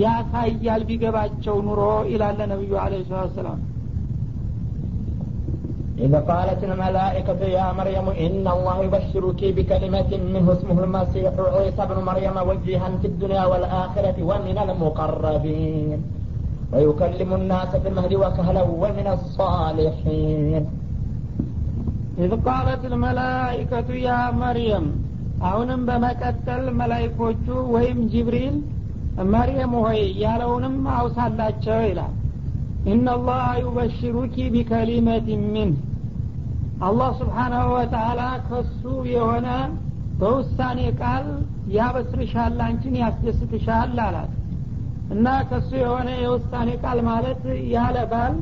ያሳያል 0.02 0.82
ቢገባቸው 0.90 1.56
ኑሮ 1.68 1.82
ይላለ 2.12 2.40
ነቢዩ 2.52 2.74
አለ 2.84 2.94
ሰላም 3.36 3.60
إذ 6.01 6.13
قالت 6.23 6.61
الملائكة 6.65 7.41
يا 7.59 7.67
مريم 7.73 8.07
إن 8.25 8.45
الله 8.47 8.77
يبشرك 8.85 9.41
بكلمة 9.57 10.11
منه 10.35 10.47
اسمه 10.53 10.77
المسيح 10.85 11.33
عيسى 11.55 11.83
بن 11.91 11.99
مريم 12.05 12.37
وجيها 12.49 12.89
في 13.01 13.07
الدنيا 13.07 13.45
والآخرة 13.45 14.17
ومن 14.21 14.57
المقربين 14.59 15.99
ويكلم 16.73 17.31
الناس 17.35 17.71
في 17.77 17.89
المهد 17.89 18.13
وكهلا 18.15 18.63
ومن 18.83 19.07
الصالحين 19.17 20.63
إذ 22.19 22.31
قالت 22.41 22.83
الملائكة 22.85 23.89
يا 24.09 24.21
مريم 24.43 24.87
አሁንም 25.49 25.81
በመቀጠል 25.89 26.63
መላይኮቹ 26.81 27.47
ወይም 27.75 27.99
ጅብሪል 28.13 28.55
መርየም 29.33 29.73
ሆይ 29.83 30.01
ያለውንም 30.23 30.77
አውሳላቸው 30.99 31.81
ይላል 31.89 32.15
ኢነላህ 32.93 33.43
ዩበሽሩኪ 33.65 34.37
ቢከሊመት 34.55 35.27
ሚን 35.55 35.71
አላህ 36.82 37.10
ስብሓናሁ 37.20 37.66
ወተላ 37.74 38.22
ከሱ 38.48 38.82
የሆነ 39.12 39.48
በውሳኔ 40.20 40.80
ቃል 41.02 41.26
ያበስርሻል 41.76 42.58
አንቺን 42.66 42.96
ያስደስትሻል 43.02 44.00
አላት። 44.06 44.32
እና 45.14 45.28
ከሱ 45.50 45.70
የሆነ 45.82 46.10
የውሳኔ 46.22 46.70
ቃል 46.84 47.00
ማለት 47.10 47.44
ያለ 47.74 47.98
ባል 48.12 48.36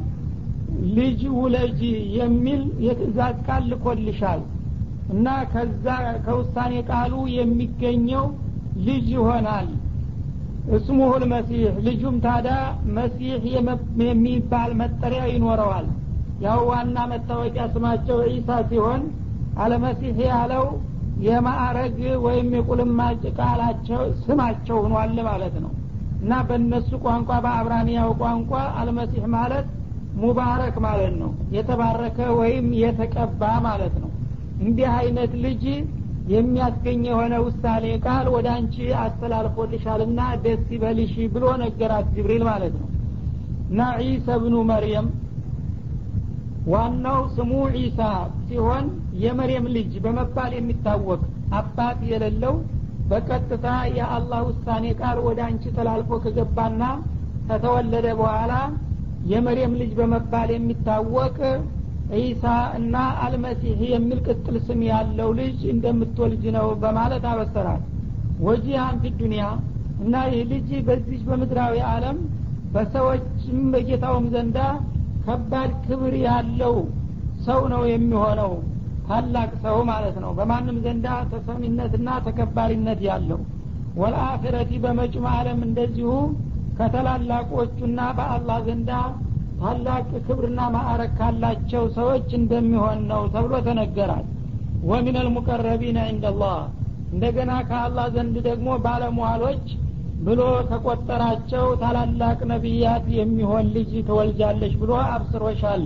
ልጅ 0.98 1.22
ውለጂ 1.38 1.82
የሚል 2.18 2.64
የትእዛዝ 2.86 3.38
ቃል 3.48 3.64
ልኮልሻል። 3.72 4.42
እና 5.14 5.28
ከዛ 5.54 5.86
ከውሳኔ 6.26 6.74
ቃሉ 6.90 7.14
የሚገኘው 7.38 8.26
ልጅ 8.88 9.08
ይሆናል። 9.16 9.70
እስሙሁል 10.78 11.24
መሲህ። 11.32 11.62
ልጁም 11.86 12.18
ታዳ 12.26 12.50
መሲህ 12.98 13.46
የሚባል 14.04 14.72
መጠሪያ 14.82 15.24
ይኖረዋል 15.34 15.88
ያው 16.40 16.60
ዋና 16.70 16.98
መታወቂያ 17.12 17.64
ስማቸው 17.74 18.18
ዒሳ 18.30 18.50
ሲሆን 18.70 19.02
አለመሲህ 19.64 20.18
ያለው 20.28 20.66
የማዕረግ 21.26 21.96
ወይም 22.26 22.50
የቁልማጭ 22.56 23.22
ቃላቸው 23.40 24.02
ስማቸው 24.22 24.78
ሆኗል 24.86 25.18
ማለት 25.30 25.56
ነው። 25.64 25.72
እና 26.22 26.34
በእነሱ 26.48 26.90
ቋንቋ 27.04 27.30
በአብራንያው 27.46 28.10
ቋንቋ 28.22 28.52
አልመሲህ 28.80 29.26
ማለት 29.36 29.68
ሙባረክ 30.22 30.76
ማለት 30.86 31.14
ነው። 31.22 31.32
የተባረከ 31.56 32.20
ወይም 32.40 32.68
የተቀባ 32.82 33.42
ማለት 33.68 33.96
ነው። 34.04 34.12
እንዲህ 34.62 34.88
አይነት 34.98 35.34
ልጅ 35.46 35.64
የሚያስገኝ 36.34 37.02
የሆነ 37.10 37.36
ውሳኔ 37.46 37.86
ቃል 38.06 38.26
ወደ 38.34 38.48
አንቺ 38.56 38.76
አስተላልፎልሻልና 39.04 40.20
ደስ 40.44 40.66
ይበልሽ 40.76 41.14
ብሎ 41.36 41.46
ነገራት 41.64 42.08
ጅብሪል 42.16 42.44
ማለት 42.50 42.74
ነው። 42.82 42.88
እና 43.70 43.80
ዒሳ 44.04 44.38
ብኑ 44.44 44.56
መርየም 44.70 45.08
ዋናው 46.72 47.22
ስሙ 47.36 47.52
ዒሳ 47.76 48.00
ሲሆን 48.48 48.86
የመርየም 49.24 49.68
ልጅ 49.76 49.92
በመባል 50.06 50.52
የሚታወቅ 50.56 51.22
አባት 51.60 52.00
የሌለው 52.10 52.56
በቀጥታ 53.10 53.68
የአላህ 53.98 54.42
ውሳኔ 54.50 54.86
ቃል 55.00 55.18
ወደ 55.28 55.40
አንቺ 55.48 55.72
ተላልፎ 55.78 56.20
ከገባና 56.26 56.84
ከተወለደ 57.48 58.08
በኋላ 58.20 58.54
የመርየም 59.32 59.74
ልጅ 59.80 59.92
በመባል 60.00 60.50
የሚታወቅ 60.56 61.38
ዒሳ 62.20 62.44
እና 62.78 62.96
አልመሲህ 63.24 63.80
የሚል 63.94 64.20
ቅጥል 64.28 64.56
ስም 64.68 64.80
ያለው 64.92 65.30
ልጅ 65.40 65.60
እንደምትወልጅ 65.74 66.44
ነው 66.58 66.68
በማለት 66.84 67.26
አበሰራል 67.32 67.82
ወጂሃን 68.46 68.98
ፊ 69.02 69.12
ዱኒያ 69.20 69.46
እና 70.04 70.16
ይህ 70.32 70.44
ልጅ 70.52 70.70
በዚህ 70.88 71.20
በምድራዊ 71.30 71.76
አለም 71.92 72.20
በሰዎችም 72.74 73.60
በጌታውም 73.74 74.26
ዘንዳ 74.34 74.58
ከባድ 75.30 75.72
ክብር 75.86 76.14
ያለው 76.22 76.76
ሰው 77.48 77.62
ነው 77.74 77.82
የሚሆነው። 77.90 78.54
ታላቅ 79.08 79.50
ሰው 79.64 79.78
ማለት 79.90 80.16
ነው። 80.24 80.32
በማንም 80.38 80.78
ዘንዳ 80.86 81.08
ተሰሚነትና 81.32 82.10
ተከባሪነት 82.26 83.00
ያለው። 83.08 83.40
ወልአክረቲ 84.00 84.72
በመጭም 84.84 85.26
አለም 85.32 85.60
እንደዚሁ 85.68 86.12
ከተላላቆቹና 86.80 88.00
በአላህ 88.18 88.58
ዘንዳ 88.68 88.92
ታላቅ 89.62 90.06
ክብርና 90.28 90.60
ማዕረግ 90.76 91.12
ካላቸው 91.20 91.84
ሰዎች 91.98 92.28
እንደሚሆን 92.40 93.00
ነው 93.12 93.24
ተብሎ 93.34 93.54
ተነገራል። 93.66 94.26
ወሚን 94.90 95.18
አልሙቀረቢን 95.22 95.98
ዕንደላህ 96.06 96.60
እንደገና 97.14 97.52
ከአላህ 97.70 98.08
ዘንድ 98.16 98.36
ደግሞ 98.48 98.70
ባለሟሎች 98.86 99.66
ብሎ 100.20 100.40
ከቆጠራቸው 100.70 101.66
ታላላቅ 101.82 102.40
ነቢያት 102.52 103.06
የሚሆን 103.18 103.68
ልጅ 103.76 103.92
ትወልጃለች 104.08 104.74
ብሎ 104.82 104.92
አብስሮሻል 105.08 105.84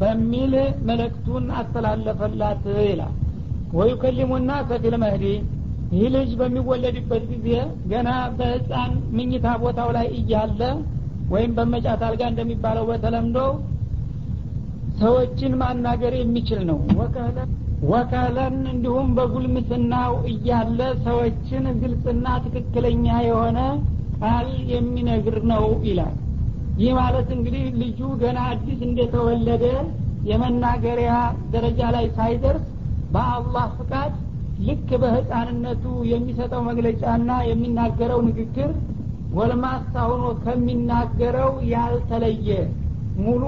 በሚል 0.00 0.54
መልእክቱን 0.88 1.44
አስተላለፈላት 1.58 2.62
ይላል። 2.84 3.14
ወዩከሊሙና 3.78 4.50
ከፊል 4.68 4.94
መህዲ 5.02 5.24
ይህ 5.94 6.06
ልጅ 6.14 6.30
በሚወለድበት 6.40 7.24
ጊዜ 7.32 7.48
ገና 7.90 8.08
በህፃን 8.38 8.92
ምኝታ 9.16 9.46
ቦታው 9.62 9.88
ላይ 9.96 10.06
እያለ 10.18 10.60
ወይም 11.32 11.52
በመጫት 11.58 12.00
አልጋ 12.06 12.22
እንደሚባለው 12.32 12.84
በተለምዶ 12.90 13.38
ሰዎችን 15.00 15.52
ማናገር 15.60 16.14
የሚችል 16.18 16.60
ነው 16.70 16.78
ወከለን 17.90 18.58
እንዲሁም 18.72 19.08
በጉልምስናው 19.16 20.12
እያለ 20.30 20.78
ሰዎችን 21.06 21.64
ግልጽና 21.80 22.26
ትክክለኛ 22.44 23.06
የሆነ 23.26 23.58
ቃል 24.20 24.48
የሚነግር 24.72 25.36
ነው 25.52 25.64
ይላል። 25.88 26.14
ይህ 26.80 26.92
ማለት 26.98 27.28
እንግዲህ 27.36 27.64
ልጁ 27.80 28.00
ገና 28.22 28.38
አዲስ 28.52 28.80
እንደተወለደ 28.88 29.64
የመናገሪያ 30.30 31.12
ደረጃ 31.52 31.80
ላይ 31.96 32.06
ሳይደርስ 32.16 32.64
በአላህ 33.14 33.66
ፍቃድ 33.78 34.12
ልክ 34.66 34.88
በህፃንነቱ 35.02 35.84
የሚሰጠው 36.12 36.62
መግለጫና 36.68 37.30
የሚናገረው 37.50 38.20
ንግግር 38.28 38.70
ጎልማሳ 39.34 39.94
ሆኖ 40.10 40.24
ከሚናገረው 40.44 41.52
ያልተለየ 41.72 42.48
ሙሉ 43.18 43.42